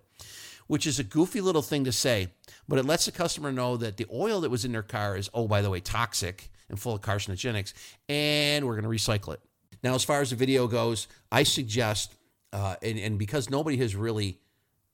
Which 0.67 0.87
is 0.87 0.97
a 0.99 1.03
goofy 1.03 1.41
little 1.41 1.61
thing 1.61 1.83
to 1.85 1.91
say, 1.91 2.29
but 2.67 2.79
it 2.79 2.85
lets 2.85 3.05
the 3.05 3.11
customer 3.11 3.51
know 3.51 3.77
that 3.77 3.97
the 3.97 4.07
oil 4.11 4.41
that 4.41 4.49
was 4.49 4.65
in 4.65 4.71
their 4.71 4.81
car 4.81 5.15
is, 5.15 5.29
oh, 5.33 5.47
by 5.47 5.61
the 5.61 5.69
way, 5.69 5.79
toxic 5.79 6.49
and 6.69 6.79
full 6.79 6.95
of 6.95 7.01
carcinogenics, 7.01 7.73
and 8.09 8.65
we're 8.65 8.79
going 8.79 8.83
to 8.83 8.89
recycle 8.89 9.33
it. 9.33 9.41
Now, 9.83 9.93
as 9.93 10.03
far 10.03 10.21
as 10.21 10.31
the 10.31 10.35
video 10.35 10.67
goes, 10.67 11.07
I 11.31 11.43
suggest, 11.43 12.15
uh, 12.51 12.75
and, 12.81 12.97
and 12.97 13.19
because 13.19 13.49
nobody 13.51 13.77
has 13.77 13.95
really, 13.95 14.39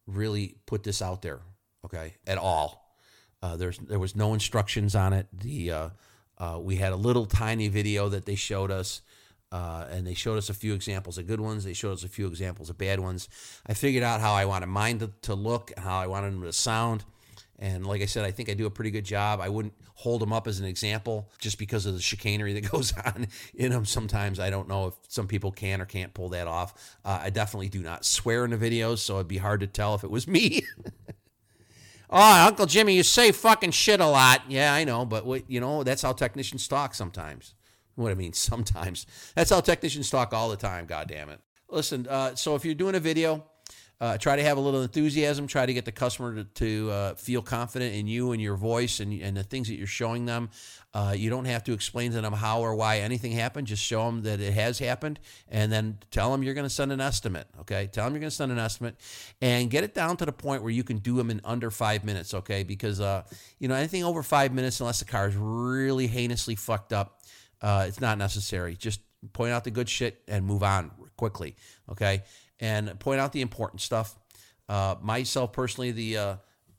really 0.06 0.58
put 0.66 0.84
this 0.84 1.02
out 1.02 1.22
there, 1.22 1.40
okay, 1.86 2.16
at 2.28 2.38
all. 2.38 2.82
Uh, 3.42 3.56
there's 3.56 3.78
there 3.80 4.00
was 4.00 4.16
no 4.16 4.34
instructions 4.34 4.96
on 4.96 5.14
it. 5.14 5.28
The 5.34 5.72
uh, 5.72 5.90
uh, 6.38 6.60
we 6.62 6.76
had 6.76 6.92
a 6.92 6.96
little 6.98 7.26
tiny 7.26 7.70
video 7.70 8.10
that 8.10 8.26
they 8.26 8.36
showed 8.36 8.70
us, 8.70 9.02
uh, 9.52 9.86
and 9.92 10.08
they 10.08 10.14
showed 10.14 10.38
us 10.38 10.50
a 10.50 10.54
few 10.54 10.74
examples 10.74 11.18
of 11.18 11.28
good 11.28 11.42
ones. 11.42 11.64
They 11.64 11.74
showed 11.74 11.94
us 11.94 12.04
a 12.04 12.10
few 12.10 12.28
examples 12.28 12.70
of 12.70 12.78
bad 12.78 13.00
ones. 13.00 13.28
I 13.68 13.74
figured 13.74 14.04
out 14.04 14.22
how 14.22 14.34
I 14.34 14.46
wanted 14.46 14.68
mine 14.68 15.00
to, 15.00 15.12
to 15.24 15.36
look, 15.36 15.72
how 15.78 16.00
I 16.00 16.08
wanted 16.08 16.34
them 16.34 16.44
to 16.44 16.54
sound. 16.54 17.04
And 17.60 17.86
like 17.86 18.02
I 18.02 18.06
said, 18.06 18.26
I 18.26 18.32
think 18.32 18.50
I 18.50 18.56
do 18.56 18.66
a 18.66 18.72
pretty 18.72 18.90
good 18.90 19.06
job. 19.06 19.40
I 19.40 19.50
wouldn't 19.50 19.76
hold 19.94 20.20
them 20.20 20.34
up 20.34 20.48
as 20.48 20.60
an 20.60 20.66
example 20.66 21.30
just 21.38 21.60
because 21.60 21.86
of 21.86 21.94
the 21.94 22.02
chicanery 22.02 22.54
that 22.60 22.72
goes 22.72 22.94
on 22.94 23.28
in 23.54 23.72
them. 23.72 23.86
Sometimes 23.86 24.40
I 24.40 24.50
don't 24.50 24.68
know 24.68 24.88
if 24.88 24.94
some 25.08 25.28
people 25.28 25.52
can 25.52 25.82
or 25.82 25.86
can't 25.86 26.14
pull 26.14 26.30
that 26.30 26.48
off. 26.48 26.98
Uh, 27.06 27.20
I 27.22 27.30
definitely 27.30 27.70
do 27.70 27.82
not 27.82 28.04
swear 28.04 28.46
in 28.46 28.52
the 28.52 28.58
videos, 28.58 29.00
so 29.00 29.16
it'd 29.16 29.28
be 29.28 29.38
hard 29.38 29.60
to 29.60 29.68
tell 29.68 29.94
if 29.96 30.04
it 30.04 30.10
was 30.10 30.28
me. 30.28 30.64
oh, 32.10 32.48
Uncle 32.48 32.66
Jimmy, 32.66 32.96
you 32.96 33.04
say 33.04 33.32
fucking 33.32 33.72
shit 33.72 34.00
a 34.00 34.08
lot. 34.08 34.42
Yeah, 34.48 34.74
I 34.74 34.86
know, 34.86 35.06
but 35.06 35.26
what, 35.26 35.50
you 35.50 35.60
know, 35.60 35.84
that's 35.84 36.02
how 36.02 36.14
technicians 36.14 36.68
talk 36.68 36.96
sometimes. 36.96 37.54
What 38.02 38.12
I 38.12 38.16
mean, 38.16 38.34
sometimes. 38.50 39.06
That's 39.36 39.50
how 39.50 39.62
technicians 39.62 40.10
talk 40.10 40.34
all 40.34 40.50
the 40.50 40.58
time, 40.58 40.86
God 40.86 41.08
damn 41.08 41.30
it. 41.30 41.40
Listen, 41.70 42.08
uh, 42.10 42.36
so 42.36 42.56
if 42.56 42.66
you're 42.66 42.76
doing 42.76 42.96
a 42.96 43.00
video, 43.00 43.44
Uh, 44.02 44.18
try 44.18 44.36
to 44.36 44.42
have 44.42 44.58
a 44.58 44.60
little 44.60 44.82
enthusiasm. 44.82 45.46
Try 45.46 45.68
to 45.68 45.74
get 45.76 45.86
the 45.86 45.92
customer 45.92 46.34
to, 46.34 46.44
to 46.44 46.90
uh, 46.90 47.14
feel 47.14 47.44
confident 47.44 47.94
in 47.94 48.08
you 48.08 48.32
and 48.32 48.42
your 48.42 48.56
voice 48.58 49.00
and, 49.00 49.14
and 49.22 49.38
the 49.38 49.44
things 49.44 49.68
that 49.68 49.76
you're 49.76 49.86
showing 49.86 50.26
them. 50.26 50.50
Uh, 50.92 51.14
you 51.16 51.30
don't 51.30 51.46
have 51.46 51.64
to 51.66 51.72
explain 51.74 52.12
to 52.12 52.20
them 52.20 52.34
how 52.34 52.62
or 52.62 52.74
why 52.76 52.98
anything 52.98 53.32
happened. 53.32 53.68
Just 53.68 53.84
show 53.84 54.04
them 54.06 54.24
that 54.24 54.40
it 54.42 54.54
has 54.54 54.80
happened, 54.80 55.20
and 55.48 55.72
then 55.72 56.00
tell 56.10 56.32
them 56.32 56.42
you're 56.42 56.56
going 56.56 56.66
to 56.66 56.70
send 56.74 56.92
an 56.92 57.00
estimate. 57.00 57.46
Okay, 57.60 57.88
tell 57.94 58.06
them 58.06 58.14
you're 58.14 58.22
going 58.22 58.32
to 58.32 58.36
send 58.36 58.52
an 58.52 58.58
estimate, 58.58 58.96
and 59.40 59.70
get 59.70 59.84
it 59.84 59.94
down 59.94 60.18
to 60.18 60.26
the 60.26 60.34
point 60.34 60.64
where 60.64 60.72
you 60.72 60.84
can 60.84 60.98
do 60.98 61.16
them 61.16 61.30
in 61.30 61.40
under 61.46 61.70
five 61.70 62.04
minutes. 62.04 62.34
Okay, 62.34 62.64
because 62.64 63.00
uh, 63.00 63.22
you 63.60 63.68
know 63.68 63.76
anything 63.76 64.04
over 64.04 64.24
five 64.24 64.52
minutes, 64.52 64.80
unless 64.80 64.98
the 65.00 65.06
car 65.06 65.28
is 65.28 65.36
really 65.38 66.08
heinously 66.08 66.56
fucked 66.56 66.92
up, 66.92 67.21
uh, 67.62 67.86
it's 67.88 68.02
not 68.02 68.18
necessary. 68.18 68.76
Just 68.76 69.02
point 69.34 69.52
out 69.52 69.64
the 69.64 69.72
good 69.72 69.90
shit 69.90 70.22
and 70.28 70.46
move 70.46 70.64
on 70.64 70.92
quickly. 71.18 71.56
Okay, 71.90 72.24
and 72.60 73.00
point 73.00 73.20
out 73.20 73.32
the 73.32 73.42
important 73.42 73.82
stuff. 73.82 74.18
Uh, 74.68 74.96
myself 75.02 75.52
personally, 75.54 75.92
the 75.92 76.18
uh, 76.18 76.36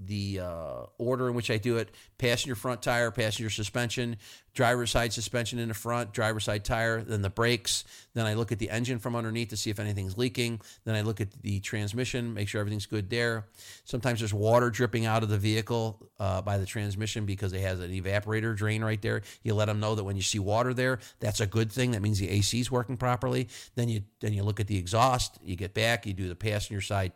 the 0.07 0.41
uh, 0.41 0.87
order 0.99 1.29
in 1.29 1.35
which 1.35 1.51
I 1.51 1.59
do 1.59 1.79
it: 1.79 1.91
passenger 2.19 2.55
front 2.55 2.83
tire, 2.83 3.11
passenger 3.11 3.51
suspension, 3.51 4.17
driver 4.55 4.87
side 4.87 5.13
suspension 5.13 5.59
in 5.59 5.69
the 5.69 5.75
front, 5.75 6.13
driver 6.13 6.41
side 6.41 6.65
tire, 6.65 7.03
then 7.03 7.23
the 7.23 7.31
brakes. 7.31 7.85
Then 8.15 8.27
I 8.27 8.35
look 8.35 8.53
at 8.53 8.59
the 8.59 8.71
engine 8.71 8.99
from 8.99 9.17
underneath 9.17 9.49
to 9.49 9.57
see 9.57 9.71
if 9.71 9.81
anything's 9.81 10.19
leaking. 10.19 10.61
Then 10.85 10.95
I 10.95 11.01
look 11.01 11.21
at 11.21 11.43
the 11.43 11.61
transmission, 11.61 12.35
make 12.35 12.49
sure 12.49 12.61
everything's 12.61 12.87
good 12.87 13.09
there. 13.09 13.47
Sometimes 13.85 14.19
there's 14.21 14.35
water 14.35 14.71
dripping 14.71 15.07
out 15.07 15.23
of 15.23 15.31
the 15.31 15.39
vehicle 15.39 16.11
uh, 16.21 16.43
by 16.43 16.59
the 16.59 16.67
transmission 16.67 17.25
because 17.25 17.53
it 17.53 17.61
has 17.61 17.81
an 17.81 17.91
evaporator 17.91 18.55
drain 18.55 18.85
right 18.85 19.01
there. 19.01 19.23
You 19.43 19.55
let 19.55 19.67
them 19.67 19.81
know 19.81 19.95
that 19.95 20.05
when 20.05 20.17
you 20.17 20.23
see 20.23 20.39
water 20.39 20.75
there, 20.75 20.99
that's 21.21 21.41
a 21.41 21.47
good 21.47 21.73
thing. 21.73 21.93
That 21.93 22.03
means 22.03 22.19
the 22.19 22.29
AC 22.29 22.61
is 22.61 22.71
working 22.71 22.97
properly. 22.97 23.49
Then 23.75 23.89
you 23.89 24.03
then 24.21 24.33
you 24.33 24.43
look 24.43 24.61
at 24.61 24.67
the 24.67 24.77
exhaust. 24.77 25.39
You 25.43 25.57
get 25.57 25.75
back. 25.75 26.07
You 26.07 26.13
do 26.13 26.29
the 26.29 26.37
passenger 26.37 26.81
side, 26.81 27.13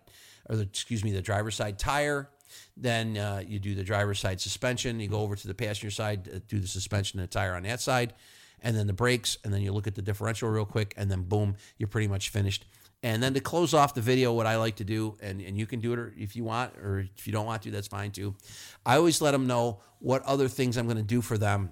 or 0.49 0.57
the, 0.57 0.63
excuse 0.63 1.05
me, 1.05 1.13
the 1.13 1.23
driver 1.23 1.51
side 1.51 1.79
tire 1.79 2.31
then 2.77 3.17
uh, 3.17 3.43
you 3.47 3.59
do 3.59 3.75
the 3.75 3.85
driver's 3.85 4.19
side 4.19 4.41
suspension. 4.41 5.01
You 5.01 5.09
go 5.09 5.21
over 5.21 5.37
to 5.37 5.47
the 5.47 5.55
passenger 5.55 5.91
side, 5.91 6.29
uh, 6.29 6.39
do 6.49 6.59
the 6.59 6.69
suspension 6.69 7.19
and 7.19 7.29
the 7.29 7.33
tire 7.33 7.55
on 7.55 7.63
that 7.65 7.81
side, 7.81 8.15
and 8.61 8.77
then 8.77 8.87
the 8.87 8.93
brakes. 8.93 9.39
And 9.45 9.53
then 9.53 9.63
you 9.63 9.73
look 9.73 9.87
at 9.87 9.95
the 9.95 10.03
differential 10.03 10.49
real 10.49 10.65
quick, 10.65 10.95
and 10.97 11.11
then 11.11 11.23
boom, 11.23 11.57
you're 11.79 11.89
pretty 11.89 12.09
much 12.09 12.29
finished. 12.31 12.65
And 13.03 13.23
then 13.23 13.35
to 13.35 13.41
close 13.41 13.75
off 13.75 13.95
the 13.95 14.01
video, 14.01 14.33
what 14.33 14.47
I 14.47 14.57
like 14.57 14.77
to 14.77 14.85
do, 14.85 15.17
and, 15.21 15.41
and 15.41 15.57
you 15.57 15.67
can 15.67 15.81
do 15.81 15.93
it 15.93 16.15
if 16.17 16.35
you 16.35 16.45
want, 16.45 16.77
or 16.79 17.07
if 17.17 17.27
you 17.27 17.33
don't 17.33 17.47
want 17.47 17.63
to, 17.63 17.71
that's 17.71 17.89
fine 17.89 18.11
too. 18.11 18.35
I 18.85 18.97
always 18.97 19.21
let 19.21 19.33
them 19.33 19.47
know 19.47 19.81
what 19.99 20.23
other 20.23 20.49
things 20.49 20.77
I'm 20.77 20.87
going 20.87 20.97
to 20.97 21.03
do 21.03 21.21
for 21.21 21.39
them, 21.39 21.71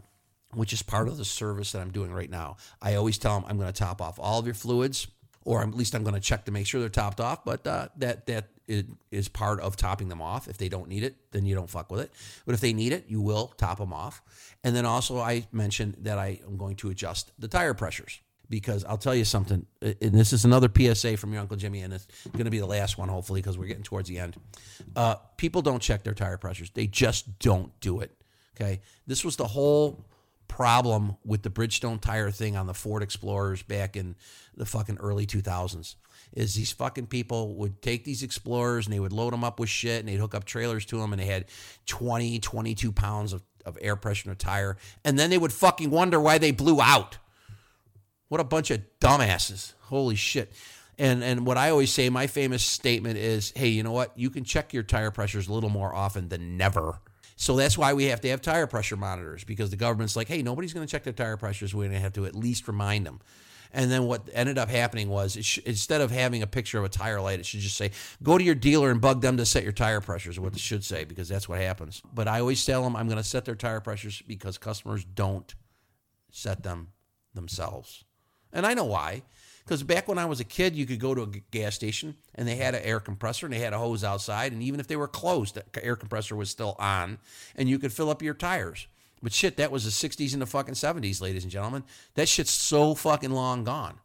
which 0.52 0.72
is 0.72 0.82
part 0.82 1.08
of 1.08 1.16
the 1.16 1.24
service 1.24 1.72
that 1.72 1.80
I'm 1.80 1.90
doing 1.90 2.12
right 2.12 2.30
now. 2.30 2.58
I 2.80 2.94
always 2.94 3.18
tell 3.18 3.34
them 3.34 3.48
I'm 3.48 3.58
going 3.58 3.72
to 3.72 3.78
top 3.78 4.00
off 4.00 4.18
all 4.20 4.38
of 4.38 4.46
your 4.46 4.54
fluids, 4.54 5.08
or 5.44 5.62
at 5.62 5.74
least 5.74 5.94
I'm 5.94 6.02
going 6.02 6.14
to 6.14 6.20
check 6.20 6.44
to 6.46 6.52
make 6.52 6.66
sure 6.66 6.80
they're 6.80 6.88
topped 6.88 7.20
off. 7.20 7.44
But 7.44 7.66
uh, 7.66 7.88
that 7.96 8.26
that 8.26 8.48
is 8.66 9.28
part 9.28 9.60
of 9.60 9.76
topping 9.76 10.08
them 10.08 10.22
off. 10.22 10.48
If 10.48 10.56
they 10.56 10.68
don't 10.68 10.88
need 10.88 11.02
it, 11.02 11.16
then 11.32 11.44
you 11.44 11.54
don't 11.54 11.68
fuck 11.68 11.90
with 11.90 12.00
it. 12.00 12.12
But 12.46 12.54
if 12.54 12.60
they 12.60 12.72
need 12.72 12.92
it, 12.92 13.04
you 13.08 13.20
will 13.20 13.48
top 13.58 13.78
them 13.78 13.92
off. 13.92 14.22
And 14.62 14.74
then 14.74 14.86
also, 14.86 15.18
I 15.18 15.46
mentioned 15.52 15.96
that 16.00 16.18
I 16.18 16.40
am 16.46 16.56
going 16.56 16.76
to 16.76 16.90
adjust 16.90 17.32
the 17.38 17.48
tire 17.48 17.74
pressures 17.74 18.20
because 18.48 18.84
I'll 18.84 18.98
tell 18.98 19.14
you 19.14 19.24
something. 19.24 19.66
And 19.82 20.12
this 20.12 20.32
is 20.32 20.44
another 20.44 20.68
PSA 20.74 21.16
from 21.16 21.32
your 21.32 21.42
Uncle 21.42 21.56
Jimmy, 21.56 21.82
and 21.82 21.92
it's 21.92 22.06
going 22.32 22.44
to 22.44 22.50
be 22.50 22.58
the 22.58 22.66
last 22.66 22.96
one, 22.96 23.08
hopefully, 23.08 23.40
because 23.40 23.58
we're 23.58 23.66
getting 23.66 23.82
towards 23.82 24.08
the 24.08 24.18
end. 24.18 24.36
Uh, 24.96 25.16
people 25.36 25.60
don't 25.60 25.82
check 25.82 26.02
their 26.04 26.14
tire 26.14 26.38
pressures, 26.38 26.70
they 26.70 26.86
just 26.86 27.38
don't 27.38 27.78
do 27.80 28.00
it. 28.00 28.12
Okay. 28.56 28.80
This 29.06 29.24
was 29.24 29.36
the 29.36 29.46
whole 29.46 30.04
problem 30.48 31.16
with 31.24 31.42
the 31.42 31.50
Bridgestone 31.50 32.00
tire 32.00 32.30
thing 32.30 32.56
on 32.56 32.66
the 32.66 32.74
Ford 32.74 33.02
Explorers 33.02 33.62
back 33.62 33.96
in 33.96 34.16
the 34.56 34.66
fucking 34.66 34.98
early 34.98 35.26
2000s 35.26 35.96
is 36.32 36.54
these 36.54 36.72
fucking 36.72 37.06
people 37.06 37.54
would 37.54 37.80
take 37.80 38.04
these 38.04 38.22
explorers 38.22 38.86
and 38.86 38.94
they 38.94 39.00
would 39.00 39.12
load 39.12 39.32
them 39.32 39.44
up 39.44 39.60
with 39.60 39.68
shit 39.68 40.00
and 40.00 40.08
they'd 40.08 40.16
hook 40.16 40.34
up 40.34 40.44
trailers 40.44 40.84
to 40.86 40.98
them 40.98 41.12
and 41.12 41.20
they 41.20 41.26
had 41.26 41.46
20 41.86 42.38
22 42.40 42.92
pounds 42.92 43.32
of, 43.32 43.42
of 43.64 43.78
air 43.80 43.96
pressure 43.96 44.28
in 44.28 44.32
a 44.32 44.36
tire. 44.36 44.76
And 45.04 45.18
then 45.18 45.30
they 45.30 45.38
would 45.38 45.52
fucking 45.52 45.90
wonder 45.90 46.20
why 46.20 46.38
they 46.38 46.50
blew 46.50 46.80
out. 46.80 47.18
What 48.28 48.40
a 48.40 48.44
bunch 48.44 48.70
of 48.70 48.80
dumbasses. 49.00 49.74
Holy 49.82 50.16
shit. 50.16 50.52
And 50.96 51.24
and 51.24 51.44
what 51.44 51.58
i 51.58 51.70
always 51.70 51.92
say 51.92 52.08
my 52.08 52.28
famous 52.28 52.64
statement 52.64 53.18
is 53.18 53.52
hey 53.56 53.68
you 53.68 53.82
know 53.82 53.92
what? 53.92 54.12
You 54.16 54.30
can 54.30 54.44
check 54.44 54.72
your 54.72 54.84
tire 54.84 55.10
pressures 55.10 55.48
a 55.48 55.52
little 55.52 55.70
more 55.70 55.94
often 55.94 56.28
than 56.28 56.56
never 56.56 57.00
so 57.36 57.56
that's 57.56 57.76
why 57.76 57.92
we 57.92 58.04
have 58.04 58.20
to 58.22 58.28
have 58.28 58.40
tire 58.40 58.66
pressure 58.66 58.96
monitors 58.96 59.44
because 59.44 59.70
the 59.70 59.76
government's 59.76 60.16
like, 60.16 60.28
hey, 60.28 60.42
nobody's 60.42 60.72
going 60.72 60.86
to 60.86 60.90
check 60.90 61.02
their 61.02 61.12
tire 61.12 61.36
pressures. 61.36 61.74
We're 61.74 61.84
going 61.84 61.94
to 61.94 62.00
have 62.00 62.12
to 62.14 62.26
at 62.26 62.34
least 62.34 62.68
remind 62.68 63.06
them. 63.06 63.20
And 63.72 63.90
then 63.90 64.04
what 64.04 64.28
ended 64.32 64.56
up 64.56 64.70
happening 64.70 65.08
was 65.08 65.36
sh- 65.40 65.58
instead 65.66 66.00
of 66.00 66.12
having 66.12 66.42
a 66.42 66.46
picture 66.46 66.78
of 66.78 66.84
a 66.84 66.88
tire 66.88 67.20
light, 67.20 67.40
it 67.40 67.46
should 67.46 67.58
just 67.58 67.76
say, 67.76 67.90
go 68.22 68.38
to 68.38 68.44
your 68.44 68.54
dealer 68.54 68.90
and 68.92 69.00
bug 69.00 69.20
them 69.20 69.36
to 69.36 69.44
set 69.44 69.64
your 69.64 69.72
tire 69.72 70.00
pressures, 70.00 70.38
what 70.38 70.52
it 70.52 70.60
should 70.60 70.84
say, 70.84 71.02
because 71.02 71.28
that's 71.28 71.48
what 71.48 71.60
happens. 71.60 72.00
But 72.14 72.28
I 72.28 72.38
always 72.38 72.64
tell 72.64 72.84
them 72.84 72.94
I'm 72.94 73.08
going 73.08 73.18
to 73.18 73.24
set 73.24 73.44
their 73.44 73.56
tire 73.56 73.80
pressures 73.80 74.22
because 74.28 74.58
customers 74.58 75.04
don't 75.04 75.52
set 76.30 76.62
them 76.62 76.92
themselves. 77.34 78.04
And 78.52 78.64
I 78.64 78.74
know 78.74 78.84
why. 78.84 79.22
Because 79.64 79.82
back 79.82 80.08
when 80.08 80.18
I 80.18 80.26
was 80.26 80.40
a 80.40 80.44
kid, 80.44 80.76
you 80.76 80.84
could 80.84 81.00
go 81.00 81.14
to 81.14 81.22
a 81.22 81.26
gas 81.26 81.74
station 81.74 82.16
and 82.34 82.46
they 82.46 82.56
had 82.56 82.74
an 82.74 82.82
air 82.82 83.00
compressor 83.00 83.46
and 83.46 83.52
they 83.54 83.60
had 83.60 83.72
a 83.72 83.78
hose 83.78 84.04
outside. 84.04 84.52
And 84.52 84.62
even 84.62 84.78
if 84.78 84.86
they 84.86 84.96
were 84.96 85.08
closed, 85.08 85.54
the 85.54 85.84
air 85.84 85.96
compressor 85.96 86.36
was 86.36 86.50
still 86.50 86.76
on 86.78 87.18
and 87.56 87.68
you 87.68 87.78
could 87.78 87.92
fill 87.92 88.10
up 88.10 88.20
your 88.20 88.34
tires. 88.34 88.86
But 89.22 89.32
shit, 89.32 89.56
that 89.56 89.72
was 89.72 89.84
the 89.84 90.08
60s 90.08 90.34
and 90.34 90.42
the 90.42 90.46
fucking 90.46 90.74
70s, 90.74 91.22
ladies 91.22 91.44
and 91.44 91.50
gentlemen. 91.50 91.84
That 92.14 92.28
shit's 92.28 92.50
so 92.50 92.94
fucking 92.94 93.30
long 93.30 93.64
gone. 93.64 94.00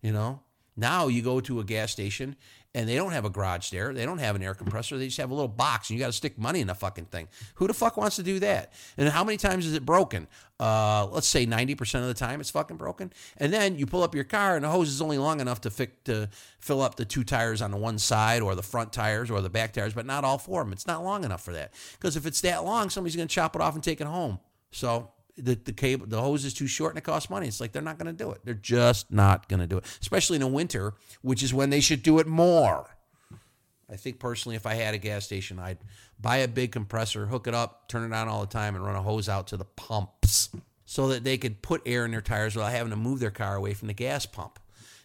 You 0.00 0.12
know? 0.12 0.40
Now 0.76 1.08
you 1.08 1.20
go 1.20 1.40
to 1.40 1.60
a 1.60 1.64
gas 1.64 1.92
station 1.92 2.36
and 2.74 2.88
they 2.88 2.94
don't 2.94 3.12
have 3.12 3.24
a 3.24 3.30
garage 3.30 3.70
there. 3.70 3.92
They 3.92 4.06
don't 4.06 4.18
have 4.18 4.34
an 4.34 4.42
air 4.42 4.54
compressor. 4.54 4.96
They 4.96 5.06
just 5.06 5.18
have 5.18 5.30
a 5.30 5.34
little 5.34 5.48
box 5.48 5.90
and 5.90 5.98
you 5.98 6.02
got 6.02 6.08
to 6.08 6.12
stick 6.12 6.38
money 6.38 6.60
in 6.60 6.68
the 6.68 6.74
fucking 6.74 7.06
thing. 7.06 7.28
Who 7.56 7.66
the 7.66 7.74
fuck 7.74 7.96
wants 7.96 8.16
to 8.16 8.22
do 8.22 8.38
that? 8.40 8.72
And 8.96 9.08
how 9.10 9.24
many 9.24 9.36
times 9.36 9.66
is 9.66 9.74
it 9.74 9.84
broken? 9.84 10.26
Uh, 10.58 11.06
let's 11.10 11.26
say 11.26 11.44
90% 11.44 12.00
of 12.00 12.06
the 12.06 12.14
time 12.14 12.40
it's 12.40 12.50
fucking 12.50 12.78
broken. 12.78 13.12
And 13.36 13.52
then 13.52 13.76
you 13.76 13.84
pull 13.84 14.02
up 14.02 14.14
your 14.14 14.24
car 14.24 14.56
and 14.56 14.64
the 14.64 14.70
hose 14.70 14.88
is 14.88 15.02
only 15.02 15.18
long 15.18 15.40
enough 15.40 15.60
to, 15.62 15.86
to 16.04 16.30
fill 16.60 16.80
up 16.80 16.94
the 16.96 17.04
two 17.04 17.24
tires 17.24 17.60
on 17.60 17.70
the 17.70 17.76
one 17.76 17.98
side 17.98 18.40
or 18.40 18.54
the 18.54 18.62
front 18.62 18.92
tires 18.92 19.30
or 19.30 19.42
the 19.42 19.50
back 19.50 19.74
tires, 19.74 19.92
but 19.92 20.06
not 20.06 20.24
all 20.24 20.38
four 20.38 20.62
of 20.62 20.66
them. 20.66 20.72
It's 20.72 20.86
not 20.86 21.04
long 21.04 21.24
enough 21.24 21.44
for 21.44 21.52
that. 21.52 21.74
Because 21.92 22.16
if 22.16 22.24
it's 22.24 22.40
that 22.40 22.64
long, 22.64 22.88
somebody's 22.88 23.16
going 23.16 23.28
to 23.28 23.34
chop 23.34 23.54
it 23.54 23.60
off 23.60 23.74
and 23.74 23.84
take 23.84 24.00
it 24.00 24.06
home. 24.06 24.38
So 24.70 25.10
the, 25.36 25.54
the 25.54 25.72
cable 25.72 26.06
the 26.06 26.20
hose 26.20 26.44
is 26.44 26.54
too 26.54 26.66
short 26.66 26.92
and 26.92 26.98
it 26.98 27.04
costs 27.04 27.30
money. 27.30 27.48
It's 27.48 27.60
like 27.60 27.72
they're 27.72 27.82
not 27.82 27.98
going 27.98 28.14
to 28.14 28.24
do 28.24 28.30
it. 28.32 28.40
They're 28.44 28.54
just 28.54 29.10
not 29.10 29.48
going 29.48 29.60
to 29.60 29.66
do 29.66 29.78
it, 29.78 29.84
especially 30.00 30.36
in 30.36 30.42
the 30.42 30.46
winter, 30.48 30.94
which 31.22 31.42
is 31.42 31.54
when 31.54 31.70
they 31.70 31.80
should 31.80 32.02
do 32.02 32.18
it 32.18 32.26
more. 32.26 32.96
I 33.90 33.96
think 33.96 34.18
personally, 34.18 34.56
if 34.56 34.66
I 34.66 34.74
had 34.74 34.94
a 34.94 34.98
gas 34.98 35.24
station, 35.24 35.58
I'd 35.58 35.78
buy 36.18 36.38
a 36.38 36.48
big 36.48 36.72
compressor, 36.72 37.26
hook 37.26 37.46
it 37.46 37.54
up, 37.54 37.88
turn 37.88 38.10
it 38.10 38.14
on 38.14 38.28
all 38.28 38.40
the 38.40 38.46
time, 38.46 38.74
and 38.74 38.84
run 38.84 38.96
a 38.96 39.02
hose 39.02 39.28
out 39.28 39.48
to 39.48 39.56
the 39.58 39.66
pumps 39.66 40.48
so 40.86 41.08
that 41.08 41.24
they 41.24 41.36
could 41.36 41.60
put 41.60 41.82
air 41.84 42.04
in 42.04 42.10
their 42.10 42.22
tires 42.22 42.54
without 42.54 42.72
having 42.72 42.90
to 42.90 42.96
move 42.96 43.20
their 43.20 43.30
car 43.30 43.56
away 43.56 43.74
from 43.74 43.88
the 43.88 43.94
gas 43.94 44.24
pump. 44.24 44.58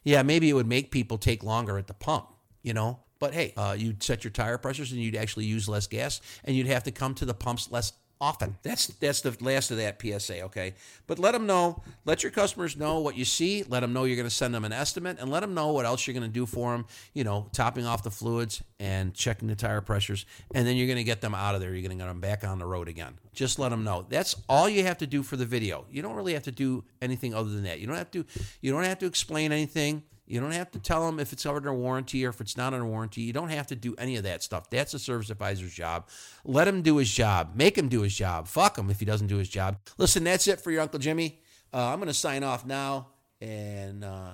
Yeah, 0.04 0.24
maybe 0.24 0.50
it 0.50 0.54
would 0.54 0.68
make 0.68 0.92
people 0.92 1.18
take 1.18 1.44
longer 1.44 1.78
at 1.78 1.88
the 1.88 1.94
pump, 1.94 2.30
you 2.64 2.74
know. 2.74 3.00
But 3.20 3.34
hey, 3.34 3.54
uh, 3.58 3.76
you'd 3.78 4.04
set 4.04 4.24
your 4.24 4.32
tire 4.32 4.58
pressures 4.58 4.92
and 4.92 5.02
you'd 5.02 5.16
actually 5.16 5.46
use 5.46 5.68
less 5.68 5.88
gas, 5.88 6.22
and 6.46 6.56
you'd 6.56 6.68
have 6.68 6.84
to 6.84 6.92
come 6.92 7.14
to 7.16 7.26
the 7.26 7.34
pumps 7.34 7.72
less 7.72 7.92
often. 8.20 8.58
That's 8.64 8.88
that's 8.88 9.22
the 9.22 9.36
last 9.42 9.72
of 9.72 9.78
that 9.78 10.02
PSA, 10.02 10.42
okay? 10.44 10.74
But 11.06 11.20
let 11.20 11.32
them 11.32 11.46
know, 11.46 11.82
let 12.06 12.24
your 12.24 12.32
customers 12.32 12.76
know 12.76 13.00
what 13.00 13.16
you 13.16 13.26
see, 13.26 13.64
let 13.68 13.82
them 13.82 13.94
know 13.94 14.04
you're 14.04 14.16
going 14.16 14.28
to 14.28 14.34
send 14.34 14.54
them 14.54 14.66
an 14.66 14.74
estimate 14.74 15.18
and 15.20 15.30
let 15.30 15.42
them 15.42 15.54
know 15.54 15.72
what 15.72 15.86
else 15.86 16.06
you're 16.06 16.14
going 16.14 16.30
to 16.30 16.34
do 16.34 16.46
for 16.46 16.72
them, 16.72 16.86
you 17.14 17.24
know, 17.24 17.48
topping 17.54 17.86
off 17.86 18.04
the 18.04 18.12
fluids 18.12 18.64
and 18.80 19.14
checking 19.14 19.48
the 19.48 19.56
tire 19.56 19.82
pressures 19.82 20.26
and 20.54 20.68
then 20.68 20.76
you're 20.76 20.88
going 20.88 20.98
to 20.98 21.04
get 21.04 21.22
them 21.22 21.36
out 21.36 21.56
of 21.56 21.62
there. 21.62 21.72
You're 21.72 21.88
going 21.88 21.98
to 21.98 22.04
get 22.04 22.08
them 22.08 22.22
back 22.22 22.44
on 22.44 22.60
the 22.60 22.66
road 22.66 22.88
again. 22.88 23.14
Just 23.34 23.60
let 23.60 23.70
them 23.70 23.84
know. 23.84 24.06
That's 24.10 24.36
all 24.50 24.68
you 24.68 24.84
have 24.84 24.98
to 25.00 25.08
do 25.08 25.24
for 25.24 25.38
the 25.38 25.46
video. 25.46 25.86
You 25.92 26.02
don't 26.02 26.16
really 26.16 26.34
have 26.34 26.44
to 26.44 26.52
do 26.52 26.84
anything 27.02 27.34
other 27.34 27.50
than 27.50 27.64
that. 27.64 27.80
You 27.80 27.88
don't 27.88 27.98
have 27.98 28.12
to 28.12 28.26
you 28.62 28.72
don't 28.72 28.84
have 28.84 29.00
to 29.00 29.06
explain 29.06 29.52
anything. 29.52 30.04
You 30.28 30.42
don't 30.42 30.52
have 30.52 30.72
to 30.72 30.80
tell 30.80 31.06
them 31.06 31.20
if 31.20 31.32
it's 31.32 31.44
covered 31.44 31.60
under 31.60 31.74
warranty 31.74 32.26
or 32.26 32.30
if 32.30 32.42
it's 32.42 32.58
not 32.58 32.74
under 32.74 32.86
warranty. 32.86 33.22
You 33.22 33.34
don't 33.34 33.50
have 33.50 33.68
to 33.68 33.76
do 33.76 33.96
any 33.98 34.18
of 34.18 34.24
that 34.24 34.44
stuff. 34.44 34.70
That's 34.70 34.94
a 34.94 35.00
service 35.00 35.30
advisor's 35.30 35.74
job. 35.74 36.10
Let 36.44 36.68
him 36.68 36.82
do 36.82 36.98
his 36.98 37.12
job. 37.12 37.52
Make 37.56 37.78
him 37.78 37.88
do 37.88 38.02
his 38.02 38.14
job. 38.14 38.48
Fuck 38.48 38.78
him 38.78 38.90
if 38.90 39.00
he 39.00 39.06
doesn't 39.06 39.28
do 39.28 39.38
his 39.38 39.48
job. 39.48 39.80
Listen, 39.98 40.26
that's 40.26 40.48
it 40.48 40.60
for 40.60 40.70
your 40.72 40.82
Uncle 40.82 41.00
Jimmy. 41.00 41.40
Uh, 41.74 41.88
I'm 41.88 42.00
going 42.00 42.08
to 42.08 42.14
sign 42.14 42.44
off 42.44 42.66
now. 42.66 43.08
And 43.40 44.04
uh, 44.04 44.32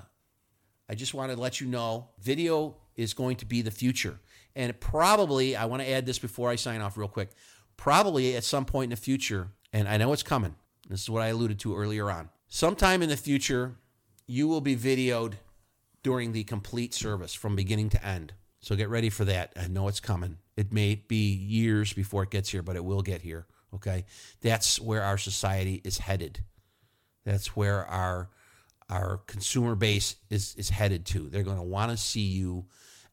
I 0.89 0.95
just 0.95 1.13
want 1.13 1.31
to 1.31 1.39
let 1.39 1.61
you 1.61 1.67
know 1.67 2.09
video 2.21 2.77
is 2.95 3.13
going 3.13 3.35
to 3.37 3.45
be 3.45 3.61
the 3.61 3.71
future. 3.71 4.19
And 4.55 4.79
probably, 4.79 5.55
I 5.55 5.65
want 5.65 5.81
to 5.81 5.89
add 5.89 6.05
this 6.05 6.19
before 6.19 6.49
I 6.49 6.55
sign 6.55 6.81
off 6.81 6.97
real 6.97 7.07
quick. 7.07 7.31
Probably 7.77 8.35
at 8.35 8.43
some 8.43 8.65
point 8.65 8.85
in 8.85 8.89
the 8.91 8.95
future, 8.95 9.49
and 9.71 9.87
I 9.87 9.97
know 9.97 10.13
it's 10.13 10.23
coming. 10.23 10.55
This 10.87 11.01
is 11.01 11.09
what 11.09 11.23
I 11.23 11.27
alluded 11.27 11.59
to 11.61 11.75
earlier 11.75 12.11
on. 12.11 12.29
Sometime 12.47 13.01
in 13.01 13.09
the 13.09 13.17
future, 13.17 13.75
you 14.27 14.47
will 14.47 14.61
be 14.61 14.75
videoed 14.75 15.33
during 16.03 16.33
the 16.33 16.43
complete 16.43 16.93
service 16.93 17.33
from 17.33 17.55
beginning 17.55 17.89
to 17.89 18.05
end. 18.05 18.33
So 18.59 18.75
get 18.75 18.89
ready 18.89 19.09
for 19.09 19.25
that. 19.25 19.53
I 19.57 19.67
know 19.67 19.87
it's 19.87 19.99
coming. 19.99 20.37
It 20.55 20.71
may 20.71 20.95
be 20.95 21.33
years 21.33 21.93
before 21.93 22.23
it 22.23 22.29
gets 22.29 22.49
here, 22.49 22.61
but 22.61 22.75
it 22.75 22.85
will 22.85 23.01
get 23.01 23.21
here. 23.21 23.47
Okay. 23.73 24.05
That's 24.41 24.79
where 24.79 25.01
our 25.03 25.17
society 25.17 25.81
is 25.83 25.97
headed. 25.97 26.43
That's 27.25 27.55
where 27.55 27.85
our 27.85 28.29
our 28.89 29.17
consumer 29.27 29.75
base 29.75 30.17
is 30.29 30.55
is 30.55 30.69
headed 30.69 31.05
to. 31.07 31.29
They're 31.29 31.43
going 31.43 31.57
to 31.57 31.63
want 31.63 31.91
to 31.91 31.97
see 31.97 32.21
you 32.21 32.65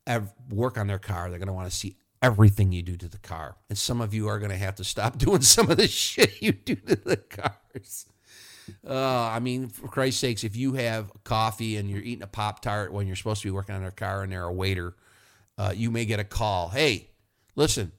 ev- 0.07 0.33
work 0.51 0.77
on 0.77 0.87
their 0.89 0.99
car. 0.99 1.31
They're 1.31 1.39
going 1.39 1.47
to 1.47 1.53
want 1.53 1.71
to 1.71 1.77
see 1.77 1.97
everything 2.23 2.73
you 2.73 2.83
do 2.83 2.97
to 2.97 3.09
the 3.09 3.19
car. 3.19 3.57
And 3.69 3.79
some 3.79 4.01
of 4.01 4.13
you 4.13 4.29
are 4.29 4.39
going 4.39 4.51
to 4.51 4.57
have 4.57 4.75
to 4.77 4.85
stop 4.85 5.19
doing 5.19 5.43
some 5.43 5.71
of 5.71 5.79
the 5.79 5.89
shit 5.89 6.43
you 6.43 6.53
do 6.53 6.75
to 6.75 6.97
the 6.97 7.17
cars. 7.17 8.07
Uh, 8.87 9.29
I 9.29 9.41
mean, 9.41 9.69
for 9.69 9.89
Christ's 9.89 10.21
sakes, 10.21 10.45
if 10.45 10.57
you 10.57 10.75
have 10.75 11.11
coffee 11.25 11.77
and 11.77 11.91
you're 11.91 12.03
eating 12.03 12.23
a 12.23 12.27
Pop 12.27 12.61
Tart 12.61 12.93
when 12.93 13.07
you're 13.07 13.17
supposed 13.17 13.43
to 13.43 13.49
be 13.49 13.53
working 13.53 13.75
on 13.75 13.83
their 13.83 13.91
car 13.91 14.23
and 14.23 14.33
they're 14.33 14.45
a 14.45 14.53
waiter, 14.53 14.95
uh, 15.59 15.73
you 15.75 15.91
may 15.91 16.05
get 16.05 16.21
a 16.21 16.25
call. 16.25 16.69
Hey, 16.69 17.09
listen, 17.57 17.93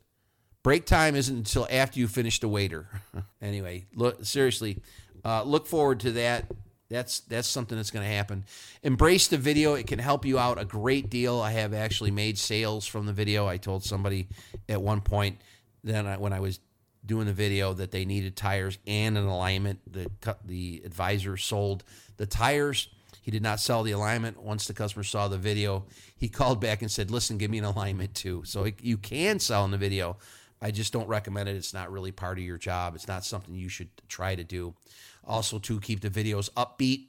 break 0.63 0.86
time 0.86 1.15
isn't 1.15 1.36
until 1.36 1.67
after 1.69 1.99
you 1.99 2.07
finish 2.07 2.39
the 2.39 2.47
waiter. 2.47 2.88
anyway, 3.41 3.86
look 3.95 4.26
seriously, 4.26 4.82
uh, 5.24 5.43
look 5.43 5.67
forward 5.67 5.99
to 6.01 6.11
that. 6.13 6.45
That's 6.89 7.22
that's 7.22 7.47
something 7.47 7.78
that's 7.78 7.91
going 7.91 8.05
to 8.05 8.13
happen. 8.13 8.43
Embrace 8.84 9.30
the 9.30 9.38
video; 9.38 9.76
it 9.76 9.88
can 9.88 9.99
help 9.99 10.26
you 10.26 10.38
out 10.38 10.59
a 10.59 10.65
great 10.65 11.09
deal. 11.09 11.39
I 11.39 11.51
have 11.51 11.74
actually 11.74 12.11
made 12.11 12.38
sales 12.38 12.86
from 12.86 13.05
the 13.05 13.13
video. 13.13 13.47
I 13.47 13.55
told 13.55 13.86
somebody 13.86 14.28
at 14.67 14.82
one 14.82 14.99
point 14.99 15.39
then 15.84 16.05
I, 16.05 16.17
when 16.17 16.34
I 16.34 16.39
was 16.39 16.59
doing 17.05 17.25
the 17.25 17.33
video 17.33 17.73
that 17.73 17.91
they 17.91 18.05
needed 18.05 18.35
tires 18.35 18.77
and 18.85 19.17
an 19.17 19.25
alignment. 19.25 19.79
The 19.91 20.09
the 20.45 20.81
advisor 20.85 21.37
sold 21.37 21.83
the 22.17 22.25
tires. 22.25 22.89
He 23.21 23.31
did 23.31 23.43
not 23.43 23.59
sell 23.59 23.83
the 23.83 23.91
alignment. 23.91 24.41
Once 24.41 24.65
the 24.65 24.73
customer 24.73 25.03
saw 25.03 25.27
the 25.27 25.37
video, 25.37 25.85
he 26.15 26.27
called 26.27 26.59
back 26.59 26.81
and 26.81 26.91
said, 26.91 27.11
"Listen, 27.11 27.37
give 27.37 27.51
me 27.51 27.59
an 27.59 27.65
alignment 27.65 28.15
too." 28.15 28.43
So 28.45 28.67
you 28.81 28.97
can 28.97 29.39
sell 29.39 29.65
in 29.65 29.71
the 29.71 29.77
video. 29.77 30.17
I 30.61 30.71
just 30.71 30.93
don't 30.93 31.07
recommend 31.07 31.49
it. 31.49 31.55
It's 31.55 31.73
not 31.73 31.91
really 31.91 32.11
part 32.11 32.37
of 32.37 32.43
your 32.43 32.57
job. 32.57 32.95
It's 32.95 33.07
not 33.07 33.25
something 33.25 33.55
you 33.55 33.69
should 33.69 33.89
try 34.07 34.35
to 34.35 34.43
do. 34.43 34.75
Also, 35.23 35.59
to 35.59 35.79
keep 35.79 36.01
the 36.01 36.09
videos 36.09 36.49
upbeat 36.51 37.07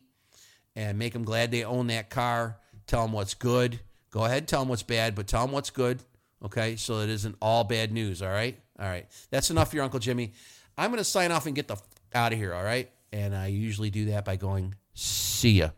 and 0.74 0.98
make 0.98 1.12
them 1.12 1.24
glad 1.24 1.50
they 1.50 1.64
own 1.64 1.86
that 1.88 2.08
car. 2.08 2.58
Tell 2.86 3.02
them 3.02 3.12
what's 3.12 3.34
good. 3.34 3.80
Go 4.10 4.24
ahead, 4.24 4.48
tell 4.48 4.60
them 4.60 4.68
what's 4.68 4.82
bad, 4.82 5.14
but 5.14 5.26
tell 5.26 5.46
them 5.46 5.52
what's 5.52 5.70
good. 5.70 6.00
Okay, 6.42 6.76
so 6.76 7.00
it 7.00 7.08
isn't 7.08 7.36
all 7.40 7.64
bad 7.64 7.92
news. 7.92 8.20
All 8.20 8.28
right. 8.28 8.58
All 8.82 8.88
right. 8.88 9.06
That's 9.30 9.50
enough 9.50 9.70
for 9.70 9.76
your 9.76 9.84
Uncle 9.84 10.00
Jimmy. 10.00 10.32
I'm 10.76 10.90
going 10.90 10.98
to 10.98 11.04
sign 11.04 11.30
off 11.30 11.46
and 11.46 11.54
get 11.54 11.68
the 11.68 11.74
f- 11.74 11.82
out 12.14 12.32
of 12.32 12.38
here. 12.38 12.52
All 12.52 12.64
right. 12.64 12.90
And 13.12 13.34
I 13.34 13.46
usually 13.46 13.90
do 13.90 14.06
that 14.06 14.24
by 14.24 14.36
going, 14.36 14.74
see 14.94 15.52
ya. 15.52 15.70